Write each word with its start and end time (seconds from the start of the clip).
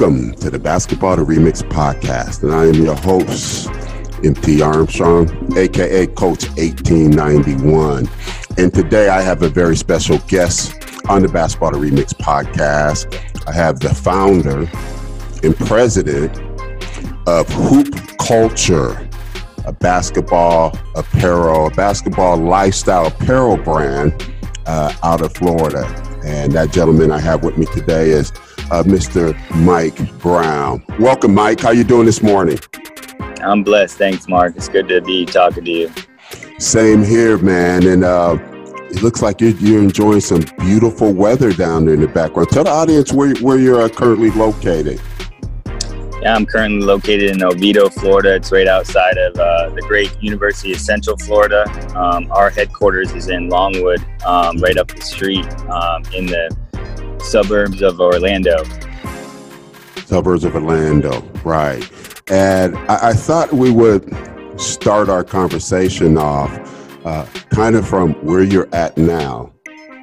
Welcome 0.00 0.32
to 0.36 0.48
the 0.48 0.58
Basketball 0.58 1.16
to 1.16 1.22
Remix 1.26 1.62
podcast, 1.62 2.42
and 2.42 2.54
I 2.54 2.64
am 2.64 2.82
your 2.82 2.94
host, 2.94 3.68
MT 4.24 4.62
Armstrong, 4.62 5.28
aka 5.58 6.06
Coach 6.06 6.48
1891. 6.56 8.08
And 8.56 8.72
today 8.72 9.10
I 9.10 9.20
have 9.20 9.42
a 9.42 9.50
very 9.50 9.76
special 9.76 10.16
guest 10.20 10.72
on 11.10 11.20
the 11.20 11.28
Basketball 11.28 11.72
to 11.72 11.76
Remix 11.76 12.14
podcast. 12.14 13.14
I 13.46 13.52
have 13.52 13.80
the 13.80 13.94
founder 13.94 14.60
and 15.42 15.54
president 15.68 16.34
of 17.26 17.46
Hoop 17.50 17.94
Culture, 18.16 19.06
a 19.66 19.72
basketball 19.74 20.78
apparel, 20.94 21.66
a 21.66 21.70
basketball 21.72 22.38
lifestyle 22.38 23.08
apparel 23.08 23.58
brand 23.58 24.14
uh, 24.64 24.94
out 25.02 25.20
of 25.20 25.34
Florida. 25.34 25.84
And 26.24 26.52
that 26.52 26.72
gentleman 26.72 27.12
I 27.12 27.18
have 27.20 27.44
with 27.44 27.58
me 27.58 27.66
today 27.66 28.08
is 28.08 28.32
uh, 28.70 28.82
Mr. 28.82 29.34
Mike 29.56 30.18
Brown. 30.18 30.82
Welcome, 30.98 31.34
Mike. 31.34 31.60
How 31.60 31.70
you 31.70 31.84
doing 31.84 32.06
this 32.06 32.22
morning? 32.22 32.58
I'm 33.42 33.62
blessed. 33.62 33.96
Thanks, 33.96 34.28
Mark. 34.28 34.56
It's 34.56 34.68
good 34.68 34.88
to 34.88 35.00
be 35.00 35.24
talking 35.26 35.64
to 35.64 35.70
you. 35.70 35.92
Same 36.58 37.02
here, 37.02 37.38
man. 37.38 37.86
And 37.86 38.04
uh, 38.04 38.38
it 38.90 39.02
looks 39.02 39.22
like 39.22 39.40
you're, 39.40 39.50
you're, 39.52 39.82
enjoying 39.82 40.20
some 40.20 40.44
beautiful 40.58 41.12
weather 41.12 41.52
down 41.52 41.86
there 41.86 41.94
in 41.94 42.00
the 42.00 42.08
background. 42.08 42.50
Tell 42.50 42.64
the 42.64 42.70
audience 42.70 43.12
where, 43.12 43.34
where 43.36 43.58
you're 43.58 43.82
uh, 43.82 43.88
currently 43.88 44.30
located. 44.30 45.00
Yeah, 46.20 46.34
I'm 46.34 46.44
currently 46.44 46.84
located 46.84 47.30
in 47.30 47.42
Oviedo, 47.42 47.88
Florida. 47.88 48.34
It's 48.34 48.52
right 48.52 48.68
outside 48.68 49.16
of 49.16 49.36
uh, 49.36 49.70
the 49.70 49.80
great 49.80 50.14
University 50.22 50.72
of 50.72 50.78
Central 50.78 51.16
Florida. 51.16 51.64
Um, 51.96 52.30
our 52.30 52.50
headquarters 52.50 53.12
is 53.12 53.28
in 53.28 53.48
Longwood, 53.48 54.04
um, 54.26 54.58
right 54.58 54.76
up 54.76 54.88
the 54.88 55.00
street 55.00 55.50
um, 55.70 56.02
in 56.12 56.26
the 56.26 56.54
suburbs 57.22 57.82
of 57.82 58.00
Orlando. 58.00 58.64
Suburbs 60.06 60.44
of 60.44 60.54
Orlando, 60.54 61.20
right. 61.44 61.88
And 62.30 62.76
I, 62.76 63.10
I 63.10 63.12
thought 63.12 63.52
we 63.52 63.70
would 63.70 64.14
start 64.60 65.08
our 65.08 65.24
conversation 65.24 66.18
off 66.18 66.50
uh, 67.06 67.24
kind 67.50 67.76
of 67.76 67.88
from 67.88 68.12
where 68.24 68.42
you're 68.42 68.68
at 68.74 68.96
now, 68.98 69.52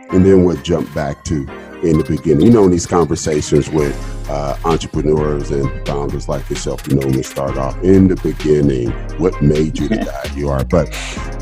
and 0.09 0.25
then 0.25 0.43
we'll 0.43 0.61
jump 0.63 0.91
back 0.93 1.23
to 1.25 1.45
in 1.83 1.97
the 1.97 2.03
beginning. 2.03 2.47
You 2.47 2.51
know, 2.51 2.65
in 2.65 2.71
these 2.71 2.87
conversations 2.87 3.69
with 3.69 3.95
uh, 4.29 4.57
entrepreneurs 4.65 5.51
and 5.51 5.87
founders 5.87 6.27
like 6.27 6.49
yourself, 6.49 6.87
you 6.87 6.95
know, 6.95 7.07
we 7.07 7.23
start 7.23 7.57
off 7.57 7.81
in 7.83 8.07
the 8.07 8.15
beginning, 8.17 8.91
what 9.19 9.41
made 9.41 9.77
you 9.77 9.87
the 9.89 9.97
guy 9.97 10.35
you 10.35 10.49
are. 10.49 10.63
But 10.65 10.89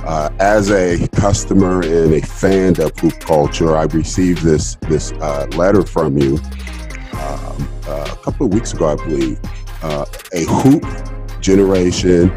uh, 0.06 0.30
as 0.40 0.72
a 0.72 1.08
customer 1.10 1.82
and 1.82 2.14
a 2.14 2.22
fan 2.22 2.80
of 2.82 2.98
hoop 3.00 3.20
culture, 3.20 3.76
I 3.76 3.84
received 3.84 4.44
this 4.44 4.76
this 4.88 5.12
uh, 5.14 5.48
letter 5.56 5.84
from 5.86 6.18
you 6.18 6.38
um, 7.14 7.70
uh, 7.88 8.10
a 8.12 8.18
couple 8.24 8.46
of 8.48 8.54
weeks 8.54 8.74
ago, 8.74 8.90
I 8.90 8.96
believe. 8.96 9.40
Uh, 9.82 10.06
a 10.34 10.46
hoop 10.46 10.84
generation, 11.42 12.32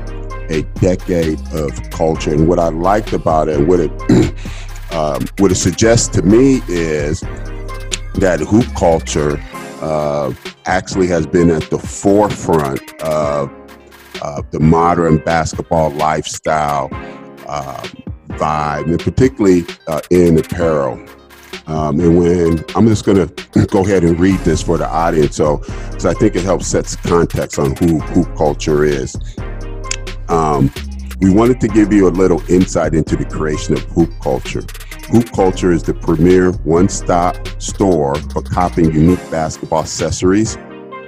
a 0.51 0.63
decade 0.81 1.41
of 1.53 1.91
culture, 1.91 2.33
and 2.33 2.47
what 2.47 2.59
I 2.59 2.69
liked 2.69 3.13
about 3.13 3.49
it, 3.49 3.57
and 3.57 3.69
what 3.69 3.81
it 3.81 3.91
um, 4.93 5.27
what 5.39 5.51
it 5.51 5.57
suggests 5.57 6.09
to 6.17 6.23
me 6.23 6.63
is 6.69 7.23
that 8.21 8.41
hoop 8.41 8.67
culture 8.75 9.43
uh, 9.81 10.33
actually 10.67 11.07
has 11.07 11.27
been 11.27 11.51
at 11.51 11.63
the 11.71 11.79
forefront 11.79 12.81
of 13.03 13.51
uh, 14.23 14.43
the 14.51 14.61
modern 14.61 15.19
basketball 15.19 15.91
lifestyle 15.91 16.89
uh, 17.47 17.87
vibe, 18.31 18.87
and 18.87 19.01
particularly 19.01 19.65
uh, 19.87 20.01
in 20.11 20.39
apparel. 20.39 20.99
Um, 21.67 22.01
and 22.01 22.19
when 22.19 22.65
I'm 22.75 22.89
just 22.89 23.05
going 23.05 23.29
to 23.29 23.67
go 23.71 23.85
ahead 23.85 24.03
and 24.03 24.19
read 24.19 24.41
this 24.41 24.63
for 24.63 24.79
the 24.79 24.89
audience, 24.89 25.37
so 25.37 25.59
because 25.59 26.07
I 26.07 26.15
think 26.15 26.35
it 26.35 26.45
helps 26.45 26.67
sets 26.67 26.97
context 26.97 27.59
on 27.59 27.77
who 27.77 28.01
hoop 28.01 28.35
culture 28.37 28.85
is. 28.85 29.17
Um, 30.29 30.73
we 31.21 31.31
wanted 31.31 31.61
to 31.61 31.69
give 31.69 31.93
you 31.93 32.09
a 32.09 32.11
little 32.11 32.41
insight 32.51 32.95
into 32.95 33.17
the 33.17 33.25
creation 33.25 33.75
of 33.75 33.83
hoop 33.85 34.11
culture. 34.23 34.63
Hoop 35.11 35.33
Culture 35.33 35.73
is 35.73 35.83
the 35.83 35.95
premier 35.95 36.53
one 36.65 36.87
stop 36.91 37.35
store 37.59 38.15
for 38.17 38.43
copying 38.43 38.93
unique 38.93 39.31
basketball 39.31 39.81
accessories, 39.81 40.57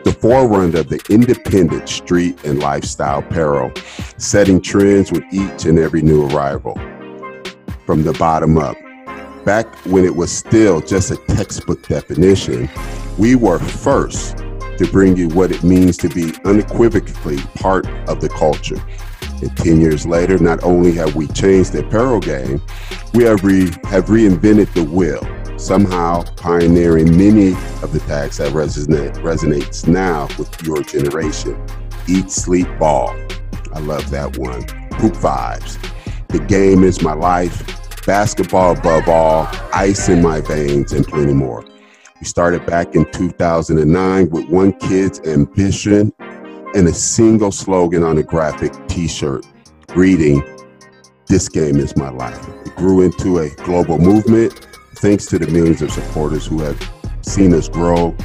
the 0.05 0.17
forerunner 0.19 0.81
of 0.81 0.89
the 0.89 1.05
independent 1.11 1.87
street 1.87 2.43
and 2.45 2.61
lifestyle 2.61 3.19
apparel, 3.19 3.71
setting 4.17 4.63
trends 4.63 5.13
with 5.13 5.23
each 5.31 5.67
and 5.67 5.79
every 5.79 6.01
new 6.01 6.27
arrival 6.29 6.81
from 7.85 8.03
the 8.03 8.15
bottom 8.15 8.57
up. 8.57 8.77
Back 9.45 9.67
when 9.85 10.07
it 10.07 10.17
was 10.17 10.33
still 10.33 10.81
just 10.81 11.11
a 11.11 11.17
textbook 11.35 11.87
definition, 11.87 12.71
we 13.19 13.35
were 13.35 13.59
first 13.59 14.39
to 14.79 14.89
bring 14.91 15.15
you 15.15 15.29
what 15.29 15.53
it 15.53 15.63
means 15.63 15.99
to 15.99 16.09
be 16.09 16.33
unequivocally 16.47 17.37
part 17.57 17.87
of 18.09 18.23
the 18.23 18.31
culture. 18.31 18.83
And 19.43 19.57
10 19.57 19.81
years 19.81 20.07
later, 20.07 20.39
not 20.39 20.63
only 20.63 20.93
have 20.93 21.15
we 21.15 21.27
changed 21.29 21.73
the 21.73 21.87
apparel 21.87 22.21
game, 22.21 22.61
we 23.15 23.25
have, 23.25 23.43
re- 23.43 23.71
have 23.85 24.07
reinvented 24.07 24.73
the 24.75 24.85
wheel, 24.85 25.27
somehow 25.59 26.25
pioneering 26.37 27.17
many 27.17 27.53
of 27.83 27.93
the 27.93 28.01
tags 28.01 28.37
that 28.37 28.53
resonate, 28.53 29.15
resonates 29.17 29.89
now 29.89 30.29
with 30.39 30.63
your 30.63 30.83
generation. 30.83 31.61
Eat, 32.07 32.31
sleep, 32.31 32.69
ball. 32.79 33.17
I 33.73 33.79
love 33.81 34.11
that 34.11 34.37
one. 34.37 34.63
Hoop 35.01 35.15
vibes. 35.15 35.79
The 36.29 36.41
game 36.41 36.85
is 36.85 37.03
my 37.03 37.15
life. 37.15 37.65
Basketball 38.07 38.77
above 38.77 39.09
all. 39.09 39.49
Ice 39.73 40.09
in 40.09 40.21
my 40.23 40.41
veins 40.41 40.93
and 40.93 41.07
plenty 41.07 41.33
more. 41.33 41.65
We 42.21 42.27
started 42.27 42.67
back 42.67 42.95
in 42.95 43.11
2009 43.13 44.29
with 44.29 44.49
one 44.51 44.73
kid's 44.79 45.21
ambition 45.21 46.13
and 46.75 46.87
a 46.87 46.93
single 46.93 47.51
slogan 47.51 48.03
on 48.03 48.19
a 48.19 48.23
graphic 48.23 48.73
t 48.89 49.09
shirt 49.09 49.47
reading, 49.95 50.43
This 51.27 51.49
game 51.49 51.77
is 51.77 51.97
my 51.97 52.11
life. 52.11 52.49
It 52.67 52.75
grew 52.77 53.03
into 53.03 53.39
a 53.39 53.51
global 53.65 53.99
movement 53.99 54.67
thanks 54.97 55.27
to 55.27 55.39
the 55.39 55.47
millions 55.47 55.83
of 55.83 55.91
supporters 55.91 56.47
who 56.47 56.61
have 56.61 56.79
seen 57.23 57.55
us 57.55 57.69
grow 57.69 58.17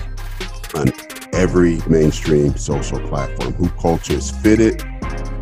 on 0.76 0.92
every 1.34 1.80
mainstream 1.88 2.56
social 2.58 3.00
platform. 3.08 3.54
Hoop 3.54 3.78
culture 3.80 4.14
is 4.14 4.32
fitted, 4.32 4.84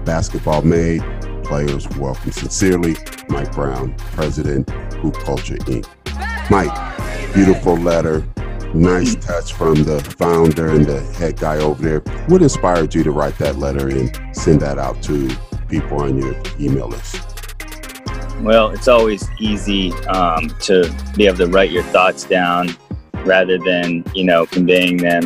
basketball 0.06 0.62
made, 0.62 1.02
players 1.44 1.88
welcome. 1.98 2.32
Sincerely, 2.32 2.96
Mike 3.30 3.52
Brown, 3.54 3.94
President, 4.14 4.70
Hoop 4.96 5.16
Culture 5.16 5.56
Inc. 5.56 5.88
Mike, 6.50 7.34
beautiful 7.34 7.76
letter 7.76 8.26
nice 8.74 9.16
touch 9.16 9.54
from 9.54 9.84
the 9.84 10.00
founder 10.18 10.70
and 10.70 10.86
the 10.86 11.02
head 11.14 11.38
guy 11.38 11.58
over 11.58 11.82
there. 11.82 12.00
What 12.28 12.42
inspired 12.42 12.94
you 12.96 13.04
to 13.04 13.12
write 13.12 13.38
that 13.38 13.58
letter 13.58 13.90
and 13.90 14.36
send 14.36 14.62
that 14.62 14.78
out 14.78 15.02
to 15.04 15.30
people 15.68 16.02
on 16.02 16.18
your 16.18 16.36
email 16.60 16.88
list? 16.88 17.22
Well, 18.42 18.72
it's 18.72 18.88
always 18.88 19.30
easy 19.40 19.94
um, 20.08 20.50
to 20.62 20.94
be 21.16 21.28
able 21.28 21.38
to 21.38 21.48
write 21.48 21.72
your 21.72 21.84
thoughts 21.84 22.24
down 22.24 22.76
rather 23.26 23.58
than, 23.58 24.04
you 24.14 24.26
know, 24.26 24.46
conveying 24.46 24.98
them, 24.98 25.24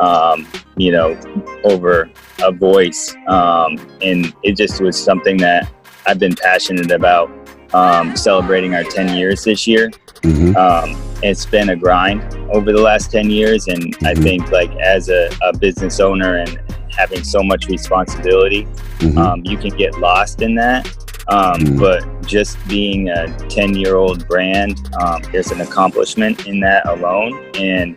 um, 0.00 0.46
you 0.76 0.92
know, 0.92 1.18
over 1.64 2.10
a 2.42 2.52
voice. 2.52 3.14
Um, 3.28 3.78
and 4.02 4.34
it 4.42 4.56
just 4.56 4.80
was 4.80 5.02
something 5.02 5.36
that 5.38 5.70
I've 6.06 6.18
been 6.18 6.34
passionate 6.34 6.90
about 6.90 7.30
um, 7.72 8.16
celebrating 8.16 8.74
our 8.74 8.84
10 8.84 9.16
years 9.16 9.44
this 9.44 9.66
year. 9.66 9.90
Mm-hmm. 10.22 10.56
Um, 10.56 11.00
it's 11.22 11.46
been 11.46 11.70
a 11.70 11.76
grind 11.76 12.22
over 12.50 12.72
the 12.72 12.80
last 12.80 13.10
10 13.10 13.30
years. 13.30 13.68
And 13.68 13.96
mm-hmm. 13.96 14.06
I 14.06 14.14
think, 14.14 14.50
like, 14.50 14.70
as 14.76 15.08
a, 15.08 15.30
a, 15.42 15.56
business 15.56 16.00
owner 16.00 16.38
and 16.38 16.60
having 16.90 17.22
so 17.22 17.42
much 17.42 17.68
responsibility, 17.68 18.64
mm-hmm. 18.98 19.18
um, 19.18 19.44
you 19.44 19.56
can 19.56 19.70
get 19.76 19.98
lost 19.98 20.42
in 20.42 20.54
that. 20.56 20.86
Um, 21.28 21.60
mm-hmm. 21.60 21.78
But 21.78 22.26
just 22.26 22.56
being 22.68 23.08
a 23.08 23.36
10 23.48 23.74
year 23.74 23.96
old 23.96 24.26
brand, 24.28 24.78
um, 25.00 25.22
there's 25.32 25.50
an 25.52 25.60
accomplishment 25.60 26.46
in 26.46 26.60
that 26.60 26.86
alone. 26.88 27.50
And 27.54 27.96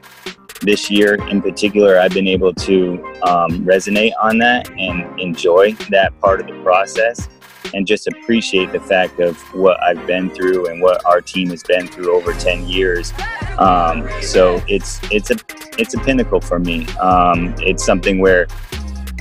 this 0.62 0.90
year 0.90 1.16
in 1.28 1.42
particular, 1.42 2.00
I've 2.00 2.14
been 2.14 2.28
able 2.28 2.54
to 2.54 3.04
um, 3.24 3.66
resonate 3.66 4.14
on 4.22 4.38
that 4.40 4.69
and 4.72 5.19
enjoy 5.19 5.74
that 5.90 6.18
part 6.22 6.40
of 6.40 6.48
the 6.48 6.62
process 6.64 7.28
and 7.74 7.88
just 7.88 8.07
appreciate 8.07 8.71
the 8.71 8.80
fact 8.80 9.19
of 9.19 9.38
what 9.54 9.81
I've 9.81 10.06
been 10.07 10.30
through 10.30 10.68
and 10.68 10.81
what 10.81 11.06
our 11.06 11.21
team 11.21 11.50
has 11.50 11.63
been 11.63 11.88
through 11.88 12.13
over 12.13 12.33
10 12.33 12.68
years. 12.68 13.13
Um, 13.57 14.10
so 14.21 14.62
it's 14.68 15.00
it's 15.12 15.31
a 15.31 15.36
it's 15.77 15.94
a 15.94 16.00
pinnacle 16.00 16.42
for 16.42 16.60
me. 16.60 16.88
Um, 16.98 17.56
it's 17.60 17.83
something 17.83 18.19
where 18.19 18.48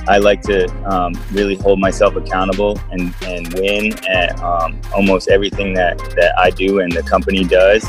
I 0.07 0.17
like 0.17 0.41
to 0.43 0.67
um, 0.85 1.13
really 1.31 1.55
hold 1.55 1.79
myself 1.79 2.15
accountable 2.15 2.79
and, 2.91 3.13
and 3.23 3.53
win 3.53 3.93
at 4.05 4.37
um, 4.41 4.79
almost 4.93 5.29
everything 5.29 5.73
that, 5.75 5.97
that 6.17 6.37
I 6.37 6.49
do 6.49 6.81
and 6.81 6.91
the 6.91 7.03
company 7.03 7.45
does. 7.45 7.87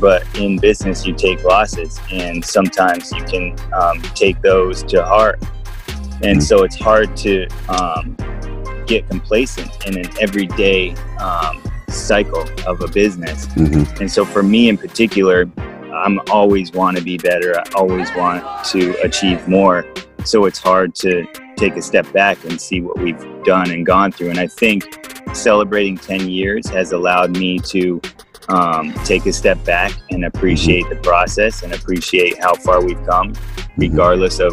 But 0.00 0.26
in 0.36 0.58
business, 0.58 1.06
you 1.06 1.14
take 1.14 1.44
losses, 1.44 2.00
and 2.10 2.44
sometimes 2.44 3.12
you 3.12 3.22
can 3.24 3.56
um, 3.72 4.02
take 4.14 4.40
those 4.40 4.82
to 4.84 5.04
heart. 5.04 5.40
And 6.22 6.42
so 6.42 6.64
it's 6.64 6.76
hard 6.76 7.16
to 7.18 7.46
um, 7.68 8.16
get 8.86 9.08
complacent 9.08 9.86
in 9.86 9.98
an 9.98 10.10
everyday 10.20 10.94
um, 11.18 11.62
cycle 11.88 12.44
of 12.66 12.80
a 12.80 12.88
business. 12.88 13.46
Mm-hmm. 13.48 14.00
And 14.00 14.10
so 14.10 14.24
for 14.24 14.42
me 14.42 14.68
in 14.68 14.78
particular, 14.78 15.50
I'm 15.92 16.20
always 16.30 16.72
want 16.72 16.96
to 16.96 17.02
be 17.02 17.18
better. 17.18 17.58
I 17.58 17.64
always 17.74 18.08
want 18.16 18.44
to 18.66 18.98
achieve 19.02 19.46
more. 19.46 19.84
So 20.24 20.46
it's 20.46 20.58
hard 20.58 20.94
to 20.96 21.26
take 21.56 21.76
a 21.76 21.82
step 21.82 22.10
back 22.12 22.42
and 22.44 22.60
see 22.60 22.80
what 22.80 22.98
we've 22.98 23.20
done 23.44 23.70
and 23.70 23.84
gone 23.84 24.10
through. 24.10 24.30
And 24.30 24.38
I 24.38 24.46
think 24.46 24.84
celebrating 25.34 25.96
10 25.96 26.28
years 26.28 26.68
has 26.68 26.92
allowed 26.92 27.36
me 27.36 27.58
to 27.58 28.00
um, 28.48 28.92
take 29.04 29.26
a 29.26 29.32
step 29.32 29.62
back 29.64 29.92
and 30.10 30.24
appreciate 30.24 30.88
the 30.88 30.96
process 30.96 31.62
and 31.62 31.72
appreciate 31.72 32.38
how 32.38 32.54
far 32.54 32.84
we've 32.84 33.02
come, 33.06 33.34
regardless 33.76 34.40
of 34.40 34.52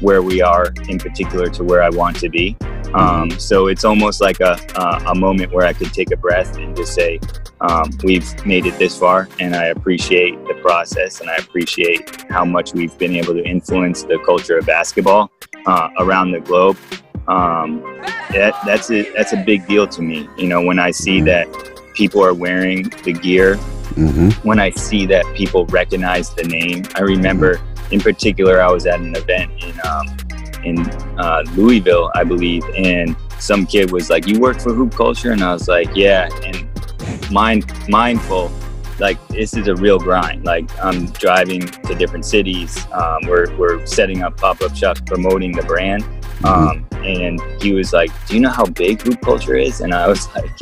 where 0.00 0.22
we 0.22 0.40
are 0.40 0.72
in 0.88 0.98
particular 0.98 1.48
to 1.50 1.62
where 1.62 1.82
I 1.82 1.90
want 1.90 2.16
to 2.20 2.28
be. 2.28 2.56
Um, 2.94 3.30
so 3.30 3.68
it's 3.68 3.84
almost 3.84 4.20
like 4.20 4.40
a, 4.40 4.58
a, 4.76 5.10
a, 5.10 5.14
moment 5.14 5.52
where 5.52 5.66
I 5.66 5.72
could 5.72 5.92
take 5.92 6.10
a 6.10 6.16
breath 6.16 6.56
and 6.56 6.74
just 6.76 6.92
say, 6.94 7.20
um, 7.60 7.90
we've 8.02 8.46
made 8.46 8.66
it 8.66 8.78
this 8.78 8.98
far, 8.98 9.28
and 9.38 9.54
I 9.54 9.66
appreciate 9.66 10.32
the 10.46 10.54
process, 10.62 11.20
and 11.20 11.30
I 11.30 11.36
appreciate 11.36 12.22
how 12.30 12.44
much 12.44 12.72
we've 12.72 12.96
been 12.98 13.14
able 13.14 13.34
to 13.34 13.44
influence 13.44 14.02
the 14.02 14.18
culture 14.24 14.58
of 14.58 14.66
basketball 14.66 15.30
uh, 15.66 15.90
around 15.98 16.32
the 16.32 16.40
globe. 16.40 16.76
Um, 17.28 17.82
that, 18.30 18.58
that's 18.64 18.90
a 18.90 19.08
that's 19.12 19.32
a 19.34 19.36
big 19.36 19.66
deal 19.66 19.86
to 19.86 20.02
me. 20.02 20.28
You 20.36 20.48
know, 20.48 20.62
when 20.62 20.78
I 20.78 20.90
see 20.90 21.20
that 21.22 21.46
people 21.94 22.24
are 22.24 22.34
wearing 22.34 22.88
the 23.04 23.12
gear, 23.12 23.56
mm-hmm. 23.56 24.30
when 24.46 24.58
I 24.58 24.70
see 24.70 25.06
that 25.06 25.24
people 25.34 25.66
recognize 25.66 26.34
the 26.34 26.44
name. 26.44 26.84
I 26.96 27.02
remember, 27.02 27.60
in 27.90 28.00
particular, 28.00 28.60
I 28.60 28.70
was 28.70 28.86
at 28.86 29.00
an 29.00 29.14
event 29.14 29.52
in 29.62 29.78
um, 29.86 30.06
in 30.64 30.78
uh, 31.18 31.44
Louisville, 31.54 32.10
I 32.14 32.24
believe, 32.24 32.64
and 32.76 33.16
some 33.38 33.66
kid 33.66 33.90
was 33.90 34.10
like, 34.10 34.26
"You 34.26 34.40
work 34.40 34.60
for 34.60 34.72
Hoop 34.72 34.94
Culture," 34.94 35.32
and 35.32 35.42
I 35.42 35.52
was 35.52 35.68
like, 35.68 35.94
"Yeah," 35.94 36.28
and 36.44 36.68
mind 37.30 37.72
mindful 37.88 38.50
like 39.00 39.18
this 39.28 39.56
is 39.56 39.66
a 39.66 39.74
real 39.74 39.98
grind. 39.98 40.44
Like 40.44 40.68
i'm 40.84 41.06
driving 41.12 41.62
to 41.62 41.94
different 41.94 42.24
cities 42.24 42.86
um, 42.92 43.20
we're, 43.26 43.54
we're 43.56 43.84
setting 43.86 44.22
up 44.22 44.36
pop-up 44.36 44.76
shops 44.76 45.00
promoting 45.06 45.52
the 45.52 45.62
brand 45.62 46.04
um, 46.44 46.86
and 46.92 47.40
he 47.62 47.72
was 47.72 47.92
like 47.92 48.10
do 48.26 48.34
you 48.34 48.40
know 48.40 48.50
how 48.50 48.64
big 48.66 49.00
hoop 49.02 49.20
culture 49.22 49.56
is? 49.56 49.80
And 49.80 49.94
i 49.94 50.06
was 50.06 50.28
like 50.34 50.56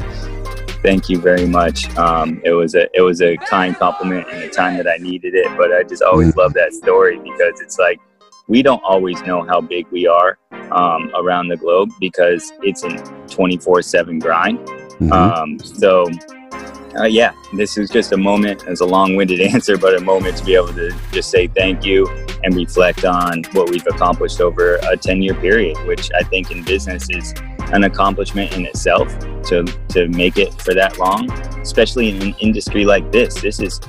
thank 0.80 1.08
you 1.08 1.18
very 1.18 1.48
much. 1.48 1.92
Um, 1.96 2.40
it 2.44 2.52
was 2.52 2.76
a 2.76 2.88
it 2.96 3.00
was 3.00 3.20
a 3.20 3.36
kind 3.36 3.76
compliment 3.76 4.28
in 4.28 4.40
the 4.40 4.48
time 4.48 4.76
that 4.76 4.86
i 4.86 4.96
needed 4.96 5.34
it 5.34 5.48
but 5.56 5.72
i 5.72 5.82
just 5.82 6.02
always 6.02 6.36
love 6.36 6.54
that 6.54 6.72
story 6.72 7.18
because 7.18 7.60
it's 7.60 7.78
like 7.78 8.00
we 8.48 8.62
don't 8.62 8.82
always 8.82 9.22
know 9.22 9.44
how 9.44 9.60
big 9.60 9.86
we 9.90 10.06
are 10.06 10.38
um, 10.72 11.10
around 11.14 11.48
the 11.48 11.56
globe 11.56 11.90
because 12.00 12.52
it's 12.62 12.82
a 12.82 12.88
24-7 13.28 14.20
grind 14.20 14.58
mm-hmm. 14.58 15.12
Um, 15.12 15.58
so 15.58 16.06
uh, 16.98 17.04
yeah, 17.04 17.32
this 17.52 17.76
is 17.76 17.90
just 17.90 18.12
a 18.12 18.16
moment. 18.16 18.64
It's 18.66 18.80
a 18.80 18.86
long-winded 18.86 19.40
answer, 19.54 19.76
but 19.76 19.94
a 19.94 20.00
moment 20.00 20.38
to 20.38 20.44
be 20.44 20.54
able 20.54 20.72
to 20.72 20.92
just 21.12 21.30
say 21.30 21.46
thank 21.46 21.84
you 21.84 22.08
and 22.42 22.54
reflect 22.54 23.04
on 23.04 23.44
what 23.52 23.70
we've 23.70 23.86
accomplished 23.86 24.40
over 24.40 24.76
a 24.76 24.96
10-year 24.96 25.34
period, 25.34 25.76
which 25.86 26.10
I 26.18 26.24
think 26.24 26.50
in 26.50 26.64
business 26.64 27.08
is 27.10 27.34
an 27.72 27.84
accomplishment 27.84 28.56
in 28.56 28.64
itself 28.64 29.08
to 29.44 29.64
to 29.88 30.08
make 30.08 30.38
it 30.38 30.52
for 30.60 30.74
that 30.74 30.98
long, 30.98 31.30
especially 31.60 32.10
in 32.10 32.22
an 32.22 32.34
industry 32.40 32.84
like 32.84 33.12
this. 33.12 33.40
This 33.40 33.60
is 33.60 33.80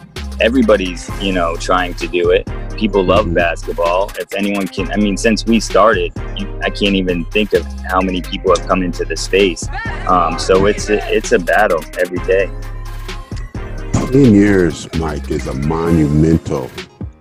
everybody's 0.42 1.10
you 1.22 1.34
know 1.34 1.56
trying 1.56 1.94
to 1.96 2.08
do 2.08 2.32
it. 2.32 2.48
People 2.78 3.04
love 3.04 3.26
mm-hmm. 3.26 3.36
basketball. 3.36 4.12
If 4.18 4.34
anyone 4.36 4.68
can, 4.68 4.92
I 4.92 4.98
mean, 4.98 5.18
since 5.18 5.46
we 5.46 5.60
started, 5.60 6.14
you, 6.38 6.60
I 6.64 6.70
can't 6.70 6.96
even 6.96 7.26
think 7.26 7.54
of 7.54 7.66
how 7.90 8.02
many 8.02 8.22
people 8.22 8.56
have 8.56 8.68
come 8.68 8.84
into 8.84 9.06
the 9.06 9.18
space. 9.18 9.68
Um, 10.08 10.40
so 10.40 10.66
it's 10.66 10.90
a, 10.90 10.98
it's 11.14 11.34
a 11.34 11.40
battle 11.40 11.84
every 12.00 12.20
day. 12.20 12.50
10 14.12 14.34
years, 14.34 14.92
Mike, 14.96 15.30
is 15.30 15.46
a 15.46 15.54
monumental 15.54 16.72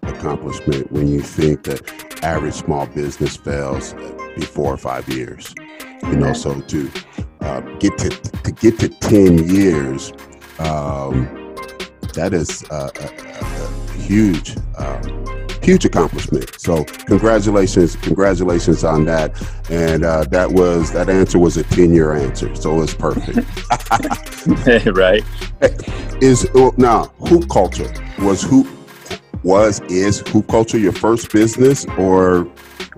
accomplishment 0.02 0.90
when 0.90 1.06
you 1.06 1.20
think 1.20 1.64
that 1.64 1.82
average 2.22 2.54
small 2.54 2.86
business 2.86 3.36
fails 3.36 3.94
before 4.36 4.76
five 4.78 5.06
years. 5.08 5.54
You 6.04 6.16
know, 6.16 6.32
so 6.32 6.60
to 6.60 6.90
uh, 7.40 7.60
get 7.78 7.98
to 7.98 8.08
to 8.08 8.52
get 8.52 8.78
to 8.78 8.88
10 8.88 9.48
years, 9.54 10.12
um, 10.60 11.47
that 12.14 12.34
is 12.34 12.62
a, 12.70 12.90
a, 13.00 13.08
a 13.40 13.92
huge 13.98 14.56
um, 14.76 15.28
huge 15.62 15.84
accomplishment. 15.84 16.58
So 16.58 16.84
congratulations, 16.84 17.96
congratulations 17.96 18.84
on 18.84 19.04
that. 19.04 19.36
And 19.70 20.02
uh, 20.02 20.24
that 20.30 20.50
was 20.50 20.92
that 20.92 21.10
answer 21.10 21.38
was 21.38 21.56
a 21.58 21.64
ten 21.64 21.92
year 21.92 22.14
answer, 22.14 22.54
so 22.56 22.76
it 22.76 22.78
was 22.78 22.94
perfect. 22.94 23.46
right? 24.96 25.22
Is 26.22 26.48
now 26.78 27.04
hoop 27.28 27.48
culture 27.50 27.92
was 28.20 28.42
hoop 28.42 28.66
was 29.42 29.80
is 29.82 30.20
hoop 30.28 30.48
culture 30.48 30.78
your 30.78 30.92
first 30.92 31.32
business 31.32 31.86
or? 31.98 32.48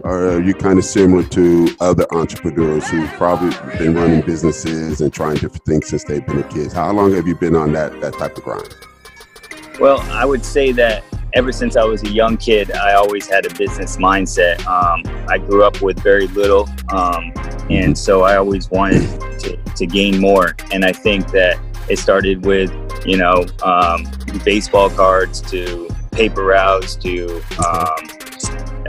are 0.05 0.41
you 0.41 0.55
kind 0.55 0.79
of 0.79 0.85
similar 0.85 1.23
to 1.23 1.69
other 1.79 2.07
entrepreneurs 2.11 2.89
who've 2.89 3.11
probably 3.13 3.51
been 3.77 3.95
running 3.95 4.23
businesses 4.23 5.03
and 5.03 5.13
trying 5.13 5.35
different 5.35 5.65
things 5.67 5.89
since 5.89 6.05
they've 6.05 6.27
been 6.27 6.43
kids? 6.45 6.73
How 6.73 6.91
long 6.93 7.13
have 7.13 7.27
you 7.27 7.35
been 7.35 7.55
on 7.55 7.73
that 7.73 8.01
that 8.01 8.15
type 8.15 8.37
of 8.39 8.43
grind? 8.43 8.75
Well, 9.81 10.01
I 10.11 10.27
would 10.27 10.45
say 10.45 10.73
that 10.73 11.03
ever 11.33 11.53
since 11.53 11.75
I 11.75 11.85
was 11.85 12.03
a 12.03 12.11
young 12.11 12.37
kid, 12.37 12.71
I 12.73 12.93
always 12.93 13.27
had 13.27 13.47
a 13.47 13.55
business 13.55 13.97
mindset. 13.97 14.65
Um, 14.67 15.03
I 15.27 15.39
grew 15.39 15.65
up 15.65 15.81
with 15.81 15.99
very 16.03 16.27
little, 16.29 16.69
um, 16.93 17.33
and 17.71 17.97
so 17.97 18.23
I 18.23 18.37
always 18.37 18.71
wanted 18.71 19.09
to, 19.41 19.57
to, 19.57 19.87
gain 19.87 20.21
more. 20.21 20.55
And 20.71 20.85
I 20.85 20.93
think 20.93 21.29
that 21.29 21.59
it 21.89 21.99
started 21.99 22.45
with, 22.45 22.71
you 23.07 23.17
know, 23.17 23.47
um, 23.63 24.07
baseball 24.45 24.91
cards 24.91 25.41
to 25.51 25.89
paper 26.13 26.45
routes 26.45 26.95
to 26.97 27.41
um, 27.67 28.09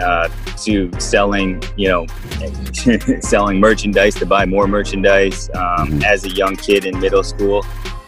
uh, 0.02 0.28
to 0.58 0.92
selling, 1.00 1.64
you 1.78 1.88
know, 1.88 2.08
selling 3.22 3.62
merchandise 3.62 4.16
to 4.16 4.26
buy 4.26 4.46
more 4.46 4.68
merchandise. 4.68 5.50
Um, 5.54 6.04
as 6.04 6.26
a 6.26 6.30
young 6.30 6.58
kid 6.58 6.84
in 6.84 7.00
middle 7.00 7.24
school, 7.24 7.64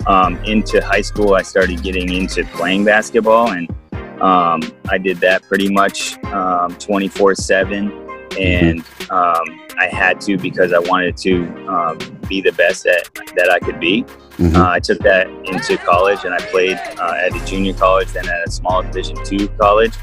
um, 0.07 0.43
into 0.45 0.81
high 0.81 1.01
school, 1.01 1.35
I 1.35 1.41
started 1.41 1.81
getting 1.83 2.13
into 2.13 2.43
playing 2.45 2.85
basketball 2.85 3.51
and 3.51 3.69
um, 4.21 4.61
I 4.89 4.97
did 4.97 5.17
that 5.17 5.43
pretty 5.43 5.69
much 5.69 6.21
um, 6.25 6.75
24 6.77 7.35
7. 7.35 7.99
And 8.39 8.79
um, 9.11 9.61
I 9.77 9.87
had 9.91 10.19
to 10.21 10.37
because 10.37 10.73
I 10.73 10.79
wanted 10.79 11.17
to 11.17 11.45
um, 11.67 11.97
be 12.27 12.41
the 12.41 12.51
best 12.53 12.85
at, 12.87 13.13
that 13.35 13.49
I 13.51 13.59
could 13.59 13.79
be. 13.79 14.03
Mm-hmm. 14.03 14.55
Uh, 14.55 14.69
I 14.69 14.79
took 14.79 14.99
that 14.99 15.27
into 15.27 15.77
college 15.77 16.25
and 16.25 16.33
I 16.33 16.39
played 16.47 16.77
uh, 16.77 17.13
at 17.15 17.35
a 17.35 17.45
junior 17.45 17.73
college, 17.73 18.07
then 18.09 18.27
at 18.27 18.47
a 18.47 18.49
small 18.49 18.81
Division 18.81 19.17
two 19.23 19.47
college. 19.49 19.93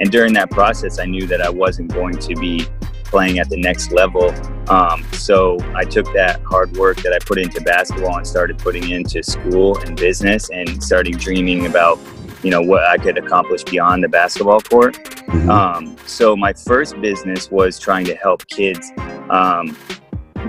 And 0.00 0.10
during 0.10 0.32
that 0.34 0.50
process, 0.50 0.98
I 0.98 1.04
knew 1.04 1.26
that 1.26 1.42
I 1.42 1.50
wasn't 1.50 1.92
going 1.92 2.16
to 2.18 2.34
be 2.36 2.66
playing 3.14 3.38
at 3.38 3.48
the 3.48 3.56
next 3.56 3.92
level. 3.92 4.34
Um, 4.68 5.04
so 5.12 5.56
I 5.76 5.84
took 5.84 6.06
that 6.14 6.42
hard 6.42 6.76
work 6.76 6.96
that 7.02 7.12
I 7.12 7.24
put 7.24 7.38
into 7.38 7.60
basketball 7.60 8.16
and 8.16 8.26
started 8.26 8.58
putting 8.58 8.90
into 8.90 9.22
school 9.22 9.78
and 9.78 9.96
business 9.96 10.50
and 10.50 10.82
started 10.82 11.16
dreaming 11.18 11.66
about 11.66 12.00
you 12.42 12.50
know 12.50 12.60
what 12.60 12.82
I 12.82 12.98
could 12.98 13.16
accomplish 13.16 13.62
beyond 13.62 14.02
the 14.02 14.08
basketball 14.08 14.60
court. 14.62 14.94
Mm-hmm. 14.96 15.48
Um, 15.48 15.96
so 16.06 16.34
my 16.36 16.52
first 16.52 17.00
business 17.00 17.52
was 17.52 17.78
trying 17.78 18.04
to 18.06 18.16
help 18.16 18.44
kids 18.48 18.90
um, 19.30 19.76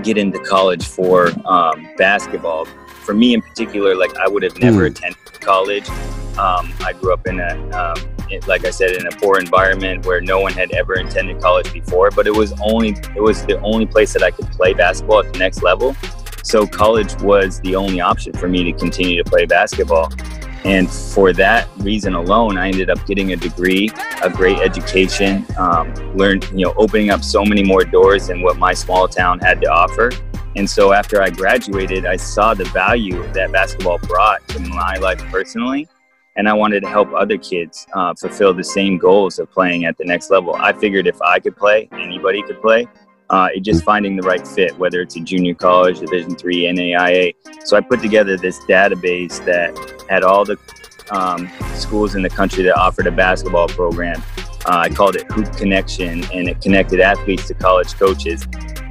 get 0.02 0.18
into 0.18 0.40
college 0.40 0.88
for 0.88 1.30
um, 1.46 1.88
basketball. 1.96 2.64
For 3.04 3.14
me 3.14 3.32
in 3.32 3.42
particular, 3.42 3.94
like 3.94 4.16
I 4.16 4.26
would 4.26 4.42
have 4.42 4.58
never 4.58 4.80
mm. 4.80 4.90
attended 4.90 5.40
college. 5.40 5.88
Um, 6.36 6.74
I 6.80 6.92
grew 7.00 7.12
up 7.12 7.28
in 7.28 7.38
a, 7.38 7.52
um, 7.70 8.15
like 8.46 8.64
I 8.64 8.70
said, 8.70 8.92
in 8.92 9.06
a 9.06 9.10
poor 9.10 9.38
environment 9.38 10.06
where 10.06 10.20
no 10.20 10.40
one 10.40 10.52
had 10.52 10.72
ever 10.72 10.94
attended 10.94 11.40
college 11.40 11.72
before. 11.72 12.10
But 12.10 12.26
it 12.26 12.34
was 12.34 12.52
only 12.60 12.90
it 13.14 13.22
was 13.22 13.44
the 13.46 13.60
only 13.60 13.86
place 13.86 14.12
that 14.12 14.22
I 14.22 14.30
could 14.30 14.46
play 14.52 14.74
basketball 14.74 15.20
at 15.20 15.32
the 15.32 15.38
next 15.38 15.62
level. 15.62 15.96
So 16.42 16.66
college 16.66 17.14
was 17.22 17.60
the 17.60 17.74
only 17.74 18.00
option 18.00 18.32
for 18.32 18.48
me 18.48 18.62
to 18.64 18.72
continue 18.72 19.22
to 19.22 19.28
play 19.28 19.46
basketball. 19.46 20.12
And 20.64 20.90
for 20.90 21.32
that 21.34 21.68
reason 21.78 22.14
alone, 22.14 22.58
I 22.58 22.68
ended 22.68 22.90
up 22.90 23.04
getting 23.06 23.32
a 23.32 23.36
degree, 23.36 23.90
a 24.22 24.30
great 24.30 24.58
education, 24.58 25.46
um, 25.58 25.92
learned, 26.16 26.44
you 26.50 26.64
know, 26.64 26.74
opening 26.76 27.10
up 27.10 27.22
so 27.22 27.44
many 27.44 27.62
more 27.62 27.84
doors 27.84 28.28
than 28.28 28.42
what 28.42 28.58
my 28.58 28.74
small 28.74 29.06
town 29.06 29.38
had 29.38 29.60
to 29.60 29.68
offer. 29.68 30.10
And 30.56 30.68
so 30.68 30.92
after 30.92 31.22
I 31.22 31.30
graduated, 31.30 32.06
I 32.06 32.16
saw 32.16 32.54
the 32.54 32.64
value 32.64 33.22
that 33.32 33.52
basketball 33.52 33.98
brought 33.98 34.46
to 34.48 34.60
my 34.60 34.96
life 34.96 35.22
personally. 35.26 35.88
And 36.36 36.48
I 36.48 36.52
wanted 36.52 36.80
to 36.80 36.88
help 36.88 37.12
other 37.14 37.38
kids 37.38 37.86
uh, 37.94 38.14
fulfill 38.14 38.52
the 38.52 38.64
same 38.64 38.98
goals 38.98 39.38
of 39.38 39.50
playing 39.50 39.86
at 39.86 39.96
the 39.96 40.04
next 40.04 40.30
level. 40.30 40.54
I 40.54 40.72
figured 40.72 41.06
if 41.06 41.20
I 41.22 41.38
could 41.38 41.56
play, 41.56 41.88
anybody 41.92 42.42
could 42.42 42.60
play 42.60 42.86
uh, 43.30 43.48
just 43.60 43.84
finding 43.84 44.16
the 44.16 44.22
right 44.22 44.46
fit, 44.46 44.76
whether 44.78 45.00
it's 45.00 45.16
a 45.16 45.20
junior 45.20 45.54
college, 45.54 46.00
Division 46.00 46.36
three, 46.36 46.64
NAIA. 46.64 47.34
So 47.64 47.76
I 47.76 47.80
put 47.80 48.00
together 48.00 48.36
this 48.36 48.58
database 48.60 49.44
that 49.44 50.04
had 50.08 50.22
all 50.22 50.44
the 50.44 50.58
um, 51.10 51.50
schools 51.74 52.14
in 52.14 52.22
the 52.22 52.30
country 52.30 52.62
that 52.64 52.76
offered 52.76 53.06
a 53.06 53.12
basketball 53.12 53.68
program. 53.68 54.22
Uh, 54.66 54.78
I 54.78 54.88
called 54.88 55.16
it 55.16 55.30
Hoop 55.32 55.52
Connection, 55.56 56.24
and 56.32 56.48
it 56.48 56.60
connected 56.60 57.00
athletes 57.00 57.46
to 57.48 57.54
college 57.54 57.94
coaches. 57.94 58.46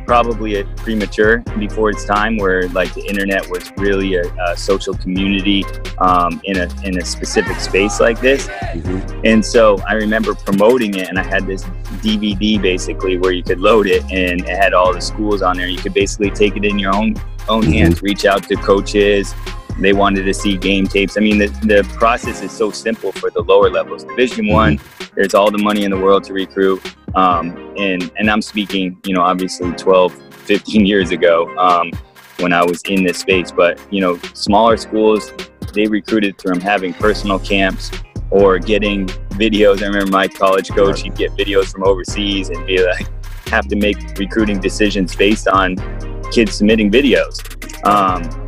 Probably 0.05 0.59
a 0.59 0.65
premature 0.77 1.39
before 1.59 1.89
its 1.89 2.05
time, 2.05 2.37
where 2.37 2.67
like 2.69 2.93
the 2.93 3.05
internet 3.05 3.49
was 3.49 3.71
really 3.77 4.15
a, 4.15 4.23
a 4.45 4.57
social 4.57 4.93
community 4.93 5.65
um, 5.99 6.41
in 6.43 6.57
a 6.57 6.67
in 6.83 6.99
a 6.99 7.05
specific 7.05 7.59
space 7.59 7.99
like 7.99 8.19
this. 8.19 8.47
Mm-hmm. 8.47 9.21
And 9.25 9.45
so 9.45 9.77
I 9.87 9.93
remember 9.93 10.35
promoting 10.35 10.95
it, 10.95 11.09
and 11.09 11.17
I 11.17 11.23
had 11.23 11.47
this 11.47 11.63
DVD 12.03 12.61
basically 12.61 13.17
where 13.17 13.31
you 13.31 13.43
could 13.43 13.59
load 13.59 13.87
it, 13.87 14.03
and 14.11 14.41
it 14.41 14.57
had 14.57 14.73
all 14.73 14.93
the 14.93 15.01
schools 15.01 15.41
on 15.41 15.57
there. 15.57 15.67
You 15.67 15.77
could 15.77 15.93
basically 15.93 16.31
take 16.31 16.55
it 16.55 16.65
in 16.65 16.79
your 16.79 16.95
own 16.95 17.15
own 17.47 17.61
mm-hmm. 17.61 17.71
hands, 17.71 18.01
reach 18.01 18.25
out 18.25 18.43
to 18.43 18.55
coaches, 18.55 19.33
they 19.79 19.93
wanted 19.93 20.23
to 20.23 20.33
see 20.33 20.57
game 20.57 20.87
tapes. 20.87 21.17
I 21.17 21.21
mean, 21.21 21.37
the, 21.37 21.47
the 21.63 21.87
process 21.97 22.41
is 22.41 22.51
so 22.51 22.71
simple 22.71 23.11
for 23.11 23.29
the 23.29 23.41
lower 23.41 23.69
levels. 23.69 24.03
Division 24.03 24.47
one, 24.47 24.79
there's 25.15 25.33
all 25.33 25.51
the 25.51 25.57
money 25.57 25.83
in 25.83 25.91
the 25.91 25.99
world 25.99 26.23
to 26.25 26.33
recruit. 26.33 26.81
Um, 27.15 27.73
and, 27.77 28.11
and 28.17 28.29
I'm 28.29 28.41
speaking, 28.41 28.97
you 29.05 29.13
know, 29.13 29.21
obviously 29.21 29.71
12, 29.73 30.13
15 30.13 30.85
years 30.85 31.11
ago 31.11 31.55
um, 31.57 31.91
when 32.39 32.53
I 32.53 32.63
was 32.63 32.81
in 32.83 33.03
this 33.03 33.19
space. 33.19 33.51
But, 33.51 33.79
you 33.91 34.01
know, 34.01 34.17
smaller 34.33 34.77
schools, 34.77 35.33
they 35.73 35.87
recruited 35.87 36.41
from 36.41 36.59
having 36.61 36.93
personal 36.93 37.39
camps 37.39 37.91
or 38.29 38.59
getting 38.59 39.07
videos. 39.37 39.81
I 39.81 39.87
remember 39.87 40.11
my 40.11 40.27
college 40.27 40.69
coach, 40.69 41.01
he'd 41.01 41.15
get 41.15 41.31
videos 41.31 41.71
from 41.71 41.83
overseas 41.83 42.49
and 42.49 42.65
be 42.65 42.83
like, 42.85 43.07
have 43.47 43.67
to 43.67 43.75
make 43.75 43.97
recruiting 44.17 44.59
decisions 44.59 45.15
based 45.15 45.47
on 45.47 45.75
kids 46.31 46.55
submitting 46.55 46.91
videos. 46.91 47.41
Um, 47.85 48.44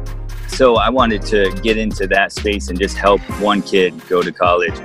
so 0.48 0.76
I 0.78 0.90
wanted 0.90 1.22
to 1.24 1.52
get 1.62 1.78
into 1.78 2.08
that 2.08 2.32
space 2.32 2.70
and 2.70 2.80
just 2.80 2.98
help 2.98 3.22
one 3.42 3.62
kid 3.62 3.94
go 4.08 4.22
to 4.22 4.32
college. 4.32 4.78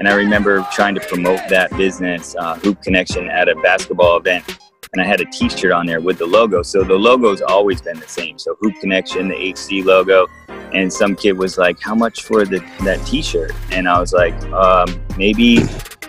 And 0.00 0.08
I 0.08 0.14
remember 0.14 0.66
trying 0.72 0.94
to 0.94 1.00
promote 1.00 1.40
that 1.50 1.70
business, 1.76 2.34
uh, 2.36 2.56
Hoop 2.56 2.82
Connection, 2.82 3.28
at 3.28 3.48
a 3.48 3.54
basketball 3.56 4.16
event. 4.16 4.58
And 4.92 5.00
I 5.00 5.04
had 5.04 5.20
a 5.20 5.26
T-shirt 5.26 5.72
on 5.72 5.86
there 5.86 6.00
with 6.00 6.18
the 6.18 6.26
logo. 6.26 6.62
So 6.62 6.82
the 6.82 6.94
logo's 6.94 7.42
always 7.42 7.80
been 7.80 8.00
the 8.00 8.08
same. 8.08 8.38
So 8.38 8.56
Hoop 8.60 8.74
Connection, 8.80 9.28
the 9.28 9.36
HC 9.36 9.84
logo. 9.84 10.26
And 10.72 10.92
some 10.92 11.14
kid 11.14 11.32
was 11.32 11.58
like, 11.58 11.78
"How 11.80 11.94
much 11.94 12.22
for 12.22 12.44
the 12.44 12.58
that 12.84 13.04
T-shirt?" 13.06 13.52
And 13.70 13.88
I 13.88 14.00
was 14.00 14.12
like, 14.12 14.34
um, 14.52 15.00
"Maybe 15.16 15.58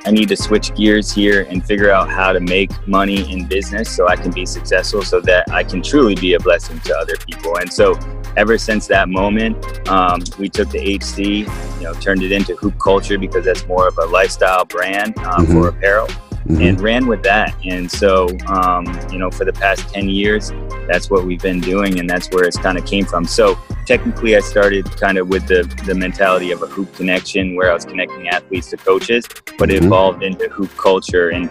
I 0.06 0.12
need 0.12 0.30
to 0.30 0.36
switch 0.36 0.74
gears 0.76 1.12
here 1.12 1.46
and 1.50 1.64
figure 1.66 1.92
out 1.92 2.10
how 2.10 2.34
to 2.34 2.40
make 2.40 2.72
money 2.88 3.32
in 3.32 3.46
business 3.48 3.96
so 3.96 4.08
I 4.08 4.16
can 4.16 4.32
be 4.32 4.46
successful, 4.46 5.04
so 5.04 5.22
that 5.22 5.52
I 5.52 5.64
can 5.64 5.82
truly 5.82 6.16
be 6.16 6.34
a 6.34 6.40
blessing 6.40 6.80
to 6.82 6.96
other 6.98 7.16
people." 7.18 7.58
And 7.58 7.72
so 7.72 7.98
ever 8.38 8.58
since 8.58 8.88
that 8.88 9.10
moment, 9.10 9.88
um, 9.90 10.22
we 10.40 10.50
took 10.50 10.70
the 10.70 10.80
HC, 10.80 11.48
you 11.78 11.84
know, 11.84 11.94
turned 11.96 12.24
it 12.24 12.32
into 12.32 12.56
hoop 12.56 12.78
culture 12.80 13.18
because 13.18 13.46
that's 13.46 13.66
more 13.68 13.88
of 13.88 13.98
a 13.98 14.06
lifestyle 14.06 14.66
brand 14.66 15.18
um, 15.20 15.46
mm-hmm. 15.46 15.54
for 15.54 15.68
apparel. 15.70 16.08
Mm-hmm. 16.08 16.62
And 16.62 16.82
ran 16.82 17.06
with 17.06 17.22
that. 17.22 17.56
And 17.64 17.90
so, 17.90 18.28
um, 18.48 18.86
you 19.12 19.20
know, 19.20 19.30
for 19.30 19.46
the 19.46 19.54
past 19.54 19.88
10 19.94 20.10
years, 20.10 20.52
that's 20.88 21.08
what 21.08 21.24
we've 21.24 21.42
been 21.42 21.62
doing. 21.62 22.00
And 22.00 22.10
that's 22.10 22.28
where 22.32 22.46
it's 22.46 22.58
kind 22.58 22.80
of 22.80 22.86
came 22.86 23.06
from. 23.06 23.26
So, 23.26 23.60
technically, 23.92 24.38
I 24.38 24.40
started 24.40 24.86
kind 24.92 25.18
of 25.18 25.28
with 25.28 25.48
the, 25.48 25.64
the 25.86 25.94
mentality 25.94 26.52
of 26.52 26.64
a 26.64 26.66
hoop 26.66 26.96
connection 26.96 27.56
where 27.58 27.70
I 27.70 27.74
was 27.74 27.84
connecting 27.84 28.30
athletes 28.30 28.70
to 28.70 28.78
coaches, 28.78 29.28
but 29.58 29.70
it 29.70 29.80
mm-hmm. 29.80 29.88
evolved 29.88 30.24
into 30.24 30.48
hoop 30.48 30.72
culture. 30.78 31.32
And 31.32 31.50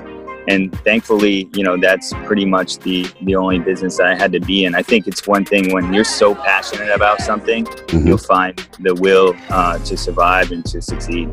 and 0.49 0.73
thankfully 0.81 1.51
you 1.53 1.63
know 1.63 1.77
that's 1.77 2.15
pretty 2.25 2.47
much 2.47 2.79
the 2.79 3.07
the 3.25 3.37
only 3.37 3.59
business 3.59 4.01
i 4.01 4.15
had 4.15 4.33
to 4.33 4.41
be 4.41 4.65
in 4.65 4.75
i 4.75 4.83
think 4.83 5.07
it's 5.07 5.27
one 5.27 5.45
thing 5.45 5.71
when 5.75 5.93
you're 5.93 6.03
so 6.03 6.35
passionate 6.35 6.89
about 6.89 7.21
something 7.21 7.67
mm-hmm. 7.67 8.07
you'll 8.07 8.17
find 8.17 8.57
the 8.81 8.95
will 8.95 9.37
uh, 9.51 9.79
to 9.81 9.99
survive 9.99 10.51
and 10.51 10.65
to 10.65 10.81
succeed 10.81 11.29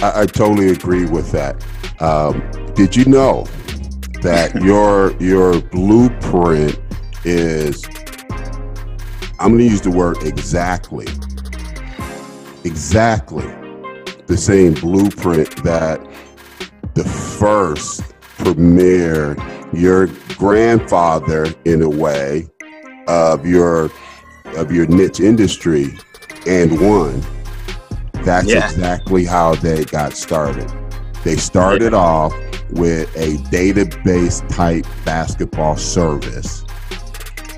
i, 0.00 0.20
I 0.20 0.26
totally 0.26 0.72
agree 0.72 1.06
with 1.06 1.32
that 1.32 1.54
um, 2.00 2.34
did 2.74 2.94
you 2.94 3.06
know 3.06 3.44
that 4.20 4.54
your 4.62 5.16
your 5.18 5.58
blueprint 5.62 6.78
is 7.24 7.82
i'm 9.42 9.48
going 9.48 9.58
to 9.58 9.64
use 9.64 9.80
the 9.80 9.90
word 9.90 10.16
exactly 10.22 11.06
exactly 12.64 13.44
the 14.26 14.36
same 14.36 14.72
blueprint 14.74 15.62
that 15.62 16.00
the 16.94 17.04
first 17.04 18.02
premier, 18.38 19.36
your 19.72 20.08
grandfather 20.36 21.46
in 21.64 21.82
a 21.82 21.88
way 21.88 22.48
of 23.08 23.46
your 23.46 23.90
of 24.56 24.70
your 24.70 24.86
niche 24.86 25.20
industry 25.20 25.86
and 26.46 26.80
one. 26.80 27.22
That's 28.24 28.48
yeah. 28.48 28.64
exactly 28.64 29.24
how 29.24 29.54
they 29.54 29.84
got 29.84 30.12
started. 30.12 30.70
They 31.24 31.36
started 31.36 31.94
off 31.94 32.32
with 32.70 33.14
a 33.16 33.36
database 33.50 34.46
type 34.48 34.86
basketball 35.04 35.76
service 35.76 36.64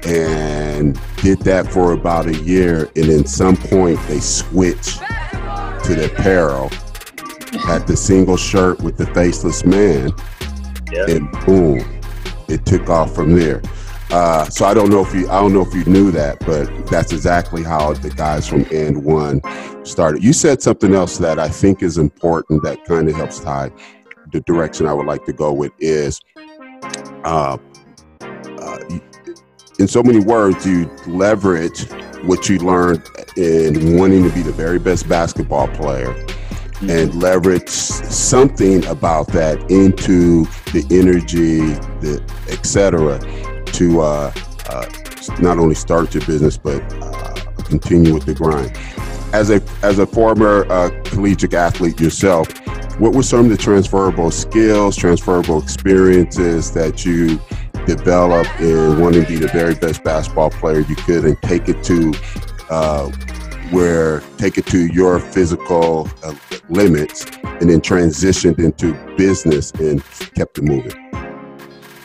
and 0.06 0.98
did 1.22 1.40
that 1.40 1.70
for 1.70 1.92
about 1.92 2.26
a 2.26 2.36
year 2.42 2.90
and 2.96 3.08
at 3.10 3.28
some 3.28 3.56
point 3.56 3.98
they 4.08 4.20
switched 4.20 4.98
to 4.98 5.94
the 5.94 6.10
apparel 6.12 6.70
had 7.58 7.86
the 7.86 7.96
single 7.96 8.36
shirt 8.36 8.80
with 8.82 8.96
the 8.96 9.06
faceless 9.08 9.64
man, 9.64 10.12
yep. 10.92 11.08
and 11.08 11.30
boom, 11.44 12.00
it 12.48 12.64
took 12.66 12.88
off 12.88 13.14
from 13.14 13.34
there. 13.34 13.62
Uh, 14.10 14.44
so 14.44 14.64
I 14.64 14.74
don't 14.74 14.90
know 14.90 15.00
if 15.00 15.14
you 15.14 15.28
I 15.28 15.40
don't 15.40 15.52
know 15.52 15.62
if 15.62 15.74
you 15.74 15.84
knew 15.86 16.10
that, 16.12 16.38
but 16.40 16.66
that's 16.86 17.12
exactly 17.12 17.62
how 17.62 17.94
the 17.94 18.10
guys 18.10 18.46
from 18.46 18.66
And 18.70 19.04
One 19.04 19.40
started. 19.84 20.22
You 20.22 20.32
said 20.32 20.62
something 20.62 20.94
else 20.94 21.18
that 21.18 21.38
I 21.38 21.48
think 21.48 21.82
is 21.82 21.98
important 21.98 22.62
that 22.64 22.84
kind 22.84 23.08
of 23.08 23.16
helps 23.16 23.40
tie 23.40 23.70
the 24.32 24.40
direction 24.40 24.86
I 24.86 24.92
would 24.92 25.06
like 25.06 25.24
to 25.26 25.32
go 25.32 25.52
with 25.52 25.72
is, 25.78 26.20
uh, 27.24 27.56
in 29.78 29.88
so 29.88 30.02
many 30.02 30.20
words, 30.20 30.66
you 30.66 30.90
leverage 31.06 31.88
what 32.22 32.48
you 32.48 32.58
learned 32.58 33.02
in 33.36 33.98
wanting 33.98 34.22
to 34.22 34.30
be 34.30 34.42
the 34.42 34.52
very 34.52 34.78
best 34.78 35.08
basketball 35.08 35.68
player 35.68 36.14
and 36.82 37.14
leverage 37.14 37.68
something 37.68 38.84
about 38.86 39.26
that 39.28 39.58
into 39.70 40.44
the 40.72 40.86
energy, 40.90 41.60
the 42.00 42.22
etc., 42.48 43.18
to 43.72 44.00
uh, 44.00 44.32
uh, 44.70 44.86
not 45.40 45.58
only 45.58 45.74
start 45.74 46.14
your 46.14 46.24
business 46.26 46.56
but 46.56 46.82
uh, 47.02 47.34
continue 47.64 48.12
with 48.12 48.24
the 48.24 48.34
grind. 48.34 48.76
As 49.32 49.50
a 49.50 49.62
as 49.82 49.98
a 49.98 50.06
former 50.06 50.70
uh, 50.70 50.90
collegiate 51.04 51.54
athlete 51.54 51.98
yourself, 51.98 52.48
what 53.00 53.14
were 53.14 53.22
some 53.22 53.46
of 53.46 53.48
the 53.50 53.56
transferable 53.56 54.30
skills, 54.30 54.96
transferable 54.96 55.60
experiences 55.60 56.72
that 56.72 57.04
you 57.04 57.40
developed 57.86 58.50
and 58.60 59.00
wanting 59.00 59.22
to 59.22 59.28
be 59.28 59.36
the 59.36 59.48
very 59.48 59.74
best 59.74 60.02
basketball 60.04 60.50
player 60.50 60.80
you 60.80 60.96
could 60.96 61.24
and 61.24 61.40
take 61.42 61.68
it 61.68 61.82
to 61.84 62.12
uh, 62.70 63.10
where 63.70 64.20
take 64.38 64.58
it 64.58 64.66
to 64.66 64.86
your 64.86 65.18
physical 65.18 66.08
uh, 66.22 66.34
limits 66.68 67.26
and 67.44 67.70
then 67.70 67.80
transitioned 67.80 68.58
into 68.58 68.94
business 69.16 69.70
and 69.72 70.02
kept 70.34 70.58
it 70.58 70.62
moving. 70.64 70.92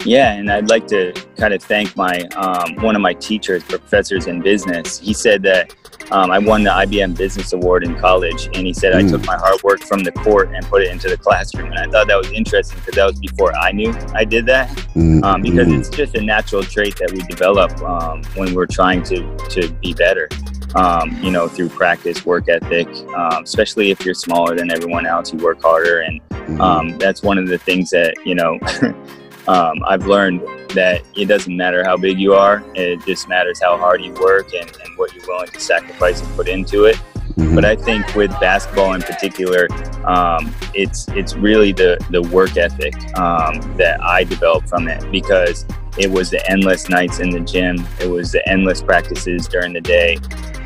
Yeah, 0.06 0.34
and 0.34 0.52
I'd 0.52 0.70
like 0.70 0.88
to 0.88 1.14
kind 1.38 1.54
of 1.54 1.62
thank 1.62 1.96
my 1.96 2.22
um, 2.36 2.76
one 2.78 2.96
of 2.96 3.02
my 3.02 3.14
teachers, 3.14 3.64
professors 3.64 4.28
in 4.28 4.42
business. 4.42 5.00
He 5.00 5.14
said 5.14 5.44
that 5.44 5.76
um, 6.12 6.32
I 6.32 6.40
won 6.40 6.64
the 6.64 6.70
IBM 6.70 7.18
Business 7.18 7.54
Award 7.54 7.84
in 7.84 7.96
college, 8.00 8.48
and 8.54 8.66
he 8.66 8.74
said 8.74 8.94
mm. 8.94 9.06
I 9.06 9.10
took 9.10 9.26
my 9.26 9.38
hard 9.38 9.62
work 9.64 9.82
from 9.82 10.04
the 10.04 10.12
court 10.12 10.52
and 10.54 10.66
put 10.66 10.82
it 10.82 10.92
into 10.92 11.10
the 11.10 11.18
classroom. 11.18 11.72
And 11.72 11.80
I 11.80 11.88
thought 11.88 12.08
that 12.08 12.18
was 12.18 12.32
interesting 12.32 12.80
because 12.80 12.96
that 12.96 13.06
was 13.06 13.20
before 13.20 13.54
I 13.56 13.72
knew 13.72 13.94
I 14.14 14.24
did 14.24 14.46
that, 14.46 14.70
mm. 14.96 15.24
um, 15.24 15.42
because 15.42 15.68
mm. 15.68 15.80
it's 15.80 15.90
just 15.90 16.16
a 16.16 16.22
natural 16.22 16.64
trait 16.64 16.96
that 16.98 17.12
we 17.12 17.22
develop 17.24 17.72
um, 17.82 18.24
when 18.36 18.54
we're 18.54 18.68
trying 18.68 19.04
to 19.04 19.38
to 19.50 19.70
be 19.82 19.94
better 19.94 20.30
um, 20.76 21.18
you 21.24 21.32
know, 21.32 21.48
through 21.48 21.70
practice, 21.70 22.26
work 22.26 22.48
ethic, 22.48 22.88
um, 23.16 23.44
especially 23.44 23.92
if 23.92 24.06
you're 24.06 24.14
smaller 24.14 24.56
than 24.56 24.72
everyone 24.72 25.06
else, 25.06 25.34
you 25.34 25.40
work 25.40 25.62
harder. 25.62 26.02
And 26.02 26.62
um, 26.62 26.98
that's 26.98 27.24
one 27.24 27.38
of 27.38 27.48
the 27.48 27.58
things 27.58 27.90
that, 27.90 28.16
you 28.26 28.36
know, 28.36 28.60
um, 29.50 29.84
I've 29.88 30.06
learned 30.06 30.42
that 30.76 31.02
it 31.16 31.26
doesn't 31.26 31.58
matter 31.58 31.84
how 31.84 31.98
big 31.98 32.20
you 32.20 32.36
are, 32.36 32.64
it 32.76 33.04
just 33.06 33.28
matters 33.28 33.60
how 33.60 33.78
hard 33.78 34.00
you 34.04 34.14
work 34.14 34.54
and, 34.54 34.70
and 34.70 34.98
what 34.98 35.14
you're 35.16 35.26
willing 35.26 35.48
to 35.48 35.60
sacrifice 35.60 36.22
and 36.22 36.36
put 36.36 36.48
into 36.48 36.86
it. 36.86 36.96
Mm-hmm. 36.96 37.56
But 37.56 37.66
I 37.66 37.76
think 37.76 38.16
with 38.16 38.30
basketball 38.40 38.94
in 38.94 39.02
particular, 39.02 39.68
um, 40.06 40.54
it's 40.76 41.08
it's 41.10 41.36
really 41.36 41.72
the 41.72 41.98
the 42.12 42.22
work 42.22 42.58
ethic 42.58 42.94
um, 43.18 43.60
that 43.78 44.00
I 44.04 44.24
developed 44.24 44.70
from 44.70 44.88
it 44.88 45.12
because 45.12 45.66
it 45.98 46.12
was 46.12 46.30
the 46.30 46.48
endless 46.50 46.88
nights 46.88 47.20
in 47.20 47.32
the 47.32 47.40
gym, 47.40 47.84
it 48.00 48.08
was 48.08 48.32
the 48.32 48.48
endless 48.48 48.84
practices 48.84 49.48
during 49.48 49.74
the 49.74 49.82
day, 49.82 50.20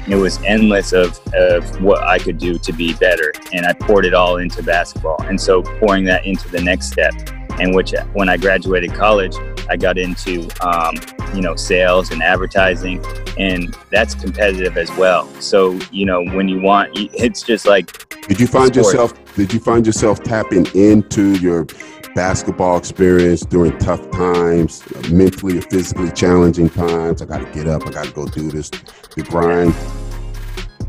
it 0.09 0.15
was 0.15 0.37
endless 0.43 0.91
of, 0.91 1.19
of 1.33 1.81
what 1.81 2.03
I 2.03 2.19
could 2.19 2.37
do 2.37 2.57
to 2.57 2.73
be 2.73 2.93
better. 2.95 3.31
And 3.53 3.65
I 3.65 3.73
poured 3.73 4.05
it 4.05 4.13
all 4.13 4.37
into 4.37 4.61
basketball. 4.61 5.21
And 5.23 5.39
so 5.39 5.61
pouring 5.61 6.03
that 6.05 6.25
into 6.25 6.49
the 6.49 6.61
next 6.61 6.91
step, 6.91 7.13
and 7.59 7.75
which 7.75 7.93
when 8.13 8.29
I 8.29 8.37
graduated 8.37 8.93
college, 8.93 9.35
I 9.69 9.77
got 9.77 9.97
into, 9.97 10.49
um, 10.65 10.95
you 11.33 11.41
know, 11.41 11.55
sales 11.55 12.11
and 12.11 12.21
advertising, 12.21 13.03
and 13.37 13.75
that's 13.91 14.15
competitive 14.15 14.77
as 14.77 14.89
well. 14.97 15.27
So, 15.41 15.79
you 15.91 16.05
know, 16.05 16.23
when 16.23 16.47
you 16.47 16.61
want, 16.61 16.91
it's 16.95 17.43
just 17.43 17.65
like. 17.65 18.09
Did 18.27 18.39
you 18.39 18.47
find 18.47 18.75
yourself? 18.75 19.13
Did 19.35 19.53
you 19.53 19.59
find 19.59 19.85
yourself 19.85 20.21
tapping 20.23 20.65
into 20.75 21.33
your 21.39 21.65
basketball 22.15 22.77
experience 22.77 23.41
during 23.41 23.77
tough 23.79 24.09
times, 24.11 24.83
mentally 25.09 25.57
or 25.57 25.61
physically 25.61 26.11
challenging 26.11 26.69
times? 26.69 27.21
I 27.21 27.25
got 27.25 27.39
to 27.39 27.51
get 27.51 27.67
up. 27.67 27.87
I 27.87 27.91
got 27.91 28.05
to 28.05 28.11
go 28.11 28.25
do 28.25 28.51
this, 28.51 28.69
the 28.69 29.23
grind. 29.23 29.73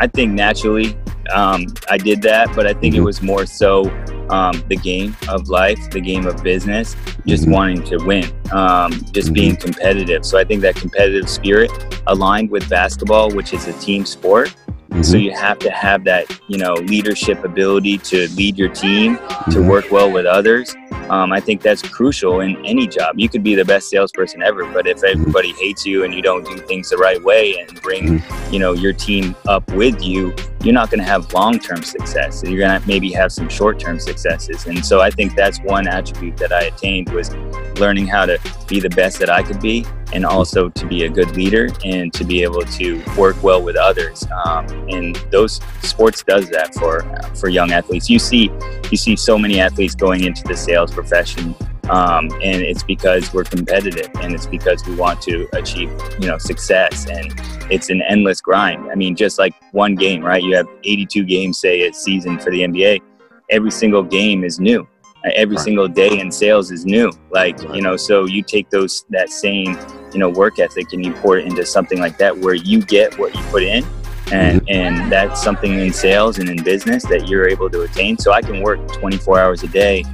I 0.00 0.08
think 0.08 0.32
naturally 0.32 0.98
um, 1.32 1.66
I 1.88 1.98
did 1.98 2.22
that, 2.22 2.54
but 2.54 2.66
I 2.66 2.74
think 2.74 2.94
mm-hmm. 2.94 3.02
it 3.02 3.06
was 3.06 3.22
more 3.22 3.46
so 3.46 3.84
um, 4.30 4.62
the 4.68 4.76
game 4.76 5.16
of 5.28 5.48
life, 5.48 5.90
the 5.90 6.00
game 6.00 6.26
of 6.26 6.42
business, 6.42 6.96
just 7.26 7.44
mm-hmm. 7.44 7.52
wanting 7.52 7.82
to 7.84 7.98
win, 7.98 8.24
um, 8.52 8.92
just 9.12 9.28
mm-hmm. 9.28 9.34
being 9.34 9.56
competitive. 9.56 10.24
So 10.24 10.38
I 10.38 10.44
think 10.44 10.62
that 10.62 10.76
competitive 10.76 11.28
spirit 11.28 11.70
aligned 12.06 12.50
with 12.50 12.68
basketball, 12.68 13.30
which 13.30 13.52
is 13.52 13.66
a 13.66 13.72
team 13.74 14.04
sport. 14.04 14.54
Mm-hmm. 14.94 15.02
So 15.02 15.16
you 15.16 15.32
have 15.32 15.58
to 15.58 15.72
have 15.72 16.04
that, 16.04 16.40
you 16.46 16.56
know, 16.56 16.74
leadership 16.74 17.42
ability 17.42 17.98
to 17.98 18.28
lead 18.36 18.56
your 18.56 18.68
team, 18.68 19.16
to 19.16 19.24
mm-hmm. 19.24 19.66
work 19.66 19.90
well 19.90 20.08
with 20.08 20.24
others. 20.24 20.72
Um, 21.10 21.32
I 21.32 21.40
think 21.40 21.62
that's 21.62 21.82
crucial 21.82 22.40
in 22.42 22.64
any 22.64 22.86
job. 22.86 23.18
You 23.18 23.28
could 23.28 23.42
be 23.42 23.56
the 23.56 23.64
best 23.64 23.90
salesperson 23.90 24.40
ever, 24.40 24.64
but 24.72 24.86
if 24.86 24.98
mm-hmm. 24.98 25.20
everybody 25.20 25.52
hates 25.54 25.84
you 25.84 26.04
and 26.04 26.14
you 26.14 26.22
don't 26.22 26.46
do 26.46 26.56
things 26.58 26.90
the 26.90 26.96
right 26.96 27.20
way 27.24 27.58
and 27.58 27.82
bring, 27.82 28.20
mm-hmm. 28.20 28.52
you 28.52 28.60
know, 28.60 28.72
your 28.72 28.92
team 28.92 29.34
up 29.48 29.68
with 29.72 30.00
you, 30.00 30.32
you're 30.62 30.72
not 30.72 30.90
going 30.90 31.00
to 31.00 31.04
have 31.04 31.30
long-term 31.32 31.82
success. 31.82 32.44
You're 32.46 32.60
going 32.60 32.80
to 32.80 32.86
maybe 32.86 33.10
have 33.14 33.32
some 33.32 33.48
short-term 33.48 33.98
successes. 33.98 34.64
And 34.66 34.86
so 34.86 35.00
I 35.00 35.10
think 35.10 35.34
that's 35.34 35.58
one 35.62 35.88
attribute 35.88 36.36
that 36.36 36.52
I 36.52 36.66
attained 36.66 37.10
was 37.10 37.34
learning 37.80 38.06
how 38.06 38.26
to 38.26 38.38
be 38.68 38.78
the 38.78 38.90
best 38.90 39.18
that 39.18 39.28
I 39.28 39.42
could 39.42 39.60
be 39.60 39.84
and 40.14 40.24
also 40.24 40.68
to 40.70 40.86
be 40.86 41.04
a 41.04 41.08
good 41.08 41.36
leader 41.36 41.68
and 41.84 42.12
to 42.14 42.24
be 42.24 42.42
able 42.42 42.62
to 42.62 43.02
work 43.18 43.40
well 43.42 43.62
with 43.62 43.76
others. 43.76 44.24
Um, 44.44 44.66
and 44.88 45.16
those 45.30 45.60
sports 45.82 46.22
does 46.22 46.48
that 46.50 46.74
for 46.74 47.02
for 47.34 47.48
young 47.48 47.72
athletes. 47.72 48.08
You 48.08 48.18
see 48.18 48.50
you 48.90 48.96
see 48.96 49.16
so 49.16 49.38
many 49.38 49.60
athletes 49.60 49.94
going 49.94 50.24
into 50.24 50.44
the 50.44 50.56
sales 50.56 50.92
profession. 50.92 51.54
Um, 51.90 52.30
and 52.42 52.62
it's 52.62 52.82
because 52.82 53.34
we're 53.34 53.44
competitive 53.44 54.10
and 54.22 54.32
it's 54.34 54.46
because 54.46 54.86
we 54.86 54.94
want 54.94 55.20
to 55.22 55.46
achieve 55.52 55.90
you 56.18 56.26
know 56.28 56.38
success 56.38 57.06
and 57.10 57.38
it's 57.70 57.90
an 57.90 58.00
endless 58.08 58.40
grind 58.40 58.90
i 58.90 58.94
mean 58.94 59.14
just 59.14 59.38
like 59.38 59.52
one 59.72 59.94
game 59.94 60.24
right 60.24 60.42
you 60.42 60.56
have 60.56 60.66
82 60.82 61.24
games 61.24 61.58
say 61.58 61.86
a 61.86 61.92
season 61.92 62.38
for 62.38 62.50
the 62.50 62.60
nba 62.60 63.02
every 63.50 63.70
single 63.70 64.02
game 64.02 64.44
is 64.44 64.58
new 64.58 64.88
every 65.34 65.56
right. 65.56 65.64
single 65.64 65.88
day 65.88 66.18
in 66.18 66.30
sales 66.30 66.70
is 66.70 66.84
new 66.84 67.12
like 67.30 67.58
right. 67.58 67.76
you 67.76 67.82
know 67.82 67.96
so 67.96 68.24
you 68.24 68.42
take 68.42 68.70
those 68.70 69.04
that 69.10 69.28
same 69.28 69.76
you 70.14 70.20
know 70.20 70.30
work 70.30 70.58
ethic 70.58 70.92
and 70.92 71.04
you 71.04 71.12
pour 71.14 71.36
it 71.36 71.44
into 71.44 71.66
something 71.66 71.98
like 71.98 72.16
that 72.18 72.38
where 72.38 72.54
you 72.54 72.80
get 72.80 73.18
what 73.18 73.34
you 73.34 73.42
put 73.44 73.62
in 73.62 73.84
and 74.32 74.62
mm-hmm. 74.62 74.70
and 74.70 75.12
that's 75.12 75.42
something 75.42 75.78
in 75.78 75.92
sales 75.92 76.38
and 76.38 76.48
in 76.48 76.62
business 76.62 77.04
that 77.04 77.28
you're 77.28 77.48
able 77.48 77.68
to 77.70 77.82
attain. 77.82 78.16
So 78.18 78.32
i 78.32 78.40
can 78.40 78.62
work 78.62 78.86
24 78.92 79.40
hours 79.40 79.62
a 79.62 79.68
day 79.68 80.04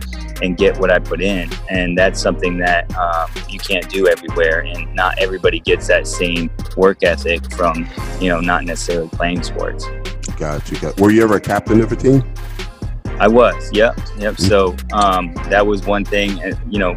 and 0.43 0.57
get 0.57 0.79
what 0.79 0.91
i 0.91 0.99
put 0.99 1.21
in. 1.21 1.51
And 1.69 1.97
that's 1.97 2.21
something 2.21 2.59
that 2.59 2.93
um, 2.97 3.31
you 3.49 3.59
can't 3.59 3.89
do 3.89 4.09
everywhere. 4.09 4.61
And 4.61 4.93
not 4.95 5.19
everybody 5.19 5.61
gets 5.61 5.87
that 5.89 6.07
same 6.07 6.51
work 6.77 7.03
ethic 7.03 7.53
from 7.53 7.87
you 8.21 8.29
know 8.29 8.41
not 8.41 8.65
necessarily 8.65 9.09
playing 9.11 9.43
sports. 9.43 9.87
Got 10.37 10.71
you 10.71 10.79
got 10.79 10.99
were 10.99 11.11
you 11.11 11.23
ever 11.23 11.37
a 11.37 11.41
captain 11.41 11.81
of 11.81 11.93
a 11.93 11.97
team 11.97 12.25
I 13.21 13.29
was, 13.29 13.71
yep, 13.71 13.99
yep. 14.17 14.35
Mm-hmm. 14.35 14.43
So 14.43 14.75
um, 14.95 15.35
that 15.51 15.67
was 15.67 15.85
one 15.85 16.07
thing, 16.07 16.39
you 16.71 16.79
know. 16.79 16.95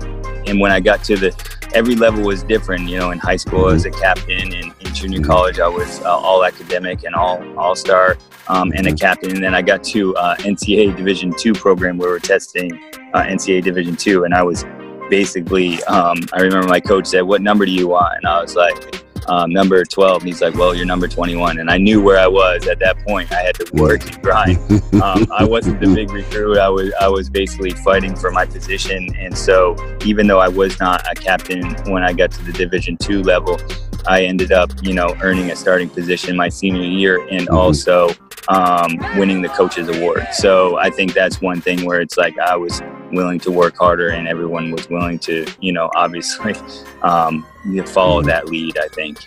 And 0.48 0.60
when 0.60 0.72
I 0.72 0.80
got 0.80 1.04
to 1.06 1.18
the, 1.18 1.70
every 1.76 1.96
level 1.96 2.24
was 2.24 2.44
different. 2.44 2.90
You 2.90 2.98
know, 2.98 3.12
in 3.12 3.20
high 3.20 3.36
school 3.36 3.66
I 3.66 3.74
was 3.74 3.86
a 3.86 3.92
mm-hmm. 3.92 4.02
captain, 4.02 4.54
and 4.54 4.74
in 4.80 4.94
junior 4.94 5.20
mm-hmm. 5.20 5.30
college 5.30 5.60
I 5.60 5.68
was 5.68 6.00
uh, 6.02 6.10
all 6.10 6.46
academic 6.46 7.04
and 7.04 7.14
all 7.14 7.44
all 7.60 7.76
star, 7.76 8.18
um, 8.48 8.72
and 8.74 8.88
a 8.88 8.96
captain. 8.96 9.32
And 9.32 9.44
then 9.44 9.54
I 9.54 9.62
got 9.62 9.84
to 9.86 10.16
uh, 10.16 10.38
NCAA 10.38 10.96
Division 10.96 11.34
two 11.38 11.52
program 11.52 11.98
where 11.98 12.10
we're 12.10 12.20
testing 12.20 12.72
uh, 13.14 13.24
NCAA 13.24 13.62
Division 13.62 13.98
two, 13.98 14.24
and 14.24 14.34
I 14.34 14.44
was 14.44 14.64
basically, 15.10 15.84
um, 15.84 16.20
I 16.32 16.40
remember 16.40 16.70
my 16.70 16.80
coach 16.80 17.08
said, 17.08 17.24
"What 17.24 17.42
number 17.42 17.66
do 17.66 17.74
you 17.74 17.90
want?" 17.90 18.16
And 18.16 18.28
I 18.28 18.42
was 18.42 18.56
like 18.56 19.03
um, 19.28 19.52
number 19.52 19.84
12. 19.84 20.22
And 20.22 20.28
he's 20.28 20.42
like, 20.42 20.56
well, 20.56 20.76
you're 20.76 20.86
number 20.86 21.08
21. 21.08 21.60
And 21.60 21.70
I 21.70 21.78
knew 21.78 22.02
where 22.02 22.20
I 22.20 22.28
was 22.28 22.68
at 22.68 22.80
that 22.80 23.00
point. 23.00 23.32
I 23.32 23.42
had 23.42 23.56
to 23.56 23.70
work 23.76 24.06
and 24.06 24.22
grind. 24.22 24.60
Um, 25.04 25.28
I 25.34 25.44
wasn't 25.44 25.82
the 25.82 25.94
big 25.94 26.12
recruit. 26.12 26.60
I 26.60 26.70
was, 26.70 26.94
I 27.02 27.08
was 27.08 27.28
basically 27.28 27.72
fighting 27.72 28.16
for 28.16 28.32
my 28.32 28.46
position. 28.46 29.14
And 29.16 29.36
so 29.36 29.76
even 30.06 30.28
though 30.28 30.40
I 30.40 30.48
was 30.48 30.80
not 30.80 31.06
a 31.12 31.16
captain 31.16 31.74
when 31.92 32.04
I 32.04 32.14
got 32.14 32.32
to 32.32 32.44
the 32.44 32.54
division 32.54 32.96
two 32.98 33.24
level, 33.24 33.60
I 34.08 34.24
ended 34.24 34.52
up, 34.52 34.72
you 34.82 34.94
know, 34.94 35.16
earning 35.22 35.50
a 35.52 35.56
starting 35.56 35.90
position 35.90 36.38
my 36.38 36.48
senior 36.48 36.84
year 36.84 37.28
and 37.30 37.48
mm-hmm. 37.48 37.56
also 37.56 38.12
um, 38.50 38.98
winning 39.18 39.42
the 39.42 39.50
coaches 39.50 39.90
award. 39.90 40.28
So 40.34 40.78
I 40.78 40.90
think 40.90 41.14
that's 41.14 41.42
one 41.42 41.62
thing 41.62 41.86
where 41.86 42.02
it's 42.02 42.18
like 42.18 42.38
I 42.38 42.56
was 42.56 42.82
willing 43.12 43.40
to 43.42 43.52
work 43.52 43.78
harder 43.78 44.10
and 44.10 44.28
everyone 44.28 44.72
was 44.72 44.90
willing 44.90 45.20
to, 45.20 45.46
you 45.60 45.72
know, 45.72 45.90
obviously 45.96 46.54
um, 47.02 47.46
follow 47.86 48.20
mm-hmm. 48.20 48.30
that 48.30 48.50
lead. 48.50 48.78
I 48.78 48.88
think. 48.90 49.20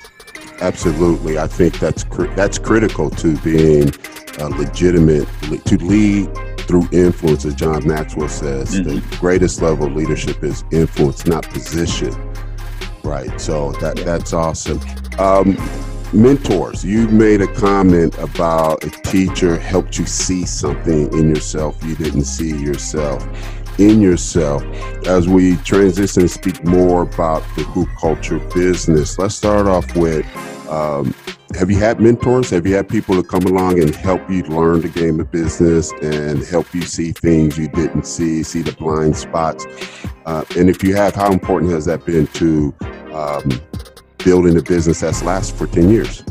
Absolutely, 0.60 1.38
I 1.38 1.46
think 1.46 1.78
that's 1.78 2.04
cr- 2.04 2.32
that's 2.34 2.58
critical 2.58 3.10
to 3.10 3.36
being 3.38 3.92
uh, 4.38 4.48
legitimate 4.48 5.28
to 5.66 5.76
lead 5.78 6.34
through 6.60 6.88
influence, 6.92 7.44
as 7.44 7.54
John 7.54 7.86
Maxwell 7.86 8.28
says. 8.28 8.74
Mm-hmm. 8.74 8.88
The 8.88 9.16
greatest 9.18 9.62
level 9.62 9.86
of 9.86 9.94
leadership 9.94 10.42
is 10.42 10.64
influence, 10.72 11.26
not 11.26 11.48
position. 11.48 12.14
Right. 13.04 13.40
So 13.40 13.72
that 13.72 13.98
yeah. 13.98 14.04
that's 14.04 14.32
awesome. 14.32 14.80
Um, 15.18 15.56
mentors. 16.12 16.84
You 16.84 17.08
made 17.08 17.40
a 17.40 17.52
comment 17.54 18.16
about 18.18 18.84
a 18.84 18.90
teacher 18.90 19.58
helped 19.58 19.98
you 19.98 20.06
see 20.06 20.44
something 20.44 21.12
in 21.12 21.28
yourself 21.34 21.82
you 21.84 21.96
didn't 21.96 22.24
see 22.24 22.56
yourself 22.56 23.26
in 23.78 24.00
yourself. 24.00 24.62
As 25.06 25.28
we 25.28 25.56
transition 25.56 26.22
and 26.22 26.30
speak 26.30 26.64
more 26.64 27.02
about 27.02 27.42
the 27.56 27.62
hoop 27.62 27.88
culture 28.00 28.38
business, 28.54 29.18
let's 29.18 29.34
start 29.34 29.66
off 29.66 29.96
with 29.96 30.26
um, 30.68 31.14
have 31.54 31.70
you 31.70 31.78
had 31.78 32.00
mentors? 32.00 32.50
Have 32.50 32.66
you 32.66 32.74
had 32.74 32.88
people 32.88 33.14
to 33.14 33.22
come 33.22 33.44
along 33.44 33.80
and 33.80 33.94
help 33.94 34.28
you 34.28 34.42
learn 34.42 34.80
the 34.80 34.88
game 34.88 35.20
of 35.20 35.30
business 35.30 35.92
and 36.02 36.42
help 36.44 36.74
you 36.74 36.82
see 36.82 37.12
things 37.12 37.56
you 37.56 37.68
didn't 37.68 38.04
see, 38.04 38.42
see 38.42 38.62
the 38.62 38.72
blind 38.72 39.16
spots? 39.16 39.64
Uh, 40.26 40.44
and 40.56 40.68
if 40.68 40.82
you 40.82 40.94
have, 40.96 41.14
how 41.14 41.32
important 41.32 41.70
has 41.70 41.84
that 41.84 42.04
been 42.04 42.26
to 42.28 42.74
um, 43.12 43.48
building 44.18 44.58
a 44.58 44.62
business 44.62 45.00
that's 45.00 45.22
lasted 45.22 45.56
for 45.56 45.66
10 45.66 45.88
years? 45.88 46.24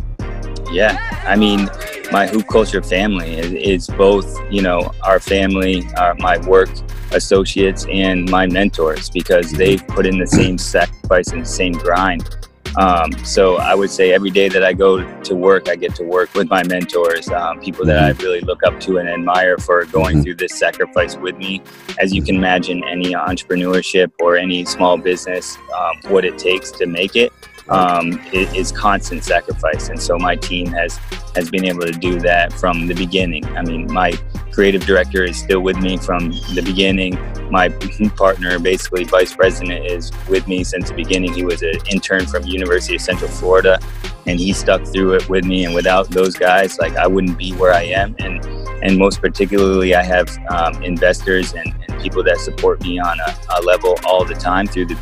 Yeah, 0.72 0.98
I 1.26 1.36
mean, 1.38 1.70
my 2.12 2.28
hoop 2.28 2.48
culture 2.48 2.82
family 2.82 3.36
is, 3.36 3.54
is 3.54 3.88
both, 3.96 4.40
you 4.52 4.62
know, 4.62 4.92
our 5.04 5.20
family, 5.20 5.86
uh, 5.98 6.14
my 6.18 6.38
work 6.48 6.70
associates, 7.12 7.86
and 7.92 8.30
my 8.30 8.46
mentors 8.48 9.10
because 9.10 9.52
they've 9.52 9.86
put 9.88 10.06
in 10.06 10.18
the 10.18 10.28
same 10.28 10.58
sacrifice 10.58 11.32
and 11.32 11.42
the 11.42 11.46
same 11.46 11.74
grind. 11.74 12.30
Um, 12.78 13.14
so 13.24 13.56
I 13.56 13.74
would 13.74 13.90
say 13.90 14.14
every 14.14 14.32
day 14.32 14.50
that 14.50 14.64
I 14.64 14.74
go 14.74 15.02
to 15.22 15.36
work, 15.36 15.70
I 15.70 15.76
get 15.76 15.96
to 15.96 16.04
work 16.04 16.34
with 16.34 16.50
my 16.50 16.62
mentors, 16.64 17.30
um, 17.30 17.60
people 17.62 17.86
that 17.86 18.04
I 18.04 18.12
mm-hmm. 18.12 18.24
really 18.24 18.42
look 18.42 18.64
up 18.64 18.80
to 18.82 18.98
and 18.98 19.08
admire 19.08 19.58
for 19.58 19.86
going 19.86 20.16
mm-hmm. 20.16 20.24
through 20.24 20.36
this 20.36 20.60
sacrifice 20.60 21.16
with 21.16 21.38
me. 21.38 21.62
As 22.00 22.14
you 22.14 22.22
can 22.22 22.36
imagine, 22.36 22.84
any 22.84 23.14
entrepreneurship 23.14 24.12
or 24.20 24.36
any 24.36 24.66
small 24.66 24.98
business, 24.98 25.58
um, 25.78 26.12
what 26.12 26.26
it 26.26 26.38
takes 26.38 26.72
to 26.72 26.86
make 26.86 27.16
it 27.16 27.32
um, 27.70 28.22
is 28.32 28.72
constant 28.72 29.24
sacrifice. 29.24 29.90
And 29.90 30.02
so 30.02 30.18
my 30.18 30.36
team 30.36 30.68
has 30.68 30.98
has 31.36 31.50
been 31.50 31.66
able 31.66 31.82
to 31.82 31.92
do 31.92 32.20
that 32.22 32.54
from 32.54 32.88
the 32.88 32.94
beginning. 32.94 33.46
I 33.58 33.62
mean, 33.62 33.92
my 33.92 34.14
creative 34.52 34.86
director 34.86 35.24
is 35.24 35.38
still 35.38 35.60
with 35.60 35.78
me 35.78 35.98
from 35.98 36.32
the 36.54 36.62
beginning. 36.64 37.20
My 37.52 37.70
partner, 38.16 38.58
basically 38.58 39.04
vice 39.04 39.36
president, 39.36 39.86
is 39.86 40.12
with 40.30 40.48
me 40.48 40.64
since 40.64 40.90
the 40.90 40.96
beginning. 40.96 41.34
He 41.34 41.44
was 41.44 41.62
an 41.62 41.76
intern 41.92 42.26
from 42.26 42.44
University 42.44 42.96
of 42.96 43.02
Central 43.02 43.30
Florida, 43.30 43.80
and 44.26 44.40
he 44.40 44.54
stuck 44.54 44.86
through 44.86 45.16
it 45.16 45.30
with 45.30 45.46
me. 45.46 45.66
And 45.66 45.76
without 45.76 46.10
those 46.10 46.36
guys, 46.36 46.80
like 46.80 46.96
I 46.96 47.08
wouldn't 47.08 47.38
be 47.38 47.52
where 47.54 47.74
I 47.74 47.84
am. 47.84 48.16
And 48.20 48.44
and 48.82 48.98
most 48.98 49.20
particularly, 49.20 49.96
I 49.96 50.04
have 50.04 50.30
um, 50.50 50.82
investors 50.84 51.54
and, 51.54 51.68
and, 51.68 51.85
people 52.02 52.24
that 52.24 52.38
support 52.38 52.82
me 52.82 53.00
on 53.00 53.20
a, 53.20 53.60
a 53.60 53.62
level 53.64 53.98
all 54.06 54.26
the 54.26 54.34
time 54.34 54.68
through 54.68 54.86
the 54.86 54.96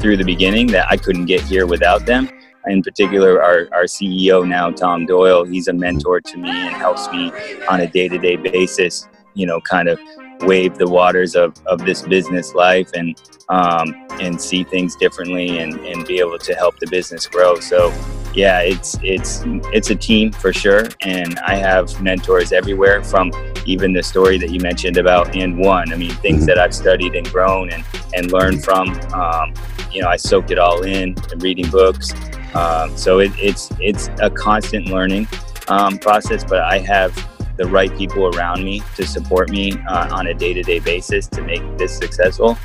through 0.00 0.16
the 0.16 0.24
beginning 0.24 0.66
that 0.68 0.86
I 0.90 0.96
couldn't 0.96 1.26
get 1.26 1.42
here 1.42 1.66
without 1.66 2.06
them. 2.06 2.28
In 2.66 2.82
particular, 2.82 3.42
our, 3.42 3.68
our 3.72 3.84
CEO 3.84 4.46
now, 4.46 4.70
Tom 4.70 5.06
Doyle, 5.06 5.44
he's 5.44 5.68
a 5.68 5.72
mentor 5.72 6.20
to 6.20 6.36
me 6.36 6.50
and 6.50 6.74
helps 6.74 7.08
me 7.12 7.30
on 7.68 7.80
a 7.80 7.86
day 7.86 8.08
to 8.08 8.18
day 8.18 8.36
basis, 8.36 9.06
you 9.34 9.46
know, 9.46 9.60
kind 9.60 9.88
of 9.88 10.00
wave 10.40 10.76
the 10.76 10.88
waters 10.88 11.34
of, 11.36 11.54
of 11.66 11.78
this 11.84 12.02
business 12.02 12.54
life 12.54 12.90
and 12.94 13.20
um, 13.48 13.94
and 14.20 14.40
see 14.40 14.64
things 14.64 14.96
differently 14.96 15.58
and, 15.58 15.74
and 15.74 16.06
be 16.06 16.18
able 16.18 16.38
to 16.38 16.54
help 16.54 16.78
the 16.78 16.86
business 16.88 17.26
grow. 17.26 17.60
So 17.60 17.90
yeah, 18.36 18.60
it's 18.60 18.98
it's 19.02 19.42
it's 19.72 19.88
a 19.88 19.94
team 19.94 20.30
for 20.30 20.52
sure, 20.52 20.84
and 21.00 21.38
I 21.38 21.56
have 21.56 22.00
mentors 22.02 22.52
everywhere 22.52 23.02
from 23.02 23.32
even 23.64 23.94
the 23.94 24.02
story 24.02 24.36
that 24.36 24.50
you 24.50 24.60
mentioned 24.60 24.98
about 24.98 25.34
and 25.34 25.58
one. 25.58 25.90
I 25.90 25.96
mean, 25.96 26.10
things 26.10 26.40
mm-hmm. 26.40 26.46
that 26.46 26.58
I've 26.58 26.74
studied 26.74 27.14
and 27.14 27.26
grown 27.30 27.70
and 27.70 27.82
and 28.14 28.30
learned 28.30 28.62
from. 28.62 28.90
Um, 29.14 29.54
you 29.90 30.02
know, 30.02 30.08
I 30.08 30.16
soaked 30.16 30.50
it 30.50 30.58
all 30.58 30.82
in, 30.82 31.16
and 31.32 31.42
reading 31.42 31.70
books. 31.70 32.12
Um, 32.54 32.94
so 32.94 33.20
it, 33.20 33.32
it's 33.38 33.70
it's 33.80 34.10
a 34.20 34.28
constant 34.28 34.88
learning 34.88 35.26
um, 35.68 35.96
process, 35.96 36.44
but 36.44 36.60
I 36.60 36.78
have 36.80 37.14
the 37.56 37.66
right 37.66 37.96
people 37.96 38.36
around 38.36 38.62
me 38.62 38.82
to 38.96 39.06
support 39.06 39.48
me 39.48 39.72
uh, 39.88 40.14
on 40.14 40.26
a 40.26 40.34
day-to-day 40.34 40.80
basis 40.80 41.26
to 41.28 41.40
make 41.40 41.62
this 41.78 41.96
successful 41.96 42.58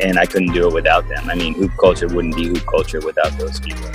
and 0.00 0.18
I 0.18 0.24
couldn't 0.24 0.54
do 0.54 0.66
it 0.66 0.72
without 0.72 1.06
them. 1.08 1.28
I 1.28 1.34
mean, 1.34 1.52
hoop 1.52 1.72
culture 1.78 2.08
wouldn't 2.08 2.34
be 2.34 2.46
hoop 2.46 2.64
culture 2.64 3.00
without 3.00 3.36
those 3.38 3.60
people. 3.60 3.86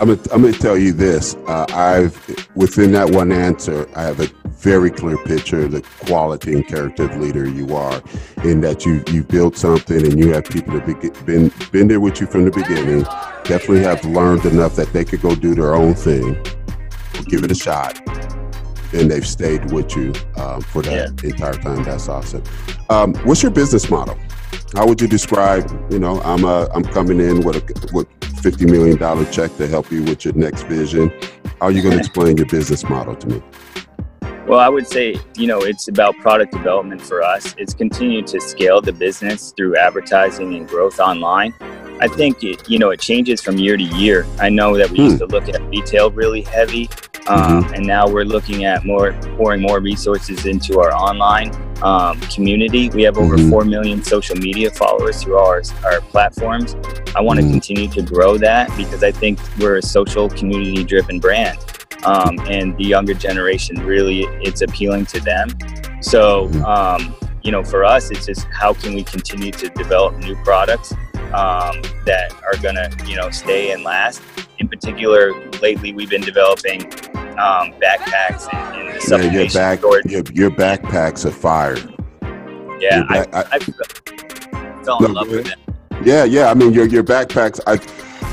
I'm 0.00 0.08
gonna, 0.08 0.20
I'm 0.32 0.42
gonna 0.42 0.52
tell 0.52 0.76
you 0.76 0.92
this. 0.92 1.34
Uh, 1.46 1.66
I've 1.70 2.48
within 2.56 2.92
that 2.92 3.10
one 3.10 3.30
answer, 3.30 3.88
I 3.94 4.02
have 4.02 4.20
a 4.20 4.26
very 4.58 4.90
clear 4.90 5.16
picture 5.18 5.64
of 5.64 5.72
the 5.72 5.82
quality 6.06 6.54
and 6.54 6.66
character 6.66 7.04
of 7.04 7.16
leader 7.16 7.48
you 7.48 7.74
are, 7.76 8.02
in 8.42 8.60
that 8.62 8.84
you 8.84 9.04
you 9.10 9.22
built 9.22 9.56
something 9.56 10.04
and 10.04 10.18
you 10.18 10.32
have 10.32 10.44
people 10.44 10.78
that 10.78 10.86
be, 10.86 11.10
been 11.24 11.52
been 11.70 11.88
there 11.88 12.00
with 12.00 12.20
you 12.20 12.26
from 12.26 12.44
the 12.44 12.50
beginning. 12.50 13.02
Definitely 13.44 13.80
have 13.80 14.04
learned 14.04 14.44
enough 14.46 14.74
that 14.76 14.92
they 14.92 15.04
could 15.04 15.22
go 15.22 15.34
do 15.34 15.54
their 15.54 15.74
own 15.74 15.94
thing, 15.94 16.42
give 17.26 17.44
it 17.44 17.50
a 17.50 17.54
shot, 17.54 18.00
and 18.92 19.10
they've 19.10 19.26
stayed 19.26 19.70
with 19.70 19.94
you 19.96 20.12
um, 20.36 20.60
for 20.60 20.82
that 20.82 21.22
yeah. 21.22 21.30
entire 21.30 21.54
time. 21.54 21.84
That's 21.84 22.08
awesome. 22.08 22.42
Um, 22.90 23.14
what's 23.24 23.42
your 23.42 23.52
business 23.52 23.88
model? 23.90 24.18
How 24.74 24.86
would 24.88 25.00
you 25.00 25.06
describe? 25.06 25.70
You 25.92 26.00
know, 26.00 26.20
I'm 26.22 26.44
a, 26.44 26.68
I'm 26.74 26.82
coming 26.82 27.20
in 27.20 27.42
with 27.42 27.56
a 27.56 27.94
with 27.94 28.08
fifty 28.44 28.66
million 28.66 28.98
dollar 28.98 29.24
check 29.32 29.56
to 29.56 29.66
help 29.66 29.90
you 29.90 30.02
with 30.02 30.22
your 30.22 30.34
next 30.34 30.64
vision. 30.64 31.10
How 31.60 31.68
are 31.68 31.70
you 31.70 31.80
going 31.80 31.94
to 31.94 31.98
explain 31.98 32.36
your 32.36 32.44
business 32.44 32.86
model 32.86 33.16
to 33.16 33.26
me? 33.26 33.42
Well, 34.46 34.60
I 34.60 34.68
would 34.68 34.86
say, 34.86 35.16
you 35.38 35.46
know, 35.46 35.62
it's 35.62 35.88
about 35.88 36.14
product 36.18 36.52
development 36.52 37.00
for 37.00 37.22
us. 37.22 37.54
It's 37.56 37.72
continued 37.72 38.26
to 38.26 38.40
scale 38.42 38.82
the 38.82 38.92
business 38.92 39.54
through 39.56 39.78
advertising 39.78 40.54
and 40.56 40.68
growth 40.68 41.00
online. 41.00 41.54
I 42.00 42.08
think 42.08 42.42
it, 42.42 42.68
you 42.68 42.78
know, 42.78 42.90
it 42.90 43.00
changes 43.00 43.40
from 43.40 43.58
year 43.58 43.76
to 43.76 43.82
year. 43.82 44.26
I 44.38 44.48
know 44.48 44.76
that 44.76 44.90
we 44.90 44.98
hmm. 44.98 45.04
used 45.04 45.18
to 45.18 45.26
look 45.26 45.48
at 45.48 45.60
retail 45.62 46.10
really 46.10 46.42
heavy, 46.42 46.88
um, 47.28 47.64
mm-hmm. 47.64 47.74
and 47.74 47.86
now 47.86 48.08
we're 48.08 48.24
looking 48.24 48.64
at 48.64 48.84
more 48.84 49.12
pouring 49.36 49.62
more 49.62 49.80
resources 49.80 50.44
into 50.46 50.80
our 50.80 50.92
online 50.92 51.52
um, 51.82 52.20
community. 52.22 52.90
We 52.90 53.02
have 53.02 53.16
over 53.16 53.36
mm-hmm. 53.36 53.50
4 53.50 53.64
million 53.64 54.02
social 54.02 54.36
media 54.36 54.70
followers 54.70 55.22
through 55.22 55.36
our, 55.36 55.62
our 55.84 56.00
platforms. 56.02 56.74
I 57.14 57.20
want 57.20 57.38
to 57.38 57.44
mm-hmm. 57.44 57.52
continue 57.52 57.88
to 57.88 58.02
grow 58.02 58.36
that 58.38 58.74
because 58.76 59.02
I 59.02 59.12
think 59.12 59.38
we're 59.58 59.76
a 59.76 59.82
social 59.82 60.28
community 60.28 60.84
driven 60.84 61.20
brand 61.20 61.58
um, 62.04 62.38
and 62.40 62.76
the 62.76 62.84
younger 62.84 63.14
generation 63.14 63.76
really 63.86 64.24
it's 64.42 64.62
appealing 64.62 65.06
to 65.06 65.20
them. 65.20 65.48
So 66.02 66.48
mm-hmm. 66.48 66.64
um, 66.64 67.16
you 67.42 67.52
know, 67.52 67.62
for 67.62 67.84
us, 67.84 68.10
it's 68.10 68.26
just 68.26 68.46
how 68.50 68.72
can 68.72 68.94
we 68.94 69.04
continue 69.04 69.52
to 69.52 69.68
develop 69.68 70.16
new 70.16 70.34
products 70.44 70.94
um, 71.34 71.82
that 72.06 72.32
are 72.44 72.56
gonna 72.62 72.88
you 73.06 73.16
know 73.16 73.30
stay 73.30 73.72
and 73.72 73.82
last. 73.82 74.22
In 74.58 74.68
particular, 74.68 75.32
lately 75.60 75.92
we've 75.92 76.08
been 76.08 76.22
developing 76.22 76.84
um, 77.38 77.74
backpacks 77.82 78.48
and, 78.54 78.88
and 78.88 79.02
the 79.02 79.26
yeah, 79.26 79.40
your, 79.40 79.50
back, 79.50 79.82
your, 79.82 80.22
your, 80.32 80.50
backpacks 80.50 81.24
are 81.24 81.32
fire. 81.32 81.76
Yeah, 82.80 83.02
back, 83.08 83.34
I, 83.34 83.40
I, 83.40 83.46
I, 83.52 84.84
fell 84.84 85.04
in 85.04 85.12
love 85.12 85.28
with 85.28 85.48
it. 85.48 85.58
Yeah, 86.04 86.24
yeah. 86.24 86.50
I 86.50 86.54
mean, 86.54 86.72
your 86.72 86.86
your 86.86 87.02
backpacks. 87.02 87.60
I, 87.66 87.80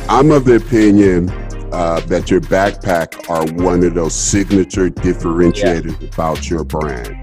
I'm 0.08 0.30
of 0.32 0.46
the 0.46 0.56
opinion 0.58 1.30
uh, 1.72 2.02
that 2.02 2.30
your 2.30 2.42
backpack 2.42 3.30
are 3.30 3.52
one 3.64 3.84
of 3.84 3.96
those 3.96 4.14
signature 4.14 4.90
differentiators 4.90 6.00
yeah. 6.00 6.08
about 6.10 6.50
your 6.50 6.64
brand. 6.64 7.16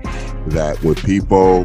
That 0.51 0.83
when 0.83 0.97
people 0.97 1.65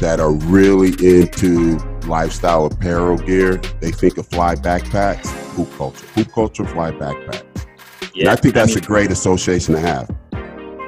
that 0.00 0.18
are 0.18 0.32
really 0.32 0.90
into 1.06 1.78
lifestyle 2.10 2.66
apparel 2.66 3.16
gear, 3.16 3.56
they 3.80 3.90
think 3.90 4.18
of 4.18 4.26
fly 4.26 4.54
backpacks, 4.54 5.28
hoop 5.54 5.72
culture, 5.76 6.06
hoop 6.08 6.32
culture, 6.32 6.66
fly 6.66 6.90
backpacks. 6.90 7.66
Yeah, 8.14 8.22
and 8.22 8.28
I 8.30 8.36
think 8.36 8.54
that's 8.54 8.72
I 8.72 8.74
mean, 8.74 8.84
a 8.84 8.86
great 8.86 9.10
association 9.10 9.74
to 9.74 9.80
have. 9.80 10.10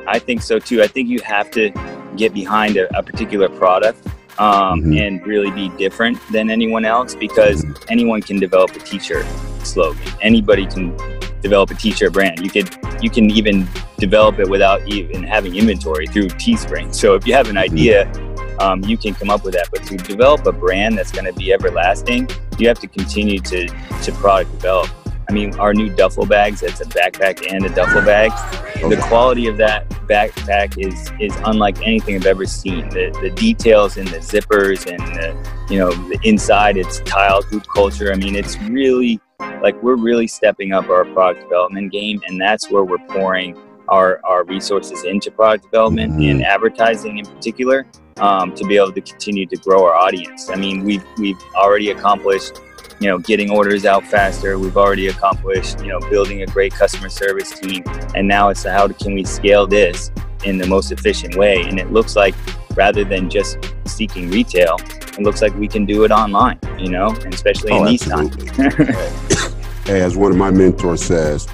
I 0.06 0.18
think 0.18 0.42
so 0.42 0.58
too. 0.58 0.82
I 0.82 0.86
think 0.86 1.08
you 1.08 1.20
have 1.20 1.50
to 1.52 1.70
get 2.16 2.34
behind 2.34 2.76
a, 2.76 2.94
a 2.98 3.02
particular 3.02 3.48
product 3.48 4.06
um, 4.38 4.82
mm-hmm. 4.82 4.98
and 4.98 5.26
really 5.26 5.50
be 5.50 5.68
different 5.78 6.18
than 6.30 6.50
anyone 6.50 6.84
else 6.84 7.14
because 7.14 7.64
mm-hmm. 7.64 7.84
anyone 7.88 8.20
can 8.20 8.38
develop 8.38 8.72
a 8.72 8.80
t-shirt 8.80 9.24
slogan. 9.62 10.02
Anybody 10.20 10.66
can 10.66 10.96
develop 11.40 11.70
a 11.70 11.74
t-shirt 11.74 12.12
brand. 12.12 12.40
You 12.40 12.50
could 12.50 12.68
you 13.02 13.10
can 13.10 13.30
even 13.30 13.68
develop 13.98 14.38
it 14.38 14.48
without 14.48 14.86
even 14.88 15.22
having 15.22 15.56
inventory 15.56 16.06
through 16.06 16.28
Teespring. 16.28 16.94
So 16.94 17.14
if 17.14 17.26
you 17.26 17.34
have 17.34 17.48
an 17.48 17.56
mm-hmm. 17.56 18.31
Um, 18.60 18.82
you 18.84 18.96
can 18.96 19.14
come 19.14 19.30
up 19.30 19.44
with 19.44 19.54
that. 19.54 19.68
But 19.70 19.84
to 19.84 19.96
develop 19.96 20.46
a 20.46 20.52
brand 20.52 20.98
that's 20.98 21.12
going 21.12 21.24
to 21.24 21.32
be 21.32 21.52
everlasting, 21.52 22.28
you 22.58 22.68
have 22.68 22.78
to 22.80 22.86
continue 22.86 23.40
to 23.40 23.66
to 23.66 24.12
product 24.12 24.52
develop. 24.52 24.90
I 25.28 25.32
mean, 25.32 25.54
our 25.58 25.72
new 25.72 25.88
duffel 25.88 26.26
bags, 26.26 26.60
that's 26.60 26.80
a 26.80 26.84
backpack 26.84 27.50
and 27.50 27.64
a 27.64 27.70
duffel 27.70 28.02
bag. 28.02 28.30
The 28.76 29.00
quality 29.08 29.46
of 29.46 29.56
that 29.58 29.88
backpack 30.08 30.78
is 30.78 31.10
is 31.20 31.34
unlike 31.44 31.80
anything 31.82 32.16
I've 32.16 32.26
ever 32.26 32.44
seen. 32.44 32.88
The, 32.90 33.16
the 33.22 33.30
details 33.30 33.96
in 33.96 34.06
the 34.06 34.18
zippers 34.18 34.90
and 34.90 35.00
the, 35.14 35.72
you 35.72 35.78
know, 35.78 35.90
the 35.90 36.18
inside, 36.24 36.76
it's 36.76 37.00
tiled 37.00 37.44
hoop 37.46 37.64
culture. 37.74 38.12
I 38.12 38.16
mean, 38.16 38.34
it's 38.34 38.58
really 38.62 39.20
like 39.62 39.80
we're 39.82 39.96
really 39.96 40.26
stepping 40.26 40.72
up 40.72 40.88
our 40.88 41.04
product 41.06 41.42
development 41.42 41.92
game 41.92 42.20
and 42.26 42.40
that's 42.40 42.70
where 42.70 42.84
we're 42.84 42.98
pouring 43.08 43.56
our, 43.88 44.20
our 44.24 44.44
resources 44.44 45.04
into 45.04 45.30
product 45.30 45.64
development 45.64 46.12
mm-hmm. 46.12 46.30
and 46.30 46.44
advertising 46.44 47.18
in 47.18 47.26
particular 47.26 47.86
um, 48.18 48.54
to 48.54 48.64
be 48.64 48.76
able 48.76 48.92
to 48.92 49.00
continue 49.00 49.46
to 49.46 49.56
grow 49.56 49.84
our 49.84 49.94
audience. 49.94 50.50
I 50.50 50.56
mean 50.56 50.84
we've 50.84 51.04
we've 51.18 51.40
already 51.54 51.90
accomplished 51.90 52.60
you 53.00 53.08
know 53.08 53.18
getting 53.18 53.50
orders 53.50 53.84
out 53.84 54.04
faster. 54.06 54.58
We've 54.58 54.76
already 54.76 55.08
accomplished 55.08 55.80
you 55.80 55.88
know 55.88 56.00
building 56.10 56.42
a 56.42 56.46
great 56.46 56.72
customer 56.72 57.08
service 57.08 57.58
team. 57.58 57.84
And 58.14 58.26
now 58.26 58.48
it's 58.48 58.64
how 58.64 58.88
can 58.88 59.14
we 59.14 59.24
scale 59.24 59.66
this 59.66 60.10
in 60.44 60.58
the 60.58 60.66
most 60.66 60.92
efficient 60.92 61.36
way? 61.36 61.62
And 61.62 61.78
it 61.78 61.92
looks 61.92 62.16
like 62.16 62.34
rather 62.76 63.04
than 63.04 63.28
just 63.28 63.58
seeking 63.84 64.30
retail 64.30 64.76
it 64.80 65.20
looks 65.20 65.42
like 65.42 65.54
we 65.56 65.68
can 65.68 65.84
do 65.84 66.04
it 66.04 66.10
online 66.10 66.58
you 66.78 66.90
know 66.90 67.08
and 67.08 67.34
especially 67.34 67.70
oh, 67.72 67.84
in 67.84 67.90
these 67.90 68.02
times. 68.02 68.34
As 69.88 70.16
one 70.16 70.30
of 70.30 70.38
my 70.38 70.50
mentors 70.50 71.02
says, 71.02 71.48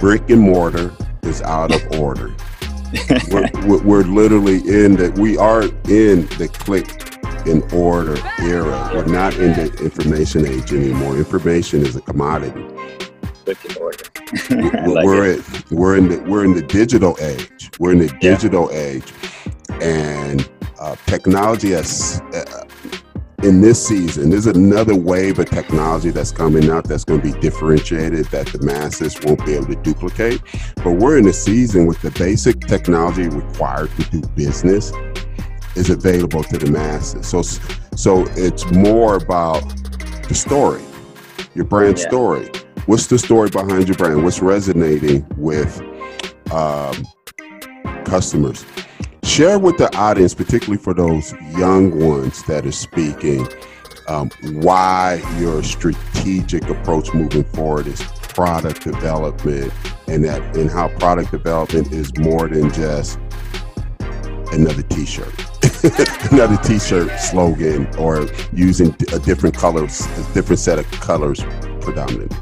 brick 0.00 0.30
and 0.30 0.40
mortar 0.40 0.94
is 1.22 1.42
out 1.42 1.74
of 1.74 2.00
order. 2.00 2.34
We're, 3.30 3.82
we're, 3.82 4.02
literally 4.02 4.58
in 4.58 4.96
the, 4.96 5.10
we 5.18 5.36
are 5.36 5.64
in 5.88 6.26
the 6.38 6.48
click 6.52 6.86
in 7.46 7.62
order 7.72 8.16
era. 8.40 8.90
We're 8.94 9.06
not 9.06 9.34
in 9.34 9.52
the 9.52 9.72
information 9.82 10.46
age 10.46 10.72
anymore. 10.72 11.16
Information 11.16 11.82
is 11.82 11.96
a 11.96 12.00
commodity. 12.00 12.64
Click 13.44 13.64
in 13.64 13.76
order. 13.76 14.04
like 14.50 15.06
we're, 15.06 15.32
it. 15.32 15.70
in, 15.70 15.76
we're 15.76 15.96
in 15.96 16.08
the 16.08 16.20
we're 16.22 16.44
in 16.44 16.54
the 16.54 16.62
digital 16.62 17.16
age. 17.20 17.70
We're 17.78 17.92
in 17.92 17.98
the 17.98 18.16
digital 18.20 18.70
yeah. 18.72 18.78
age, 18.78 19.12
and 19.80 20.48
uh, 20.78 20.96
technology 21.06 21.70
has 21.70 22.20
uh, 22.32 22.64
in 23.44 23.60
this 23.60 23.86
season, 23.86 24.30
there's 24.30 24.46
another 24.46 24.96
wave 24.96 25.38
of 25.38 25.50
technology 25.50 26.10
that's 26.10 26.32
coming 26.32 26.70
out 26.70 26.84
that's 26.84 27.04
going 27.04 27.20
to 27.20 27.32
be 27.32 27.38
differentiated 27.40 28.24
that 28.26 28.46
the 28.46 28.58
masses 28.64 29.20
won't 29.22 29.44
be 29.44 29.52
able 29.52 29.66
to 29.66 29.76
duplicate. 29.76 30.40
But 30.76 30.92
we're 30.92 31.18
in 31.18 31.28
a 31.28 31.32
season 31.32 31.84
with 31.84 32.00
the 32.00 32.10
basic 32.12 32.60
technology 32.60 33.28
required 33.28 33.90
to 33.96 34.10
do 34.10 34.22
business 34.28 34.92
is 35.76 35.90
available 35.90 36.42
to 36.44 36.56
the 36.56 36.70
masses. 36.70 37.26
So, 37.26 37.42
so 37.94 38.24
it's 38.34 38.64
more 38.72 39.16
about 39.16 39.62
the 40.26 40.34
story, 40.34 40.82
your 41.54 41.66
brand 41.66 41.98
yeah. 41.98 42.08
story. 42.08 42.50
What's 42.86 43.08
the 43.08 43.18
story 43.18 43.50
behind 43.50 43.88
your 43.88 43.96
brand? 43.96 44.24
What's 44.24 44.40
resonating 44.40 45.26
with 45.36 45.82
um, 46.50 47.06
customers? 48.06 48.64
Share 49.34 49.58
with 49.58 49.76
the 49.78 49.92
audience, 49.96 50.32
particularly 50.32 50.80
for 50.80 50.94
those 50.94 51.32
young 51.58 51.90
ones 52.06 52.44
that 52.44 52.64
are 52.64 52.70
speaking, 52.70 53.44
um, 54.06 54.30
why 54.60 55.20
your 55.40 55.60
strategic 55.64 56.68
approach 56.68 57.12
moving 57.12 57.42
forward 57.42 57.88
is 57.88 58.00
product 58.00 58.84
development 58.84 59.72
and 60.06 60.24
that 60.24 60.40
and 60.56 60.70
how 60.70 60.86
product 60.98 61.32
development 61.32 61.90
is 61.90 62.16
more 62.16 62.46
than 62.46 62.72
just 62.72 63.18
another 64.52 64.82
t-shirt. 64.82 65.34
Another 66.30 66.56
t-shirt 66.58 67.18
slogan 67.18 67.88
or 67.96 68.28
using 68.52 68.94
a 69.12 69.18
different 69.18 69.56
colors 69.56 70.06
a 70.06 70.32
different 70.32 70.60
set 70.60 70.78
of 70.78 70.88
colors 70.92 71.42
predominantly. 71.80 72.38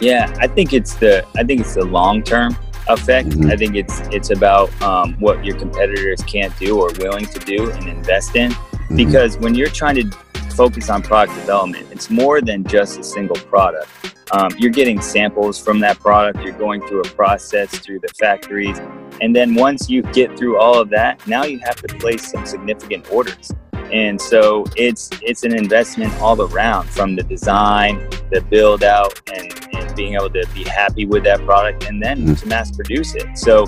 Yeah 0.00 0.34
i 0.40 0.46
think 0.46 0.72
it's 0.72 0.94
the 0.94 1.24
i 1.36 1.44
think 1.44 1.60
it's 1.60 1.74
the 1.74 1.84
long 1.84 2.22
term 2.22 2.56
effect. 2.88 3.28
Mm-hmm. 3.28 3.50
I 3.50 3.56
think 3.56 3.74
it's 3.74 4.00
it's 4.12 4.30
about 4.30 4.70
um, 4.82 5.14
what 5.20 5.44
your 5.44 5.56
competitors 5.58 6.22
can't 6.24 6.56
do 6.58 6.80
or 6.80 6.90
willing 6.98 7.26
to 7.26 7.38
do 7.40 7.70
and 7.70 7.88
invest 7.88 8.36
in. 8.36 8.50
Mm-hmm. 8.50 8.96
Because 8.96 9.38
when 9.38 9.54
you're 9.54 9.68
trying 9.68 9.96
to 9.96 10.10
focus 10.54 10.90
on 10.90 11.02
product 11.02 11.38
development, 11.38 11.86
it's 11.90 12.10
more 12.10 12.40
than 12.40 12.64
just 12.64 12.98
a 12.98 13.04
single 13.04 13.36
product. 13.36 13.88
Um, 14.32 14.50
you're 14.58 14.70
getting 14.72 15.00
samples 15.00 15.62
from 15.62 15.80
that 15.80 15.98
product. 15.98 16.42
You're 16.42 16.58
going 16.58 16.86
through 16.86 17.02
a 17.02 17.08
process 17.08 17.70
through 17.78 18.00
the 18.00 18.08
factories, 18.08 18.78
and 19.20 19.34
then 19.34 19.54
once 19.54 19.88
you 19.88 20.02
get 20.02 20.36
through 20.36 20.58
all 20.58 20.80
of 20.80 20.88
that, 20.90 21.24
now 21.26 21.44
you 21.44 21.58
have 21.60 21.76
to 21.76 21.88
place 21.98 22.30
some 22.30 22.46
significant 22.46 23.10
orders. 23.10 23.52
And 23.92 24.20
so 24.20 24.64
it's 24.76 25.10
it's 25.22 25.44
an 25.44 25.54
investment 25.54 26.12
all 26.20 26.40
around 26.40 26.88
from 26.88 27.16
the 27.16 27.22
design, 27.22 27.98
the 28.30 28.40
build 28.50 28.82
out, 28.82 29.20
and, 29.32 29.68
and 29.74 29.96
being 29.96 30.14
able 30.14 30.30
to 30.30 30.46
be 30.54 30.64
happy 30.64 31.06
with 31.06 31.24
that 31.24 31.40
product, 31.44 31.84
and 31.84 32.02
then 32.02 32.26
mm. 32.26 32.40
to 32.40 32.48
mass 32.48 32.70
produce 32.70 33.14
it. 33.14 33.38
So 33.38 33.64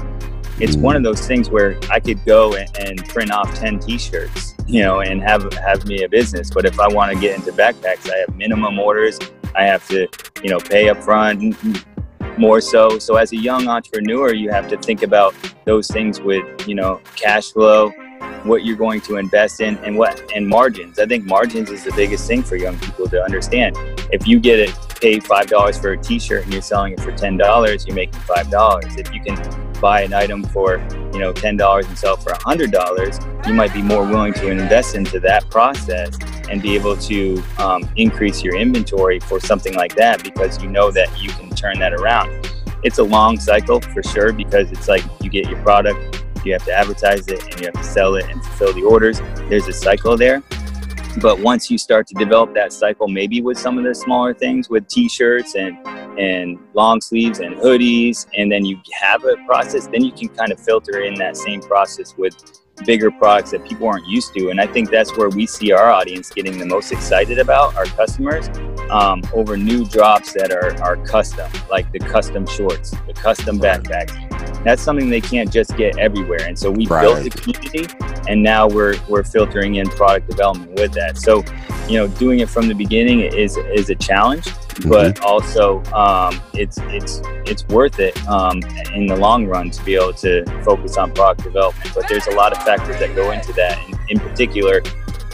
it's 0.59 0.77
mm. 0.77 0.83
one 0.83 0.97
of 0.97 1.03
those 1.03 1.27
things 1.27 1.51
where 1.51 1.79
I 1.91 2.01
could 2.01 2.25
go 2.25 2.55
and, 2.55 2.69
and 2.79 3.09
print 3.09 3.31
off 3.31 3.55
ten 3.55 3.79
T-shirts 3.79 4.55
you 4.67 4.83
know, 4.83 5.01
and 5.01 5.23
have 5.23 5.53
have 5.55 5.87
me 5.87 6.03
a 6.03 6.09
business. 6.09 6.51
But 6.51 6.65
if 6.65 6.81
I 6.81 6.89
want 6.89 7.13
to 7.13 7.19
get 7.21 7.37
into 7.37 7.53
backpacks, 7.53 8.11
I 8.11 8.17
have 8.19 8.35
minimum 8.37 8.79
orders. 8.79 9.19
I 9.55 9.65
have 9.65 9.87
to, 9.89 10.09
you 10.43 10.51
know, 10.51 10.59
pay 10.59 10.89
up 10.89 11.03
front 11.03 11.57
more 12.39 12.61
so. 12.61 12.99
So 12.99 13.17
as 13.17 13.33
a 13.33 13.37
young 13.37 13.69
entrepreneur, 13.69 14.35
you 14.35 14.51
have 14.51 14.69
to 14.69 14.77
think 14.77 15.03
about 15.03 15.35
those 15.65 15.89
things 15.89 16.21
with, 16.21 16.69
you 16.69 16.75
know, 16.75 17.01
cash 17.15 17.53
flow, 17.53 17.93
what 18.47 18.65
you're 18.65 18.77
going 18.77 19.01
to 19.03 19.17
invest 19.17 19.61
in 19.61 19.77
and 19.79 19.97
what 19.97 20.23
and 20.35 20.47
margins. 20.47 20.99
I 20.99 21.07
think 21.07 21.25
margins 21.25 21.71
is 21.71 21.85
the 21.85 21.93
biggest 21.93 22.27
thing 22.27 22.43
for 22.43 22.57
young 22.57 22.79
people 22.79 23.09
to 23.09 23.23
understand. 23.23 23.77
If 24.13 24.27
you 24.27 24.39
get 24.41 24.59
it 24.59 24.75
paid 25.01 25.25
five 25.25 25.47
dollars 25.47 25.79
for 25.79 25.93
a 25.93 25.97
t-shirt 25.97 26.45
and 26.45 26.53
you're 26.53 26.63
selling 26.63 26.93
it 26.93 27.01
for 27.01 27.13
ten 27.13 27.37
dollars, 27.37 27.87
you're 27.87 27.97
making 27.97 28.21
five 28.21 28.51
dollars. 28.51 28.97
If 28.97 29.13
you 29.13 29.21
can 29.21 29.37
buy 29.81 30.03
an 30.03 30.15
item 30.15 30.43
for 30.45 30.79
you 31.13 31.19
know 31.19 31.33
ten 31.33 31.57
dollars 31.57 31.87
and 31.87 31.99
sell 31.99 32.17
for 32.17 32.33
a 32.33 32.43
hundred 32.43 32.71
dollars, 32.71 33.19
you 33.47 33.55
might 33.55 33.73
be 33.73 33.83
more 33.83 34.05
willing 34.05 34.33
to 34.35 34.51
invest 34.51 34.95
into 34.95 35.21
that 35.21 35.49
process 35.51 36.19
and 36.51 36.63
be 36.63 36.75
able 36.75 36.97
to 36.97 37.43
um, 37.59 37.89
increase 37.97 38.43
your 38.43 38.57
inventory 38.57 39.21
for 39.21 39.41
something 39.41 39.75
like 39.75 39.95
that 39.97 40.23
because 40.23 40.63
you 40.63 40.69
know 40.69 40.91
that 40.91 41.09
you 41.21 41.31
can 41.31 41.51
turn 41.51 41.79
that 41.79 41.93
around. 41.93 42.53
It's 42.83 42.99
a 42.99 43.03
long 43.03 43.39
cycle 43.39 43.81
for 43.81 44.03
sure 44.03 44.33
because 44.33 44.71
it's 44.71 44.87
like 44.87 45.03
you 45.21 45.29
get 45.31 45.49
your 45.49 45.61
product, 45.63 46.26
you 46.47 46.53
have 46.53 46.65
to 46.65 46.73
advertise 46.73 47.27
it, 47.29 47.43
and 47.43 47.61
you 47.61 47.67
have 47.67 47.75
to 47.75 47.85
sell 47.85 48.15
it 48.15 48.25
and 48.31 48.43
fulfill 48.43 48.73
the 48.73 48.83
orders. 48.83 49.21
There's 49.49 49.67
a 49.67 49.73
cycle 49.73 50.17
there. 50.17 50.43
But 51.21 51.41
once 51.41 51.71
you 51.71 51.79
start 51.79 52.07
to 52.09 52.15
develop 52.15 52.53
that 52.55 52.73
cycle, 52.73 53.09
maybe 53.09 53.41
with 53.41 53.59
some 53.59 53.79
of 53.79 53.85
the 53.85 53.95
smaller 53.95 54.35
things, 54.35 54.69
with 54.69 54.87
t-shirts 54.89 55.55
and 55.55 55.77
and 56.19 56.59
long 56.73 57.01
sleeves 57.01 57.41
and 57.41 57.57
hoodies, 57.57 58.27
and 58.37 58.51
then 58.51 58.65
you 58.65 58.81
have 58.93 59.25
a 59.25 59.37
process, 59.47 59.87
then 59.87 60.03
you 60.03 60.13
can 60.13 60.29
kind 60.29 60.51
of 60.51 60.59
filter 60.59 61.03
in 61.03 61.15
that 61.15 61.37
same 61.37 61.61
process 61.61 62.17
with 62.17 62.35
bigger 62.85 63.11
products 63.11 63.51
that 63.51 63.67
people 63.67 63.87
aren't 63.87 64.07
used 64.07 64.33
to. 64.35 64.49
And 64.51 64.61
I 64.61 64.67
think 64.67 64.91
that's 64.91 65.17
where 65.17 65.29
we 65.29 65.47
see 65.47 65.73
our 65.73 65.91
audience 65.91 66.31
getting 66.31 66.59
the 66.59 66.67
most 66.67 66.93
excited 66.93 67.39
about 67.39 67.77
our 67.77 67.85
customers 67.85 68.49
um, 68.91 69.23
over 69.33 69.57
new 69.57 69.85
drops 69.85 70.33
that 70.35 70.53
are, 70.53 70.81
are 70.83 70.97
custom, 71.05 71.51
like 71.71 71.91
the 71.93 71.99
custom 71.99 72.47
shorts, 72.47 72.91
the 73.07 73.13
custom 73.15 73.59
backpacks. 73.59 74.13
That's 74.65 74.83
something 74.83 75.11
they 75.11 75.21
can't 75.21 75.53
just 75.53 75.77
get 75.77 75.99
everywhere. 75.99 76.43
And 76.47 76.59
so 76.59 76.71
we 76.71 76.87
right. 76.87 77.03
built 77.03 77.23
the 77.23 77.31
community 77.31 77.95
and 78.29 78.43
now 78.43 78.67
we're, 78.67 78.97
we're 79.09 79.25
filtering 79.25 79.77
in 79.77 79.89
product 79.91 80.29
development 80.29 80.79
with 80.79 80.93
that. 80.95 81.17
So, 81.19 81.45
you 81.89 81.99
know, 81.99 82.09
doing 82.09 82.41
it 82.41 82.49
from 82.49 82.69
the 82.69 82.75
beginning 82.75 83.21
is, 83.21 83.57
is 83.57 83.91
a 83.91 83.95
challenge 83.95 84.49
but 84.85 85.15
mm-hmm. 85.15 85.25
also 85.25 85.83
um, 85.95 86.41
it's 86.53 86.79
it's 86.89 87.21
it's 87.47 87.67
worth 87.69 87.99
it 87.99 88.17
um, 88.29 88.61
in 88.95 89.07
the 89.07 89.17
long 89.17 89.47
run 89.47 89.71
to 89.71 89.85
be 89.85 89.95
able 89.95 90.13
to 90.13 90.45
focus 90.63 90.97
on 90.97 91.13
product 91.13 91.45
development. 91.45 91.91
But 91.95 92.09
there's 92.09 92.27
a 92.27 92.35
lot 92.35 92.53
of 92.53 92.63
factors 92.63 92.99
that 92.99 93.15
go 93.15 93.31
into 93.31 93.53
that, 93.55 93.79
in, 93.89 93.99
in 94.11 94.21
particular, 94.21 94.83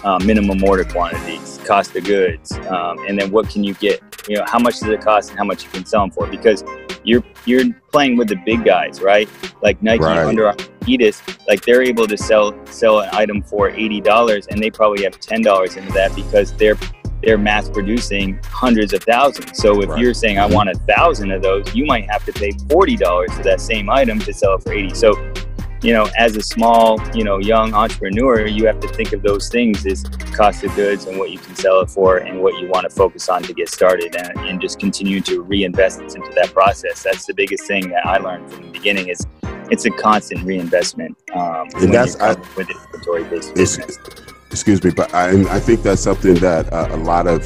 uh, 0.05 0.19
minimum 0.25 0.63
order 0.65 0.85
quantities, 0.85 1.59
cost 1.65 1.95
of 1.97 2.05
goods, 2.05 2.53
um, 2.69 2.99
and 3.07 3.19
then 3.21 3.31
what 3.31 3.49
can 3.49 3.65
you 3.65 3.75
get? 3.75 4.01
You 4.29 4.37
know, 4.37 4.45
how 4.47 4.59
much 4.59 4.79
does 4.81 4.89
it 4.89 5.01
cost 5.01 5.31
and 5.31 5.39
how 5.39 5.45
much 5.45 5.65
you 5.65 5.71
can 5.71 5.85
sell 5.85 6.03
them 6.03 6.11
for? 6.11 6.27
Because 6.27 6.65
you're 7.05 7.25
you're 7.45 7.73
playing 7.91 8.17
with 8.17 8.29
the 8.29 8.37
big 8.37 8.65
guys, 8.65 9.01
right? 9.01 9.29
Like 9.63 9.83
Nike, 9.83 10.05
right. 10.05 10.19
Under 10.19 10.47
Armour, 10.49 10.59
Adidas, 10.81 11.39
like 11.49 11.63
they're 11.63 11.83
able 11.83 12.07
to 12.07 12.17
sell 12.17 12.55
sell 12.67 13.01
an 13.01 13.09
item 13.13 13.43
for 13.43 13.71
eighty 13.71 14.01
dollars, 14.01 14.47
and 14.49 14.63
they 14.63 14.71
probably 14.71 15.05
have 15.05 15.19
ten 15.19 15.43
dollars 15.43 15.77
into 15.77 15.93
that 15.93 16.15
because 16.15 16.55
they're 16.57 16.79
they're 17.23 17.39
mass 17.39 17.69
producing 17.69 18.39
hundreds 18.45 18.93
of 18.93 19.03
thousands. 19.05 19.59
So 19.59 19.81
if 19.81 19.91
right. 19.91 20.01
you're 20.01 20.15
saying 20.15 20.39
I 20.39 20.47
want 20.47 20.71
a 20.71 20.75
thousand 20.75 21.31
of 21.31 21.43
those, 21.43 21.73
you 21.75 21.87
might 21.87 22.11
have 22.11 22.25
to 22.25 22.33
pay 22.33 22.53
forty 22.69 22.97
dollars 22.97 23.33
for 23.33 23.43
that 23.45 23.61
same 23.61 23.89
item 23.91 24.19
to 24.21 24.33
sell 24.33 24.55
it 24.55 24.63
for 24.63 24.73
eighty. 24.73 24.95
So, 24.95 25.13
you 25.83 25.93
know, 25.93 26.09
as 26.17 26.37
a 26.37 26.43
small, 26.43 27.01
you 27.13 27.25
know, 27.25 27.39
young 27.39 27.75
entrepreneur, 27.75 28.47
you 28.47 28.67
have 28.67 28.79
to 28.81 28.89
think 28.89 29.13
of 29.13 29.23
those 29.23 29.49
things 29.49 29.85
as 29.85 30.05
cost 30.33 30.63
of 30.65 30.75
goods 30.77 31.07
and 31.07 31.19
what 31.19 31.31
you 31.31 31.39
can 31.39 31.57
sell 31.57 31.81
it 31.81 31.91
for 31.91 32.19
and 32.19 32.41
what 32.41 32.59
you 32.61 32.69
want 32.69 32.89
to 32.89 32.91
focus 32.91 33.29
on 33.29 33.43
to 33.43 33.53
get 33.53 33.69
started 33.69 34.15
and, 34.15 34.39
and 34.39 34.61
just 34.61 34.79
continue 34.79 35.21
to 35.21 35.43
reinvest 35.43 36.01
into 36.01 36.33
that 36.37 36.53
process. 36.53 37.03
That's 37.03 37.27
the 37.27 37.35
biggest 37.35 37.65
thing 37.67 37.89
that 37.91 38.07
I 38.07 38.19
learned 38.19 38.51
from 38.51 38.67
the 38.67 38.71
beginning 38.71 39.09
is 39.09 39.27
it's 39.71 39.85
a 39.85 39.91
constant 39.91 40.45
reinvestment. 40.45 41.17
Um, 41.35 41.69
and 41.77 41.93
that's 41.93 42.19
I, 42.21 42.35
with 42.57 42.71
inventory 42.71 43.25
based 43.25 43.57
excuse 44.53 44.85
me, 44.85 44.91
but 44.91 45.13
I, 45.15 45.31
I 45.55 45.59
think 45.59 45.83
that's 45.83 46.03
something 46.03 46.35
that 46.35 46.73
uh, 46.73 46.89
a 46.91 46.97
lot 46.99 47.27
of 47.27 47.43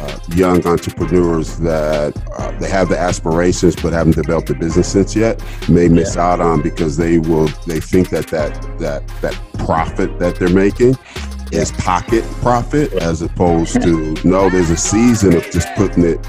uh, 0.00 0.18
young 0.34 0.66
entrepreneurs 0.66 1.58
that 1.58 2.16
uh, 2.38 2.50
they 2.58 2.68
have 2.68 2.88
the 2.88 2.98
aspirations 2.98 3.76
but 3.76 3.92
haven't 3.92 4.14
developed 4.14 4.48
a 4.50 4.54
business 4.54 4.90
sense 4.90 5.14
yet 5.14 5.42
may 5.68 5.88
miss 5.88 6.16
yeah. 6.16 6.32
out 6.32 6.40
on 6.40 6.62
because 6.62 6.96
they 6.96 7.18
will 7.18 7.48
they 7.66 7.80
think 7.80 8.08
that 8.08 8.26
that 8.28 8.52
that 8.78 9.06
that 9.20 9.34
profit 9.58 10.18
that 10.18 10.36
they're 10.36 10.48
making 10.48 10.96
is 11.52 11.72
pocket 11.72 12.24
profit 12.40 12.92
as 12.94 13.22
opposed 13.22 13.82
to 13.82 14.16
no 14.24 14.48
there's 14.48 14.70
a 14.70 14.76
season 14.76 15.36
of 15.36 15.42
just 15.50 15.68
putting 15.74 16.04
it 16.04 16.26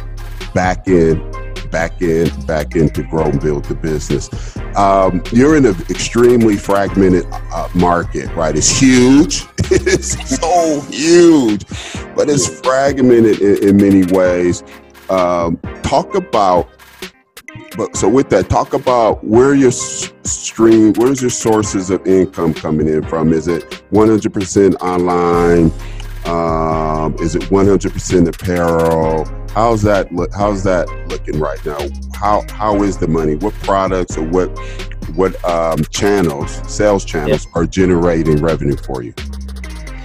back 0.53 0.87
in 0.87 1.31
back 1.71 2.01
in, 2.01 2.29
back 2.45 2.75
in 2.75 2.89
to 2.89 3.01
grow 3.03 3.25
and 3.25 3.41
build 3.41 3.65
the 3.65 3.75
business. 3.75 4.29
Um, 4.75 5.23
you're 5.31 5.55
in 5.55 5.65
an 5.65 5.75
extremely 5.89 6.57
fragmented 6.57 7.25
uh, 7.31 7.69
market, 7.73 8.27
right? 8.35 8.55
It's 8.55 8.77
huge. 8.77 9.45
it's 9.71 10.37
so 10.37 10.81
huge, 10.91 11.65
but 12.15 12.29
it's 12.29 12.59
fragmented 12.59 13.39
in, 13.41 13.69
in 13.69 13.77
many 13.77 14.03
ways. 14.13 14.63
Um, 15.09 15.57
talk 15.81 16.13
about 16.15 16.69
but 17.75 17.95
so 17.95 18.07
with 18.07 18.29
that, 18.29 18.49
talk 18.49 18.73
about 18.73 19.23
where 19.23 19.53
your 19.53 19.71
stream, 19.71 20.93
where's 20.93 21.21
your 21.21 21.29
sources 21.29 21.89
of 21.89 22.05
income 22.05 22.53
coming 22.53 22.87
in 22.87 23.03
from? 23.03 23.33
Is 23.33 23.47
it 23.47 23.63
100% 23.91 24.75
online? 24.81 25.71
Um, 26.25 27.15
is 27.19 27.35
it 27.35 27.43
100% 27.43 28.27
apparel? 28.27 29.40
How's 29.53 29.81
that 29.81 30.13
look? 30.13 30.33
How's 30.33 30.63
that 30.63 30.87
looking 31.09 31.37
right 31.37 31.63
now? 31.65 31.77
How 32.13 32.45
how 32.51 32.83
is 32.83 32.97
the 32.97 33.07
money? 33.07 33.35
What 33.35 33.53
products 33.55 34.17
or 34.17 34.23
what 34.23 34.47
what 35.13 35.43
um, 35.43 35.83
channels, 35.89 36.61
sales 36.73 37.03
channels, 37.03 37.45
yeah. 37.45 37.51
are 37.55 37.65
generating 37.65 38.37
revenue 38.37 38.77
for 38.77 39.03
you? 39.03 39.13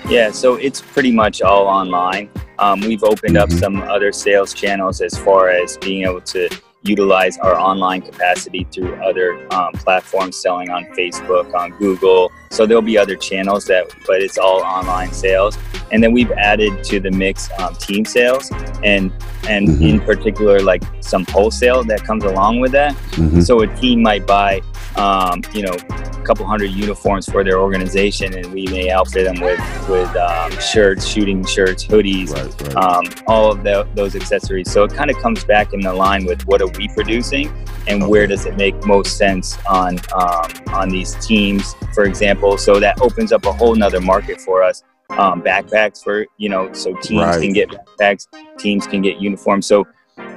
Yeah, 0.08 0.32
so 0.32 0.56
it's 0.56 0.80
pretty 0.80 1.12
much 1.12 1.42
all 1.42 1.66
online. 1.68 2.28
Um, 2.58 2.80
we've 2.80 3.04
opened 3.04 3.36
mm-hmm. 3.36 3.52
up 3.52 3.58
some 3.58 3.82
other 3.82 4.10
sales 4.10 4.52
channels 4.52 5.00
as 5.00 5.16
far 5.16 5.48
as 5.48 5.76
being 5.78 6.02
able 6.02 6.22
to 6.22 6.48
utilize 6.82 7.38
our 7.38 7.54
online 7.54 8.02
capacity 8.02 8.66
through 8.72 8.94
other 8.96 9.46
um, 9.54 9.72
platforms, 9.74 10.36
selling 10.36 10.70
on 10.70 10.86
Facebook, 10.86 11.54
on 11.54 11.70
Google. 11.78 12.32
So 12.56 12.64
there'll 12.64 12.80
be 12.80 12.96
other 12.96 13.16
channels 13.16 13.66
that, 13.66 13.94
but 14.06 14.22
it's 14.22 14.38
all 14.38 14.62
online 14.62 15.12
sales. 15.12 15.58
And 15.92 16.02
then 16.02 16.12
we've 16.12 16.32
added 16.32 16.82
to 16.84 16.98
the 16.98 17.10
mix 17.10 17.50
um, 17.58 17.74
team 17.74 18.06
sales 18.06 18.50
and 18.82 19.12
and 19.46 19.68
mm-hmm. 19.68 19.82
in 19.82 20.00
particular 20.00 20.60
like 20.60 20.82
some 21.00 21.24
wholesale 21.26 21.84
that 21.84 22.02
comes 22.02 22.24
along 22.24 22.60
with 22.60 22.72
that. 22.72 22.94
Mm-hmm. 22.94 23.40
So 23.40 23.60
a 23.60 23.66
team 23.76 24.02
might 24.02 24.26
buy 24.26 24.62
um, 24.96 25.42
you 25.52 25.62
know, 25.62 25.72
a 25.72 26.22
couple 26.24 26.46
hundred 26.46 26.70
uniforms 26.70 27.28
for 27.28 27.44
their 27.44 27.60
organization, 27.60 28.34
and 28.34 28.52
we 28.52 28.66
may 28.66 28.90
outfit 28.90 29.24
them 29.24 29.40
with 29.40 29.60
with 29.88 30.14
um, 30.16 30.50
shirts, 30.58 31.06
shooting 31.06 31.44
shirts, 31.44 31.84
hoodies, 31.84 32.32
right, 32.32 32.62
right. 32.62 32.76
Um, 32.76 33.04
all 33.26 33.52
of 33.52 33.62
the, 33.62 33.86
those 33.94 34.16
accessories. 34.16 34.70
So 34.70 34.84
it 34.84 34.94
kind 34.94 35.10
of 35.10 35.16
comes 35.18 35.44
back 35.44 35.72
in 35.72 35.80
the 35.80 35.92
line 35.92 36.24
with 36.24 36.46
what 36.46 36.60
are 36.62 36.68
we 36.68 36.88
producing, 36.88 37.48
and 37.86 38.02
okay. 38.02 38.10
where 38.10 38.26
does 38.26 38.46
it 38.46 38.56
make 38.56 38.86
most 38.86 39.16
sense 39.16 39.58
on 39.66 39.98
um, 40.14 40.50
on 40.68 40.88
these 40.88 41.14
teams, 41.26 41.74
for 41.94 42.04
example. 42.04 42.45
So 42.54 42.78
that 42.78 43.00
opens 43.00 43.32
up 43.32 43.44
a 43.46 43.52
whole 43.52 43.74
nother 43.74 44.00
market 44.00 44.40
for 44.40 44.62
us. 44.62 44.84
Um, 45.10 45.40
backpacks 45.42 46.02
for 46.02 46.26
you 46.36 46.48
know, 46.48 46.72
so 46.72 46.94
teams 46.96 47.22
right. 47.22 47.40
can 47.40 47.52
get 47.52 47.70
backpacks, 47.70 48.26
teams 48.58 48.86
can 48.86 49.02
get 49.02 49.20
uniforms. 49.20 49.66
So 49.66 49.86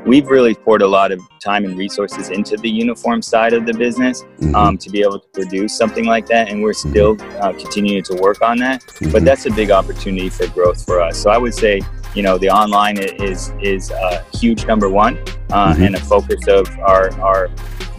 we've 0.05 0.27
really 0.27 0.53
poured 0.53 0.81
a 0.81 0.87
lot 0.87 1.11
of 1.11 1.21
time 1.39 1.65
and 1.65 1.77
resources 1.77 2.29
into 2.29 2.57
the 2.57 2.69
uniform 2.69 3.21
side 3.21 3.53
of 3.53 3.65
the 3.65 3.73
business 3.73 4.23
mm-hmm. 4.23 4.55
um, 4.55 4.77
to 4.77 4.89
be 4.89 5.01
able 5.01 5.19
to 5.19 5.27
produce 5.29 5.75
something 5.77 6.05
like 6.05 6.25
that 6.25 6.49
and 6.49 6.61
we're 6.61 6.71
mm-hmm. 6.71 6.89
still 6.89 7.17
uh, 7.41 7.53
continuing 7.53 8.03
to 8.03 8.15
work 8.15 8.41
on 8.41 8.57
that 8.57 8.81
mm-hmm. 8.81 9.11
but 9.11 9.23
that's 9.23 9.45
a 9.45 9.51
big 9.51 9.71
opportunity 9.71 10.29
for 10.29 10.47
growth 10.47 10.83
for 10.85 11.01
us 11.01 11.17
so 11.17 11.29
i 11.29 11.37
would 11.37 11.53
say 11.53 11.81
you 12.15 12.23
know 12.23 12.37
the 12.37 12.49
online 12.49 12.97
is 12.97 13.53
is 13.61 13.91
a 13.91 14.25
huge 14.33 14.65
number 14.65 14.89
one 14.89 15.17
uh, 15.51 15.73
mm-hmm. 15.73 15.83
and 15.83 15.95
a 15.95 15.99
focus 15.99 16.47
of 16.47 16.67
our 16.79 17.11
our 17.21 17.49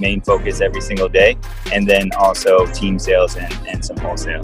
main 0.01 0.21
focus 0.21 0.61
every 0.61 0.81
single 0.81 1.09
day 1.09 1.37
and 1.73 1.87
then 1.87 2.11
also 2.19 2.67
team 2.67 2.99
sales 2.99 3.37
and, 3.37 3.53
and 3.69 3.85
some 3.85 3.97
wholesale 3.99 4.43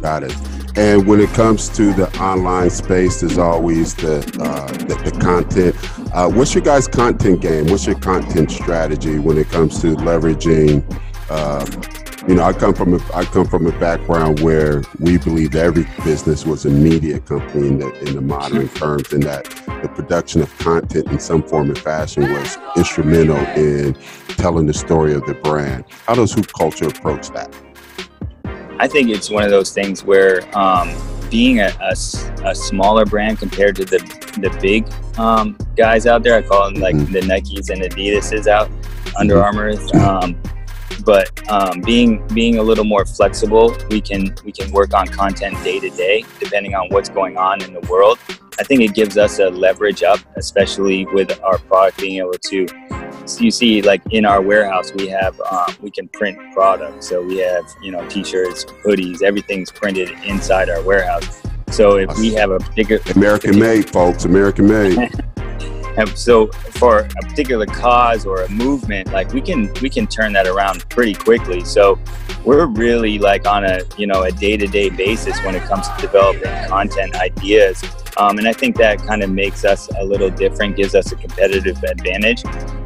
got 0.00 0.22
it 0.22 0.34
and 0.76 1.06
when 1.06 1.20
it 1.20 1.30
comes 1.30 1.68
to 1.76 1.92
the 1.92 2.10
online 2.20 2.68
space, 2.68 3.20
there's 3.20 3.38
always 3.38 3.94
the 3.94 4.18
uh, 4.40 4.66
the, 4.72 5.10
the, 5.10 5.16
content. 5.20 5.76
Uh, 6.12 6.28
what's 6.28 6.52
your 6.52 6.64
guys' 6.64 6.88
content 6.88 7.40
game? 7.40 7.68
What's 7.68 7.86
your 7.86 7.98
content 7.98 8.50
strategy 8.50 9.20
when 9.20 9.38
it 9.38 9.48
comes 9.50 9.80
to 9.82 9.94
leveraging? 9.94 10.82
Uh, 11.30 11.64
you 12.26 12.34
know, 12.34 12.44
I 12.44 12.54
come 12.54 12.72
from 12.72 12.94
a 12.94 13.00
I 13.14 13.24
come 13.24 13.46
from 13.46 13.66
a 13.66 13.78
background 13.78 14.40
where 14.40 14.82
we 14.98 15.18
believed 15.18 15.56
every 15.56 15.86
business 16.04 16.46
was 16.46 16.64
a 16.64 16.70
media 16.70 17.20
company 17.20 17.68
in 17.68 17.78
the 17.78 17.92
in 18.00 18.14
the 18.14 18.22
modern 18.22 18.68
terms, 18.70 19.12
and 19.12 19.22
that 19.24 19.44
the 19.82 19.90
production 19.94 20.40
of 20.40 20.56
content 20.58 21.08
in 21.08 21.18
some 21.18 21.42
form 21.42 21.68
and 21.68 21.78
fashion 21.78 22.22
was 22.32 22.56
instrumental 22.76 23.36
in 23.58 23.94
telling 24.36 24.66
the 24.66 24.72
story 24.72 25.12
of 25.12 25.26
the 25.26 25.34
brand. 25.34 25.84
How 26.06 26.14
does 26.14 26.32
Hoop 26.32 26.50
Culture 26.58 26.88
approach 26.88 27.28
that? 27.30 27.54
I 28.78 28.88
think 28.88 29.10
it's 29.10 29.28
one 29.28 29.44
of 29.44 29.50
those 29.50 29.72
things 29.72 30.02
where 30.02 30.42
um, 30.56 30.94
being 31.30 31.60
a, 31.60 31.72
a, 31.80 31.94
a, 32.48 32.54
smaller 32.54 33.04
brand 33.04 33.38
compared 33.38 33.76
to 33.76 33.84
the 33.84 33.98
the 34.40 34.56
big 34.62 34.90
um, 35.18 35.58
guys 35.76 36.06
out 36.06 36.22
there. 36.22 36.36
I 36.36 36.42
call 36.42 36.72
them 36.72 36.80
like 36.80 36.96
mm-hmm. 36.96 37.12
the 37.12 37.20
Nikes 37.20 37.68
and 37.68 37.82
Adidas's 37.82 38.48
out, 38.48 38.70
Under 39.18 39.34
mm-hmm. 39.34 39.44
Armour's. 39.44 39.94
Um, 39.94 40.40
but 41.04 41.50
um, 41.50 41.80
being 41.80 42.26
being 42.28 42.58
a 42.58 42.62
little 42.62 42.84
more 42.84 43.04
flexible, 43.04 43.76
we 43.90 44.00
can 44.00 44.34
we 44.44 44.52
can 44.52 44.70
work 44.72 44.94
on 44.94 45.06
content 45.06 45.62
day 45.62 45.80
to 45.80 45.90
day, 45.90 46.24
depending 46.40 46.74
on 46.74 46.88
what's 46.88 47.08
going 47.08 47.36
on 47.36 47.62
in 47.62 47.72
the 47.72 47.80
world. 47.82 48.18
I 48.58 48.62
think 48.62 48.82
it 48.82 48.94
gives 48.94 49.18
us 49.18 49.40
a 49.40 49.50
leverage 49.50 50.02
up, 50.02 50.20
especially 50.36 51.06
with 51.06 51.40
our 51.42 51.58
product 51.58 51.98
being 51.98 52.18
able 52.18 52.32
to. 52.32 52.68
So 53.26 53.42
you 53.42 53.50
see, 53.50 53.82
like 53.82 54.02
in 54.10 54.24
our 54.24 54.40
warehouse, 54.40 54.92
we 54.94 55.08
have 55.08 55.38
um, 55.40 55.74
we 55.80 55.90
can 55.90 56.08
print 56.08 56.38
products. 56.52 57.08
So 57.08 57.22
we 57.22 57.38
have 57.38 57.64
you 57.82 57.90
know 57.90 58.06
t-shirts, 58.08 58.64
hoodies, 58.64 59.22
everything's 59.22 59.70
printed 59.70 60.10
inside 60.24 60.70
our 60.70 60.82
warehouse. 60.82 61.42
So 61.70 61.96
if 61.96 62.16
we 62.18 62.32
have 62.34 62.50
a 62.50 62.60
bigger 62.76 63.00
American 63.14 63.58
made, 63.58 63.90
folks, 63.90 64.24
American 64.24 64.68
made. 64.68 65.10
And 65.96 66.08
so 66.16 66.48
for 66.48 67.00
a 67.00 67.22
particular 67.22 67.66
cause 67.66 68.26
or 68.26 68.42
a 68.42 68.48
movement, 68.48 69.12
like 69.12 69.32
we 69.32 69.40
can 69.40 69.72
we 69.80 69.88
can 69.88 70.06
turn 70.06 70.32
that 70.32 70.46
around 70.46 70.88
pretty 70.88 71.14
quickly. 71.14 71.64
So 71.64 71.98
we're 72.44 72.66
really 72.66 73.18
like 73.18 73.46
on 73.46 73.64
a 73.64 73.80
you 73.96 74.06
know 74.06 74.22
a 74.22 74.32
day 74.32 74.56
to 74.56 74.66
day 74.66 74.90
basis 74.90 75.38
when 75.44 75.54
it 75.54 75.62
comes 75.62 75.88
to 75.88 75.94
developing 76.00 76.52
content 76.68 77.14
ideas. 77.16 77.82
Um, 78.16 78.38
and 78.38 78.46
I 78.46 78.52
think 78.52 78.76
that 78.76 78.98
kind 78.98 79.22
of 79.22 79.30
makes 79.30 79.64
us 79.64 79.88
a 79.98 80.04
little 80.04 80.30
different, 80.30 80.76
gives 80.76 80.94
us 80.94 81.10
a 81.10 81.16
competitive 81.16 81.82
advantage. 81.82 82.44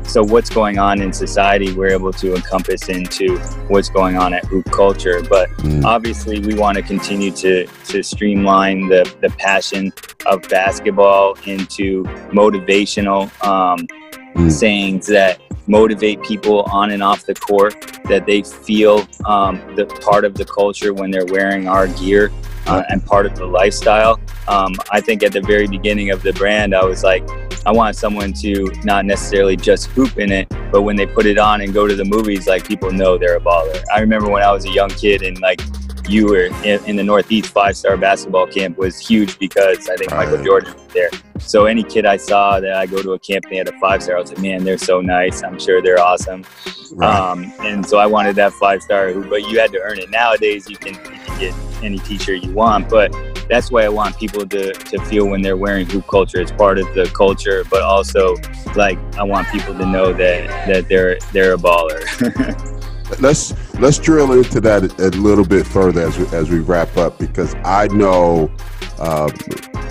So 0.08 0.24
what's 0.24 0.48
going 0.48 0.78
on 0.78 1.02
in 1.02 1.12
society, 1.12 1.72
we're 1.74 1.90
able 1.90 2.12
to 2.14 2.34
encompass 2.34 2.88
into 2.88 3.38
what's 3.68 3.90
going 3.90 4.16
on 4.16 4.32
at 4.32 4.44
hoop 4.46 4.64
culture. 4.70 5.22
But 5.22 5.50
mm. 5.58 5.84
obviously, 5.84 6.40
we 6.40 6.54
want 6.54 6.76
to 6.76 6.82
continue 6.82 7.30
to 7.32 7.66
to 7.66 8.02
streamline 8.02 8.88
the 8.88 9.04
the 9.20 9.28
passion 9.30 9.92
of 10.24 10.42
basketball 10.48 11.36
into 11.44 12.04
motivational 12.32 13.22
um, 13.44 13.86
mm. 14.34 14.50
sayings 14.50 15.06
that 15.08 15.40
motivate 15.68 16.22
people 16.22 16.62
on 16.62 16.90
and 16.90 17.02
off 17.02 17.24
the 17.24 17.34
court, 17.34 18.00
that 18.04 18.26
they 18.26 18.42
feel 18.42 19.06
um, 19.26 19.60
the 19.76 19.86
part 20.02 20.24
of 20.24 20.34
the 20.34 20.44
culture 20.44 20.92
when 20.92 21.10
they're 21.10 21.26
wearing 21.26 21.68
our 21.68 21.86
gear 21.88 22.32
uh, 22.66 22.82
and 22.88 23.04
part 23.04 23.26
of 23.26 23.34
the 23.36 23.46
lifestyle. 23.46 24.20
Um, 24.48 24.74
I 24.90 25.00
think 25.00 25.22
at 25.22 25.32
the 25.32 25.40
very 25.40 25.66
beginning 25.66 26.10
of 26.10 26.22
the 26.22 26.32
brand, 26.32 26.74
I 26.74 26.84
was 26.84 27.04
like, 27.04 27.28
I 27.66 27.72
want 27.72 27.96
someone 27.96 28.32
to 28.34 28.72
not 28.84 29.04
necessarily 29.04 29.56
just 29.56 29.86
hoop 29.88 30.18
in 30.18 30.32
it, 30.32 30.48
but 30.72 30.82
when 30.82 30.96
they 30.96 31.06
put 31.06 31.26
it 31.26 31.38
on 31.38 31.60
and 31.60 31.74
go 31.74 31.86
to 31.86 31.94
the 31.94 32.04
movies, 32.04 32.46
like 32.46 32.66
people 32.66 32.90
know 32.90 33.18
they're 33.18 33.36
a 33.36 33.40
baller. 33.40 33.82
I 33.92 34.00
remember 34.00 34.30
when 34.30 34.42
I 34.42 34.52
was 34.52 34.64
a 34.64 34.70
young 34.70 34.90
kid 34.90 35.22
and 35.22 35.38
like 35.40 35.60
you 36.08 36.26
were 36.26 36.46
in, 36.64 36.84
in 36.86 36.96
the 36.96 37.04
Northeast 37.04 37.52
five 37.52 37.76
star 37.76 37.96
basketball 37.96 38.46
camp 38.46 38.78
was 38.78 38.98
huge 38.98 39.38
because 39.38 39.88
I 39.88 39.96
think 39.96 40.10
right. 40.10 40.26
Michael 40.28 40.44
Jordan 40.44 40.72
was 40.74 40.86
there. 40.88 41.10
So 41.38 41.66
any 41.66 41.82
kid 41.82 42.06
I 42.06 42.16
saw 42.16 42.60
that 42.60 42.74
I 42.74 42.86
go 42.86 43.02
to 43.02 43.12
a 43.12 43.18
camp 43.18 43.44
and 43.44 43.52
they 43.52 43.58
had 43.58 43.68
a 43.68 43.78
five 43.78 44.02
star, 44.02 44.16
I 44.16 44.20
was 44.20 44.30
like, 44.32 44.40
man, 44.40 44.64
they're 44.64 44.78
so 44.78 45.00
nice. 45.00 45.42
I'm 45.42 45.58
sure 45.58 45.80
they're 45.82 46.00
awesome. 46.00 46.44
Right. 46.92 47.14
Um, 47.14 47.52
and 47.60 47.86
so 47.86 47.98
I 47.98 48.06
wanted 48.06 48.36
that 48.36 48.52
five 48.54 48.82
star, 48.82 49.12
but 49.14 49.48
you 49.48 49.60
had 49.60 49.70
to 49.72 49.80
earn 49.80 49.98
it. 49.98 50.10
Nowadays, 50.10 50.68
you 50.68 50.76
can, 50.76 50.94
you 50.94 51.20
can 51.20 51.38
get 51.38 51.54
any 51.82 51.98
t-shirt 51.98 52.42
you 52.42 52.52
want, 52.52 52.88
but 52.88 53.14
that's 53.48 53.70
why 53.70 53.84
I 53.84 53.88
want 53.88 54.18
people 54.18 54.46
to, 54.46 54.72
to 54.72 55.04
feel 55.04 55.28
when 55.28 55.42
they're 55.42 55.56
wearing 55.56 55.86
hoop 55.86 56.06
culture. 56.08 56.40
It's 56.40 56.52
part 56.52 56.78
of 56.78 56.86
the 56.94 57.10
culture, 57.14 57.64
but 57.70 57.82
also 57.82 58.36
like 58.74 58.98
I 59.16 59.22
want 59.22 59.48
people 59.48 59.74
to 59.74 59.86
know 59.86 60.12
that 60.12 60.66
that 60.66 60.88
they're 60.88 61.18
they're 61.32 61.54
a 61.54 61.58
baller. 61.58 62.74
let's 63.20 63.54
let's 63.74 63.98
drill 63.98 64.32
into 64.32 64.60
that 64.60 64.82
a, 65.00 65.08
little 65.18 65.44
bit 65.44 65.66
further 65.66 66.06
as 66.06 66.18
we, 66.18 66.26
as 66.36 66.50
we 66.50 66.60
wrap 66.60 66.96
up 66.96 67.18
because 67.18 67.54
I 67.64 67.88
know 67.88 68.50
uh, 68.98 69.28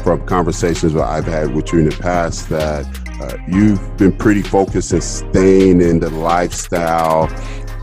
from 0.04 0.26
conversations 0.26 0.94
that 0.94 1.04
I've 1.04 1.26
had 1.26 1.54
with 1.54 1.74
you 1.74 1.80
in 1.80 1.90
the 1.90 1.98
past 1.98 2.50
that 2.50 2.86
uh, 3.22 3.38
you've 3.48 3.98
been 3.98 4.16
pretty 4.16 4.42
focused 4.42 4.94
in 4.94 5.02
staying 5.02 5.82
in 5.82 6.00
the 6.00 6.10
lifestyle, 6.10 7.24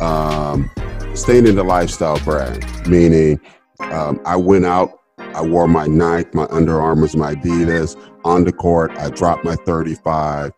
um, 0.01 0.70
staying 1.14 1.47
in 1.47 1.57
the 1.57 1.64
lifestyle 1.64 2.18
brand. 2.20 2.64
Meaning, 2.87 3.40
um, 3.81 4.20
I 4.25 4.37
went 4.37 4.64
out, 4.64 5.01
I 5.18 5.42
wore 5.42 5.66
my 5.66 5.87
Nike, 5.87 6.31
my 6.35 6.47
Under 6.51 6.81
Armours, 6.81 7.16
my 7.16 7.35
Adidas 7.35 7.97
on 8.25 8.44
the 8.44 8.53
court. 8.53 8.92
I 8.92 9.11
dropped 9.11 9.44
my 9.44 9.57
35. 9.57 10.53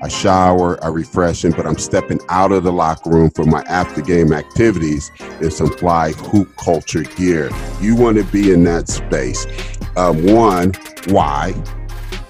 I 0.00 0.08
shower, 0.08 0.82
I 0.84 0.88
refreshing, 0.88 1.50
but 1.50 1.66
I'm 1.66 1.78
stepping 1.78 2.20
out 2.28 2.52
of 2.52 2.62
the 2.62 2.72
locker 2.72 3.10
room 3.10 3.30
for 3.30 3.44
my 3.44 3.62
after 3.62 4.00
game 4.00 4.32
activities 4.32 5.10
in 5.40 5.50
some 5.50 5.70
fly 5.76 6.12
hoop 6.12 6.56
culture 6.56 7.02
gear. 7.02 7.50
You 7.80 7.96
want 7.96 8.16
to 8.18 8.24
be 8.24 8.52
in 8.52 8.62
that 8.64 8.88
space. 8.88 9.46
Um, 9.96 10.24
one, 10.26 10.72
why? 11.08 11.52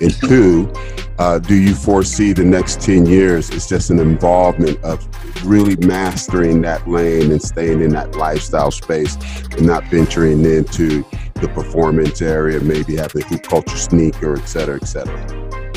And 0.00 0.14
two, 0.28 0.72
uh, 1.18 1.38
do 1.40 1.56
you 1.56 1.74
foresee 1.74 2.32
the 2.32 2.44
next 2.44 2.80
10 2.80 3.04
years? 3.06 3.50
It's 3.50 3.68
just 3.68 3.90
an 3.90 3.98
involvement 3.98 4.82
of 4.82 5.06
really 5.44 5.76
mastering 5.76 6.62
that 6.62 6.88
lane 6.88 7.30
and 7.30 7.42
staying 7.42 7.82
in 7.82 7.90
that 7.90 8.16
lifestyle 8.16 8.70
space 8.70 9.16
and 9.50 9.66
not 9.66 9.84
venturing 9.84 10.44
into 10.44 11.04
the 11.34 11.50
performance 11.54 12.22
area, 12.22 12.60
maybe 12.60 12.96
having 12.96 13.22
hoop 13.22 13.42
culture 13.42 13.76
sneaker, 13.76 14.36
et 14.36 14.46
cetera, 14.46 14.78
et 14.80 14.86
cetera. 14.86 15.67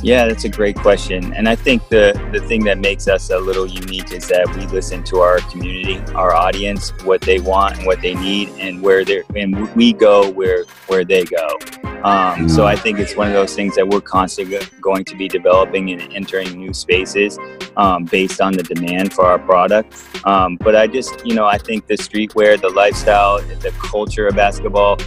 Yeah, 0.00 0.26
that's 0.28 0.44
a 0.44 0.48
great 0.48 0.76
question. 0.76 1.34
And 1.34 1.48
I 1.48 1.56
think 1.56 1.88
the, 1.88 2.12
the 2.32 2.40
thing 2.40 2.62
that 2.64 2.78
makes 2.78 3.08
us 3.08 3.30
a 3.30 3.38
little 3.38 3.66
unique 3.66 4.12
is 4.12 4.28
that 4.28 4.46
we 4.56 4.64
listen 4.66 5.02
to 5.04 5.18
our 5.18 5.38
community, 5.50 5.98
our 6.14 6.32
audience, 6.34 6.90
what 7.02 7.20
they 7.20 7.40
want 7.40 7.78
and 7.78 7.86
what 7.86 8.00
they 8.00 8.14
need 8.14 8.50
and 8.60 8.80
where 8.80 9.04
they're 9.04 9.24
and 9.34 9.74
we 9.74 9.92
go 9.92 10.30
where 10.30 10.64
where 10.86 11.04
they 11.04 11.24
go. 11.24 11.58
Um, 12.04 12.48
so 12.48 12.64
I 12.64 12.76
think 12.76 13.00
it's 13.00 13.16
one 13.16 13.26
of 13.26 13.32
those 13.32 13.56
things 13.56 13.74
that 13.74 13.88
we're 13.88 14.00
constantly 14.00 14.60
going 14.80 15.04
to 15.04 15.16
be 15.16 15.26
developing 15.26 15.90
and 15.90 16.12
entering 16.14 16.56
new 16.56 16.72
spaces 16.72 17.36
um, 17.76 18.04
based 18.04 18.40
on 18.40 18.52
the 18.52 18.62
demand 18.62 19.12
for 19.12 19.24
our 19.24 19.38
product. 19.38 19.96
Um, 20.24 20.56
but 20.60 20.76
I 20.76 20.86
just, 20.86 21.26
you 21.26 21.34
know, 21.34 21.46
I 21.46 21.58
think 21.58 21.88
the 21.88 21.94
streetwear, 21.94 22.60
the 22.60 22.68
lifestyle, 22.68 23.38
the 23.40 23.72
culture 23.80 24.28
of 24.28 24.36
basketball 24.36 24.98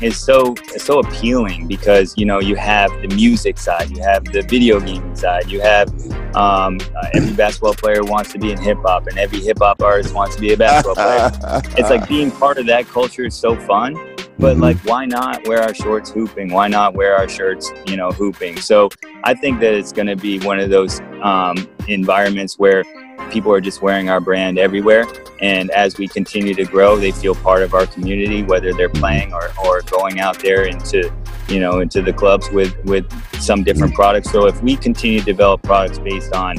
is 0.00 0.18
so 0.18 0.54
is 0.74 0.82
so 0.82 1.00
appealing 1.00 1.66
because 1.66 2.14
you 2.16 2.24
know 2.24 2.40
you 2.40 2.56
have 2.56 2.90
the 3.02 3.08
music 3.14 3.58
side, 3.58 3.90
you 3.90 4.02
have 4.02 4.24
the 4.24 4.42
video 4.42 4.80
game 4.80 5.14
side, 5.14 5.50
you 5.50 5.60
have 5.60 5.88
um, 6.34 6.78
uh, 6.96 7.08
every 7.14 7.34
basketball 7.34 7.74
player 7.74 8.02
wants 8.02 8.32
to 8.32 8.38
be 8.38 8.52
in 8.52 8.58
hip 8.58 8.78
hop, 8.82 9.06
and 9.06 9.18
every 9.18 9.40
hip 9.40 9.58
hop 9.58 9.82
artist 9.82 10.14
wants 10.14 10.34
to 10.36 10.40
be 10.40 10.52
a 10.52 10.56
basketball 10.56 10.94
player. 10.94 11.30
it's 11.76 11.90
like 11.90 12.08
being 12.08 12.30
part 12.30 12.58
of 12.58 12.66
that 12.66 12.86
culture 12.86 13.26
is 13.26 13.34
so 13.34 13.56
fun. 13.56 13.94
But 14.38 14.54
mm-hmm. 14.54 14.62
like, 14.62 14.78
why 14.84 15.04
not 15.04 15.46
wear 15.46 15.62
our 15.62 15.74
shorts 15.74 16.10
hooping? 16.10 16.50
Why 16.50 16.66
not 16.66 16.94
wear 16.94 17.14
our 17.14 17.28
shirts, 17.28 17.70
you 17.86 17.98
know, 17.98 18.10
hooping? 18.10 18.58
So 18.58 18.88
I 19.22 19.34
think 19.34 19.60
that 19.60 19.74
it's 19.74 19.92
going 19.92 20.06
to 20.06 20.16
be 20.16 20.38
one 20.38 20.58
of 20.58 20.70
those 20.70 21.00
um, 21.22 21.68
environments 21.88 22.58
where 22.58 22.82
people 23.30 23.52
are 23.52 23.60
just 23.60 23.82
wearing 23.82 24.08
our 24.08 24.20
brand 24.20 24.58
everywhere. 24.58 25.06
And 25.40 25.70
as 25.70 25.98
we 25.98 26.08
continue 26.08 26.54
to 26.54 26.64
grow, 26.64 26.96
they 26.96 27.12
feel 27.12 27.34
part 27.34 27.62
of 27.62 27.74
our 27.74 27.86
community, 27.86 28.42
whether 28.42 28.72
they're 28.72 28.88
playing 28.88 29.32
or, 29.32 29.50
or 29.64 29.82
going 29.82 30.20
out 30.20 30.38
there 30.40 30.64
into, 30.64 31.12
you 31.48 31.60
know, 31.60 31.80
into 31.80 32.02
the 32.02 32.12
clubs 32.12 32.50
with, 32.50 32.76
with 32.84 33.10
some 33.40 33.62
different 33.62 33.94
products. 33.94 34.30
So 34.30 34.46
if 34.46 34.62
we 34.62 34.76
continue 34.76 35.20
to 35.20 35.24
develop 35.24 35.62
products 35.62 35.98
based 35.98 36.34
on, 36.34 36.56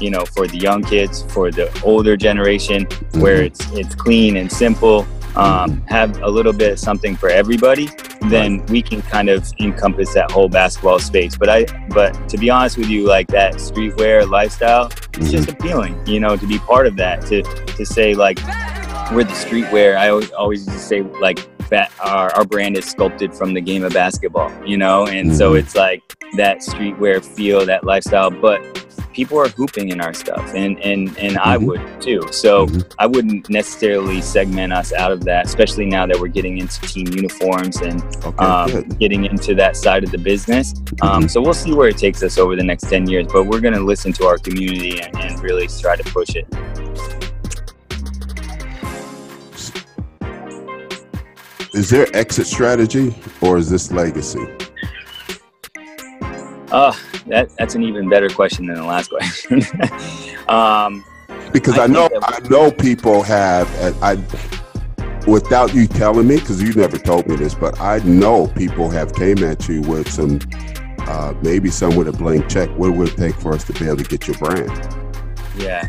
you 0.00 0.10
know, 0.10 0.24
for 0.24 0.46
the 0.46 0.58
young 0.58 0.82
kids, 0.82 1.22
for 1.32 1.50
the 1.50 1.68
older 1.82 2.16
generation, 2.16 2.84
where 3.14 3.38
mm-hmm. 3.38 3.46
it's, 3.46 3.72
it's 3.72 3.94
clean 3.94 4.36
and 4.36 4.50
simple, 4.50 5.06
um, 5.38 5.80
have 5.86 6.20
a 6.22 6.28
little 6.28 6.52
bit 6.52 6.72
of 6.72 6.78
something 6.78 7.16
for 7.16 7.30
everybody, 7.30 7.88
then 8.28 8.64
we 8.66 8.82
can 8.82 9.00
kind 9.02 9.28
of 9.28 9.50
encompass 9.60 10.12
that 10.14 10.30
whole 10.30 10.48
basketball 10.48 10.98
space. 10.98 11.36
But 11.36 11.48
I, 11.48 11.64
but 11.88 12.28
to 12.28 12.36
be 12.36 12.50
honest 12.50 12.76
with 12.76 12.88
you, 12.88 13.06
like 13.06 13.28
that 13.28 13.54
streetwear 13.54 14.28
lifestyle, 14.28 14.86
it's 14.86 15.06
mm-hmm. 15.06 15.30
just 15.30 15.48
appealing, 15.48 16.06
you 16.06 16.20
know, 16.20 16.36
to 16.36 16.46
be 16.46 16.58
part 16.58 16.86
of 16.86 16.96
that. 16.96 17.24
To 17.26 17.42
to 17.42 17.86
say 17.86 18.14
like 18.14 18.38
we're 19.12 19.24
the 19.24 19.32
streetwear. 19.32 19.96
I 19.96 20.10
always 20.10 20.30
always 20.32 20.66
used 20.66 20.78
to 20.78 20.84
say 20.84 21.02
like 21.02 21.38
that 21.70 21.92
our, 22.00 22.34
our 22.34 22.44
brand 22.44 22.76
is 22.76 22.86
sculpted 22.86 23.34
from 23.34 23.54
the 23.54 23.60
game 23.60 23.84
of 23.84 23.92
basketball, 23.92 24.52
you 24.64 24.76
know, 24.76 25.06
and 25.06 25.28
mm-hmm. 25.28 25.36
so 25.36 25.54
it's 25.54 25.74
like 25.74 26.02
that 26.36 26.58
streetwear 26.58 27.24
feel, 27.24 27.64
that 27.66 27.84
lifestyle, 27.84 28.30
but 28.30 28.77
people 29.18 29.36
are 29.36 29.48
hooping 29.48 29.88
in 29.88 30.00
our 30.00 30.14
stuff 30.14 30.54
and 30.54 30.78
and 30.78 31.08
and 31.18 31.32
mm-hmm. 31.32 31.48
I 31.52 31.56
would 31.56 32.00
too. 32.00 32.22
So 32.30 32.66
mm-hmm. 32.66 32.88
I 33.00 33.06
wouldn't 33.06 33.50
necessarily 33.50 34.22
segment 34.22 34.72
us 34.72 34.92
out 34.92 35.10
of 35.10 35.24
that, 35.24 35.44
especially 35.44 35.86
now 35.86 36.06
that 36.06 36.20
we're 36.20 36.28
getting 36.28 36.58
into 36.58 36.80
team 36.82 37.08
uniforms 37.08 37.80
and 37.80 38.00
okay, 38.24 38.44
um, 38.44 38.88
getting 39.00 39.24
into 39.24 39.56
that 39.56 39.76
side 39.76 40.04
of 40.04 40.12
the 40.12 40.18
business. 40.18 40.72
Um, 41.02 41.22
mm-hmm. 41.22 41.26
so 41.26 41.42
we'll 41.42 41.52
see 41.52 41.74
where 41.74 41.88
it 41.88 41.98
takes 41.98 42.22
us 42.22 42.38
over 42.38 42.54
the 42.54 42.62
next 42.62 42.88
10 42.88 43.08
years, 43.08 43.26
but 43.26 43.42
we're 43.42 43.60
going 43.60 43.74
to 43.74 43.82
listen 43.82 44.12
to 44.12 44.26
our 44.26 44.38
community 44.38 45.00
and, 45.00 45.12
and 45.16 45.40
really 45.40 45.66
try 45.66 45.96
to 45.96 46.04
push 46.04 46.36
it. 46.36 46.46
Is 51.74 51.90
there 51.90 52.06
exit 52.14 52.46
strategy 52.46 53.16
or 53.40 53.58
is 53.58 53.68
this 53.68 53.90
legacy? 53.90 54.46
Uh, 56.70 56.94
that 57.26 57.50
that's 57.56 57.74
an 57.74 57.82
even 57.82 58.08
better 58.08 58.28
question 58.28 58.66
than 58.66 58.76
the 58.76 58.84
last 58.84 59.10
question. 59.10 59.62
um, 60.48 61.04
because 61.52 61.78
I, 61.78 61.84
I 61.84 61.86
know 61.86 62.08
I 62.22 62.40
know 62.48 62.70
people 62.70 63.22
have 63.22 63.68
I 64.02 64.16
without 65.28 65.74
you 65.74 65.86
telling 65.86 66.26
me, 66.26 66.36
because 66.36 66.62
you 66.62 66.72
never 66.72 66.98
told 66.98 67.28
me 67.28 67.36
this, 67.36 67.54
but 67.54 67.78
I 67.80 67.98
know 67.98 68.48
people 68.48 68.88
have 68.90 69.14
came 69.14 69.44
at 69.44 69.68
you 69.68 69.82
with 69.82 70.10
some, 70.10 70.40
uh, 71.00 71.34
maybe 71.42 71.70
some 71.70 71.96
with 71.96 72.08
a 72.08 72.12
blank 72.12 72.48
check. 72.48 72.68
What 72.78 72.94
would 72.94 73.08
it 73.08 73.16
take 73.16 73.34
for 73.34 73.52
us 73.52 73.64
to 73.64 73.72
be 73.74 73.86
able 73.86 73.98
to 73.98 74.04
get 74.04 74.26
your 74.26 74.38
brand? 74.38 74.70
Yeah, 75.58 75.88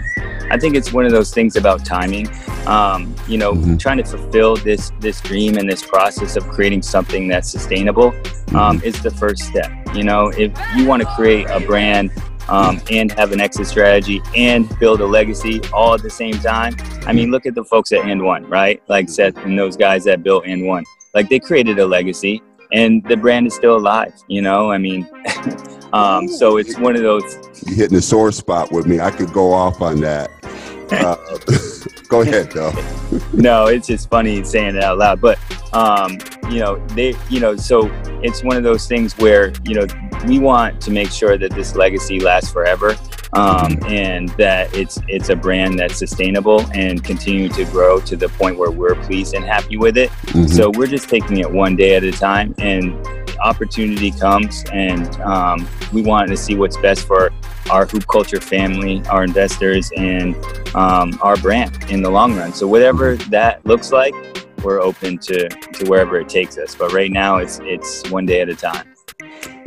I 0.52 0.58
think 0.58 0.76
it's 0.76 0.92
one 0.92 1.06
of 1.06 1.12
those 1.12 1.34
things 1.34 1.56
about 1.56 1.86
timing. 1.86 2.28
Um, 2.68 3.16
you 3.28 3.38
know, 3.38 3.54
mm-hmm. 3.54 3.78
trying 3.78 3.98
to 3.98 4.04
fulfill 4.04 4.56
this 4.56 4.92
this 5.00 5.22
dream 5.22 5.58
and 5.58 5.70
this 5.70 5.86
process 5.86 6.36
of 6.36 6.48
creating 6.48 6.82
something 6.82 7.28
that's 7.28 7.50
sustainable 7.50 8.08
um, 8.08 8.78
mm-hmm. 8.78 8.86
is 8.86 9.02
the 9.02 9.12
first 9.12 9.44
step. 9.44 9.72
You 9.96 10.04
know, 10.04 10.28
if 10.30 10.52
you 10.76 10.86
want 10.86 11.02
to 11.02 11.08
create 11.16 11.48
a 11.50 11.60
brand 11.60 12.12
um, 12.50 12.82
and 12.92 13.12
have 13.12 13.32
an 13.32 13.40
exit 13.40 13.68
strategy 13.68 14.22
and 14.36 14.68
build 14.80 15.02
a 15.02 15.06
legacy 15.06 15.62
all 15.72 15.94
at 15.94 16.02
the 16.02 16.10
same 16.10 16.34
time. 16.34 16.76
I 17.06 17.14
mean, 17.14 17.32
look 17.32 17.46
at 17.46 17.56
the 17.56 17.64
folks 17.64 17.92
at 17.92 18.06
And 18.06 18.24
One, 18.24 18.46
right? 18.50 18.82
Like 18.90 19.08
Seth 19.08 19.38
and 19.38 19.58
those 19.58 19.78
guys 19.78 20.04
that 20.06 20.24
built 20.24 20.46
And 20.46 20.66
One. 20.66 20.84
Like 21.14 21.30
they 21.30 21.40
created 21.40 21.80
a 21.80 21.86
legacy 21.86 22.42
and 22.72 23.04
the 23.06 23.18
brand 23.18 23.48
is 23.48 23.56
still 23.56 23.78
alive, 23.78 24.14
you 24.28 24.42
know? 24.42 24.72
I 24.72 24.78
mean, 24.78 25.08
um, 25.94 26.28
so 26.28 26.58
it's 26.58 26.78
one 26.78 26.96
of 26.96 27.02
those. 27.02 27.24
You're 27.66 27.76
hitting 27.76 27.98
a 27.98 28.02
sore 28.02 28.32
spot 28.32 28.72
with 28.72 28.86
me. 28.86 29.00
I 29.00 29.12
could 29.12 29.34
go 29.34 29.52
off 29.54 29.82
on 29.82 30.00
that. 30.02 30.32
Uh, 30.92 31.16
go 32.08 32.22
ahead, 32.22 32.52
though. 32.52 32.72
no, 33.34 33.68
it's 33.68 33.88
just 33.88 34.10
funny 34.10 34.44
saying 34.44 34.76
it 34.76 34.84
out 34.84 34.98
loud. 34.98 35.22
But, 35.22 35.40
um, 35.74 36.18
you 36.52 36.60
know, 36.60 36.78
they, 36.90 37.16
you 37.30 37.40
know, 37.40 37.56
so 37.56 37.90
it's 38.24 38.44
one 38.44 38.58
of 38.58 38.64
those 38.64 38.88
things 38.88 39.18
where, 39.18 39.54
you 39.64 39.76
know, 39.76 39.86
we 40.28 40.40
want 40.40 40.82
to 40.82 40.92
make 40.92 41.12
sure 41.12 41.38
that 41.38 41.52
this 41.52 41.76
legacy 41.76 42.20
lasts 42.20 42.52
forever 42.52 42.98
um, 43.34 43.78
and 43.86 44.30
that 44.30 44.74
it's 44.76 45.00
it's 45.08 45.30
a 45.30 45.36
brand 45.36 45.78
that's 45.78 45.98
sustainable 45.98 46.66
and 46.74 47.04
continue 47.04 47.50
to 47.50 47.64
grow 47.66 48.00
to 48.02 48.16
the 48.16 48.28
point 48.30 48.58
where 48.58 48.72
we're 48.72 48.96
pleased 48.96 49.36
and 49.36 49.46
happy 49.46 49.78
with 49.78 49.98
it. 49.98 50.10
Mm-hmm. 50.10 50.48
So 50.48 50.72
we're 50.72 50.88
just 50.88 51.10
taking 51.10 51.38
it 51.38 51.52
one 51.52 51.76
day 51.76 51.96
at 51.96 52.04
a 52.04 52.12
time, 52.12 52.56
and 52.58 52.94
opportunity 53.42 54.12
comes, 54.12 54.64
and 54.72 55.20
um, 55.22 55.68
we 55.94 56.02
want 56.02 56.30
to 56.30 56.38
see 56.38 56.56
what's 56.56 56.78
best 56.78 57.06
for 57.06 57.32
our 57.70 57.86
hoop 57.86 58.08
culture 58.08 58.42
family, 58.42 59.04
our 59.08 59.24
investors, 59.24 59.92
and 59.96 60.36
um, 60.76 61.18
our 61.22 61.38
brand 61.38 61.90
in 61.90 62.02
the 62.02 62.10
long 62.10 62.36
run. 62.36 62.54
So 62.54 62.68
whatever 62.68 63.16
that 63.16 63.66
looks 63.66 63.92
like, 63.92 64.14
we're 64.64 64.82
open 64.82 65.18
to 65.20 65.48
to 65.48 65.90
wherever 65.90 66.20
it 66.20 66.30
takes 66.30 66.58
us. 66.58 66.76
But 66.76 66.94
right 66.94 67.12
now, 67.12 67.38
it's 67.38 67.60
it's 67.64 68.10
one 68.10 68.26
day 68.26 68.42
at 68.42 68.50
a 68.50 68.56
time. 68.56 68.94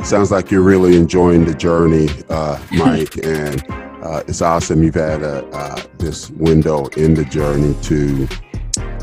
Sounds 0.03 0.31
like 0.31 0.51
you're 0.51 0.61
really 0.61 0.97
enjoying 0.97 1.45
the 1.45 1.53
journey, 1.53 2.09
uh, 2.29 2.59
Mike, 2.71 3.17
and 3.23 3.63
uh, 4.03 4.23
it's 4.27 4.41
awesome. 4.41 4.83
You've 4.83 4.95
had 4.95 5.21
a, 5.21 5.45
uh, 5.47 5.81
this 5.97 6.29
window 6.31 6.87
in 6.97 7.13
the 7.13 7.23
journey 7.23 7.73
to 7.83 8.27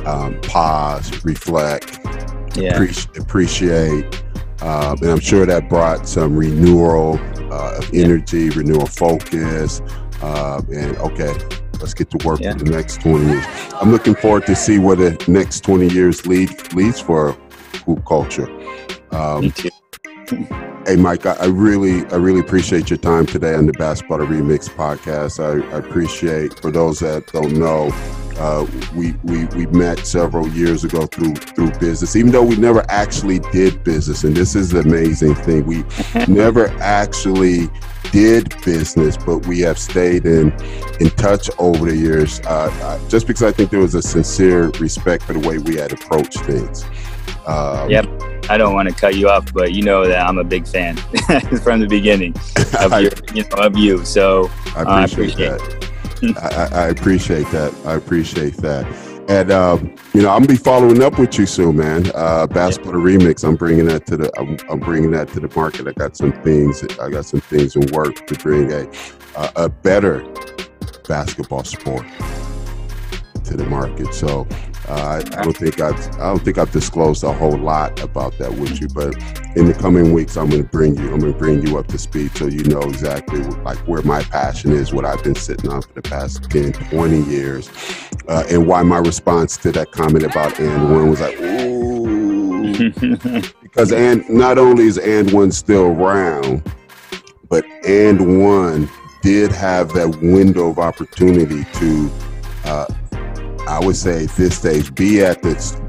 um, 0.04 0.38
pause, 0.42 1.24
reflect, 1.24 2.00
yeah. 2.54 2.74
appreciate, 2.74 3.18
appreciate 3.18 4.22
um, 4.62 4.98
and 5.00 5.10
I'm 5.10 5.20
sure 5.20 5.46
that 5.46 5.68
brought 5.68 6.06
some 6.06 6.36
renewal 6.36 7.18
uh, 7.52 7.78
of 7.78 7.90
energy, 7.94 8.44
yeah. 8.44 8.56
renewal 8.56 8.86
focus, 8.86 9.80
um, 10.22 10.66
and 10.72 10.96
okay, 10.98 11.32
let's 11.80 11.94
get 11.94 12.10
to 12.10 12.26
work 12.26 12.40
yeah. 12.40 12.52
for 12.52 12.64
the 12.64 12.70
next 12.70 13.00
20 13.00 13.24
years. 13.26 13.44
I'm 13.80 13.90
looking 13.90 14.14
forward 14.14 14.46
to 14.46 14.54
see 14.54 14.78
where 14.78 14.96
the 14.96 15.22
next 15.28 15.64
20 15.64 15.88
years 15.88 16.26
lead, 16.26 16.72
leads 16.74 17.00
for 17.00 17.32
hoop 17.86 18.04
culture. 18.04 18.48
Um, 19.12 19.42
Me 19.42 19.50
too. 19.50 19.70
Hey, 20.86 20.96
Mike, 20.96 21.26
I, 21.26 21.32
I, 21.32 21.46
really, 21.46 22.06
I 22.06 22.16
really 22.16 22.40
appreciate 22.40 22.88
your 22.88 22.98
time 22.98 23.26
today 23.26 23.54
on 23.54 23.66
the 23.66 23.72
Basketball 23.72 24.18
Remix 24.18 24.68
podcast. 24.68 25.40
I, 25.42 25.66
I 25.74 25.78
appreciate, 25.78 26.60
for 26.60 26.70
those 26.70 27.00
that 27.00 27.26
don't 27.32 27.54
know, 27.54 27.90
uh, 28.40 28.66
we, 28.94 29.12
we 29.22 29.44
we 29.46 29.66
met 29.66 30.06
several 30.06 30.48
years 30.48 30.82
ago 30.82 31.04
through 31.06 31.34
through 31.34 31.70
business, 31.72 32.16
even 32.16 32.32
though 32.32 32.42
we 32.42 32.56
never 32.56 32.82
actually 32.88 33.38
did 33.52 33.84
business. 33.84 34.24
And 34.24 34.34
this 34.34 34.56
is 34.56 34.70
the 34.70 34.80
amazing 34.80 35.34
thing: 35.34 35.66
we 35.66 35.84
never 36.26 36.68
actually 36.80 37.68
did 38.12 38.54
business, 38.64 39.18
but 39.18 39.46
we 39.46 39.60
have 39.60 39.78
stayed 39.78 40.24
in 40.24 40.52
in 41.00 41.10
touch 41.10 41.50
over 41.58 41.90
the 41.90 41.96
years. 41.96 42.40
Uh, 42.40 42.70
uh 42.82 43.08
just 43.10 43.26
because 43.26 43.42
I 43.42 43.52
think 43.52 43.70
there 43.70 43.80
was 43.80 43.94
a 43.94 44.02
sincere 44.02 44.70
respect 44.80 45.24
for 45.24 45.34
the 45.34 45.46
way 45.46 45.58
we 45.58 45.76
had 45.76 45.92
approached 45.92 46.40
things. 46.40 46.84
Um, 47.46 47.90
yep. 47.90 48.06
I 48.48 48.56
don't 48.56 48.74
want 48.74 48.88
to 48.88 48.94
cut 48.94 49.16
you 49.16 49.28
off, 49.28 49.52
but 49.52 49.72
you 49.72 49.82
know 49.82 50.06
that 50.08 50.26
I'm 50.26 50.38
a 50.38 50.44
big 50.44 50.66
fan 50.66 50.96
from 51.62 51.80
the 51.80 51.86
beginning 51.88 52.34
of, 52.80 53.00
your, 53.00 53.12
you 53.34 53.42
know, 53.42 53.64
of 53.64 53.76
you. 53.76 54.04
So 54.04 54.50
I 54.74 54.82
appreciate, 54.82 54.86
uh, 54.86 54.90
I 54.90 55.04
appreciate 55.04 55.36
that. 55.58 55.89
I, 56.22 56.68
I, 56.72 56.88
appreciate 56.88 57.46
that. 57.50 57.74
I 57.84 57.94
appreciate 57.94 58.56
that. 58.58 58.86
And 59.28 59.50
um, 59.50 59.94
you 60.12 60.22
know, 60.22 60.30
I'm 60.30 60.42
gonna 60.42 60.48
be 60.48 60.56
following 60.56 61.02
up 61.02 61.18
with 61.18 61.38
you 61.38 61.46
soon, 61.46 61.76
man. 61.76 62.10
Uh, 62.14 62.46
Basketball 62.46 62.94
yeah. 62.94 63.18
Remix. 63.18 63.46
I'm 63.46 63.56
bringing 63.56 63.86
that 63.86 64.06
to 64.06 64.16
the. 64.16 64.32
I'm, 64.38 64.56
I'm, 64.68 64.80
bringing 64.80 65.12
that 65.12 65.28
to 65.28 65.40
the 65.40 65.52
market. 65.54 65.86
I 65.86 65.92
got 65.92 66.16
some 66.16 66.32
things. 66.42 66.82
I 66.98 67.10
got 67.10 67.26
some 67.26 67.40
things 67.40 67.76
in 67.76 67.86
work 67.92 68.26
to 68.26 68.34
bring 68.34 68.72
a 68.72 68.90
a 69.56 69.68
better 69.68 70.26
basketball 71.06 71.64
sport 71.64 72.06
to 73.44 73.56
the 73.56 73.66
market. 73.66 74.12
So 74.14 74.46
uh, 74.90 75.22
I 75.36 75.42
don't 75.44 75.56
think 75.56 75.80
I've 75.80 75.96
I 76.14 76.30
don't 76.30 76.40
think 76.44 76.58
I've 76.58 76.72
disclosed 76.72 77.22
a 77.22 77.32
whole 77.32 77.56
lot 77.56 78.02
about 78.02 78.36
that 78.38 78.52
with 78.52 78.80
you, 78.80 78.88
but 78.88 79.14
in 79.54 79.66
the 79.66 79.74
coming 79.74 80.12
weeks, 80.12 80.36
I'm 80.36 80.50
going 80.50 80.64
to 80.64 80.68
bring 80.68 80.96
you 80.96 81.12
I'm 81.12 81.20
going 81.20 81.32
to 81.32 81.38
bring 81.38 81.64
you 81.64 81.78
up 81.78 81.86
to 81.88 81.98
speed 81.98 82.36
so 82.36 82.46
you 82.46 82.64
know 82.64 82.80
exactly 82.80 83.40
like 83.62 83.78
where 83.86 84.02
my 84.02 84.24
passion 84.24 84.72
is, 84.72 84.92
what 84.92 85.04
I've 85.04 85.22
been 85.22 85.36
sitting 85.36 85.70
on 85.70 85.82
for 85.82 85.92
the 85.92 86.02
past 86.02 86.50
10, 86.50 86.72
20 86.72 87.22
years, 87.22 87.70
uh, 88.26 88.42
and 88.50 88.66
why 88.66 88.82
my 88.82 88.98
response 88.98 89.56
to 89.58 89.70
that 89.70 89.92
comment 89.92 90.24
about 90.24 90.58
And 90.58 90.92
One 90.92 91.10
was 91.10 91.20
like, 91.20 91.38
ooh, 91.40 92.90
because 93.62 93.92
and 93.92 94.28
not 94.28 94.58
only 94.58 94.86
is 94.86 94.98
And 94.98 95.30
One 95.30 95.52
still 95.52 95.86
around, 95.86 96.68
but 97.48 97.64
And 97.86 98.42
One 98.42 98.90
did 99.22 99.52
have 99.52 99.92
that 99.92 100.08
window 100.20 100.70
of 100.70 100.80
opportunity 100.80 101.62
to. 101.74 102.10
Uh, 102.64 102.86
I 103.70 103.78
would 103.78 103.94
say 103.94 104.24
at 104.24 104.30
this 104.30 104.58
stage, 104.58 104.92
be 104.96 105.22
at 105.22 105.42
this, 105.42 105.80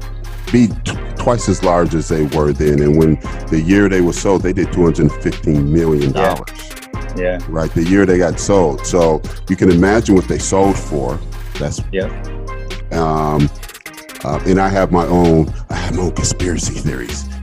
be 0.52 0.68
t- 0.68 0.96
twice 1.16 1.48
as 1.48 1.64
large 1.64 1.96
as 1.96 2.08
they 2.08 2.26
were 2.26 2.52
then. 2.52 2.80
And 2.80 2.96
when 2.96 3.16
the 3.48 3.60
year 3.60 3.88
they 3.88 4.00
were 4.00 4.12
sold, 4.12 4.42
they 4.42 4.52
did 4.52 4.72
215 4.72 5.72
million 5.72 6.12
dollars. 6.12 6.48
Yeah. 6.94 7.16
yeah. 7.16 7.38
Right. 7.48 7.72
The 7.72 7.82
year 7.82 8.06
they 8.06 8.18
got 8.18 8.38
sold. 8.38 8.86
So 8.86 9.20
you 9.48 9.56
can 9.56 9.68
imagine 9.68 10.14
what 10.14 10.28
they 10.28 10.38
sold 10.38 10.78
for. 10.78 11.18
That's 11.58 11.80
yeah. 11.90 12.06
Um, 12.92 13.50
uh, 14.22 14.40
and 14.46 14.60
I 14.60 14.68
have 14.68 14.92
my 14.92 15.04
own, 15.06 15.52
I 15.68 15.74
have 15.74 15.96
my 15.96 16.04
own 16.04 16.12
conspiracy 16.12 16.74
theories 16.74 17.24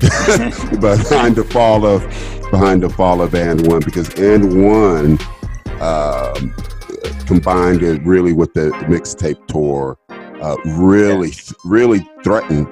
behind 0.79 1.35
the 1.35 1.45
fall 1.51 1.85
of, 1.85 2.01
behind 2.49 2.83
the 2.83 2.89
fall 2.89 3.21
of 3.21 3.35
And 3.35 3.67
One 3.67 3.81
because 3.81 4.07
And 4.17 4.63
One 4.63 5.19
um, 5.81 6.55
combined 7.25 7.83
it 7.83 8.01
really 8.03 8.31
with 8.31 8.53
the 8.53 8.69
mixtape 8.87 9.45
tour 9.47 9.97
uh, 10.41 10.57
really, 10.65 11.29
yeah. 11.29 11.53
really 11.63 11.99
threatened 12.23 12.67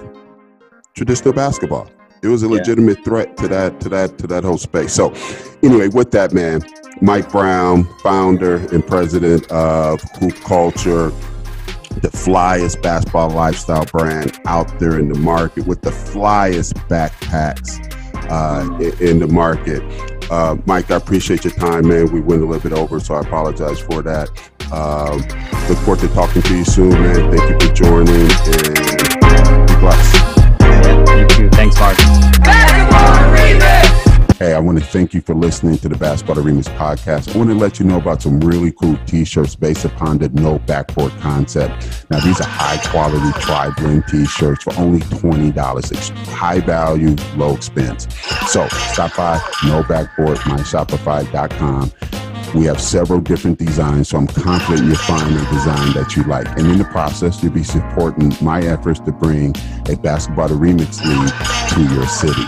traditional 0.94 1.34
basketball. 1.34 1.90
It 2.24 2.28
was 2.28 2.44
a 2.44 2.50
legitimate 2.50 2.98
yeah. 3.00 3.04
threat 3.04 3.38
to 3.38 3.48
that, 3.48 3.80
to 3.82 3.90
that, 3.90 4.18
to 4.20 4.28
that 4.28 4.44
whole 4.44 4.58
space. 4.58 4.94
So, 4.94 5.14
anyway, 5.62 5.88
with 5.88 6.12
that, 6.12 6.34
man, 6.34 6.62
Mike 7.02 7.32
Brown, 7.32 7.84
founder 8.02 8.56
and 8.74 8.86
president 8.86 9.50
of 9.52 10.02
Hoop 10.20 10.36
Culture, 10.42 11.12
the 12.02 12.10
flyest 12.10 12.82
basketball 12.82 13.30
lifestyle 13.30 13.86
brand 13.86 14.40
out 14.46 14.80
there 14.80 15.00
in 15.00 15.10
the 15.10 15.18
market 15.20 15.66
with 15.66 15.82
the 15.82 15.90
flyest 15.90 16.74
backpacks 16.88 17.80
uh, 18.30 19.04
in 19.04 19.20
the 19.20 19.28
market. 19.28 19.82
Uh, 20.32 20.58
Mike, 20.66 20.92
I 20.92 20.96
appreciate 20.96 21.44
your 21.44 21.54
time, 21.54 21.88
man. 21.88 22.12
We 22.12 22.20
went 22.20 22.42
a 22.42 22.46
little 22.46 22.70
bit 22.70 22.78
over, 22.78 23.00
so 23.00 23.16
I 23.16 23.22
apologize 23.22 23.80
for 23.80 24.02
that. 24.02 24.30
Um, 24.72 25.20
look 25.70 25.78
forward 25.80 26.00
to 26.00 26.08
talking 26.10 26.42
to 26.42 26.58
you 26.58 26.66
soon, 26.66 26.90
man. 26.90 27.32
Thank 27.32 27.62
you 27.62 27.68
for 27.68 27.74
joining, 27.74 28.30
and 28.30 29.68
be 29.68 29.76
blessed. 29.80 30.38
You 31.18 31.28
too. 31.28 31.50
Thanks, 31.52 31.80
Mark. 31.80 31.98
Hey, 34.38 34.54
I 34.54 34.60
want 34.60 34.78
to 34.78 34.86
thank 34.86 35.16
you 35.16 35.22
for 35.22 35.34
listening 35.34 35.80
to 35.80 35.90
the 35.90 35.98
Basketball 35.98 36.36
Remix 36.44 36.66
podcast. 36.78 37.34
I 37.34 37.38
want 37.40 37.50
to 37.50 37.56
let 37.56 37.80
you 37.80 37.88
know 37.88 37.98
about 37.98 38.22
some 38.22 38.40
really 38.40 38.72
cool 38.72 38.96
t-shirts 39.08 39.56
based 39.56 39.84
upon 39.84 40.20
the 40.20 40.30
no 40.30 40.60
backboard 40.60 41.12
concept. 41.14 42.06
Now, 42.12 42.20
these 42.20 42.40
are 42.40 42.48
high 42.48 42.78
quality 42.92 43.32
tri-blend 43.42 44.04
t-shirts 44.08 44.64
for 44.64 44.76
only 44.76 45.00
$20. 45.00 45.92
It's 45.92 46.10
high 46.30 46.60
value, 46.60 47.16
low 47.36 47.56
expense. 47.56 48.08
So 48.48 48.68
stop 48.68 49.16
by 49.18 49.42
no 49.66 49.82
backboard, 49.82 50.38
myshopify.com. 50.38 51.92
We 52.58 52.66
have 52.66 52.82
several 52.82 53.22
different 53.22 53.60
designs, 53.60 54.10
so 54.10 54.18
I'm 54.18 54.26
confident 54.26 54.88
you'll 54.88 54.96
find 54.96 55.30
a 55.30 55.46
design 55.52 55.94
that 55.94 56.16
you 56.16 56.24
like. 56.24 56.48
And 56.58 56.66
in 56.72 56.80
the 56.80 56.86
process, 56.86 57.44
you'll 57.44 57.54
be 57.54 57.64
supporting 57.64 58.34
my 58.42 58.62
efforts 58.62 59.00
to 59.02 59.12
bring 59.12 59.54
a 59.88 59.96
basketball 59.96 60.48
to 60.48 60.56
remix 60.56 61.00
league 61.06 61.30
to 61.70 61.94
your 61.94 62.08
city. 62.08 62.42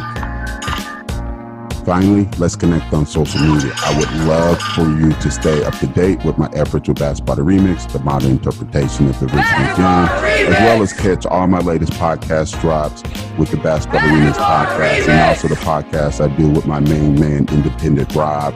Finally, 1.85 2.27
let's 2.39 2.55
connect 2.55 2.91
on 2.91 3.05
social 3.05 3.39
media. 3.39 3.71
I 3.77 3.99
would 3.99 4.11
love 4.27 4.59
for 4.73 4.89
you 4.99 5.11
to 5.11 5.29
stay 5.29 5.63
up 5.63 5.77
to 5.77 5.85
date 5.85 6.25
with 6.25 6.39
my 6.39 6.49
efforts 6.53 6.89
with 6.89 6.97
Basketball 6.97 7.35
the 7.35 7.43
Remix, 7.43 7.87
the 7.91 7.99
modern 7.99 8.31
interpretation 8.31 9.09
of 9.09 9.19
the 9.19 9.27
original 9.27 9.75
game, 9.75 10.53
as 10.53 10.59
well 10.59 10.81
as 10.81 10.91
catch 10.91 11.27
all 11.27 11.45
my 11.45 11.59
latest 11.59 11.93
podcast 11.93 12.59
drops 12.61 13.03
with 13.37 13.51
the 13.51 13.57
Basketball 13.57 14.01
the 14.01 14.07
Remix 14.07 14.33
podcast 14.33 15.07
and 15.07 15.21
also 15.21 15.47
the 15.47 15.55
podcast 15.55 16.19
I 16.19 16.35
do 16.35 16.49
with 16.49 16.65
my 16.65 16.79
main 16.79 17.19
man, 17.19 17.47
Independent 17.49 18.15
Rob 18.15 18.55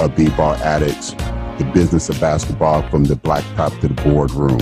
of 0.00 0.16
B-Ball 0.16 0.54
Addicts, 0.56 1.12
the 1.58 1.70
business 1.74 2.08
of 2.08 2.18
basketball 2.20 2.88
from 2.88 3.04
the 3.04 3.14
blacktop 3.14 3.78
to 3.80 3.88
the 3.88 4.02
boardroom. 4.02 4.58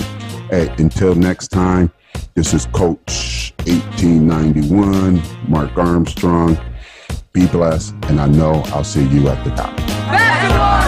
Hey, 0.49 0.73
until 0.77 1.15
next 1.15 1.47
time, 1.47 1.91
this 2.35 2.53
is 2.53 2.65
Coach 2.67 3.53
1891, 3.65 5.21
Mark 5.47 5.75
Armstrong. 5.77 6.57
Be 7.31 7.47
blessed, 7.47 7.95
and 8.03 8.19
I 8.19 8.27
know 8.27 8.63
I'll 8.67 8.83
see 8.83 9.07
you 9.07 9.27
at 9.29 9.43
the 9.43 9.51
top. 9.51 10.78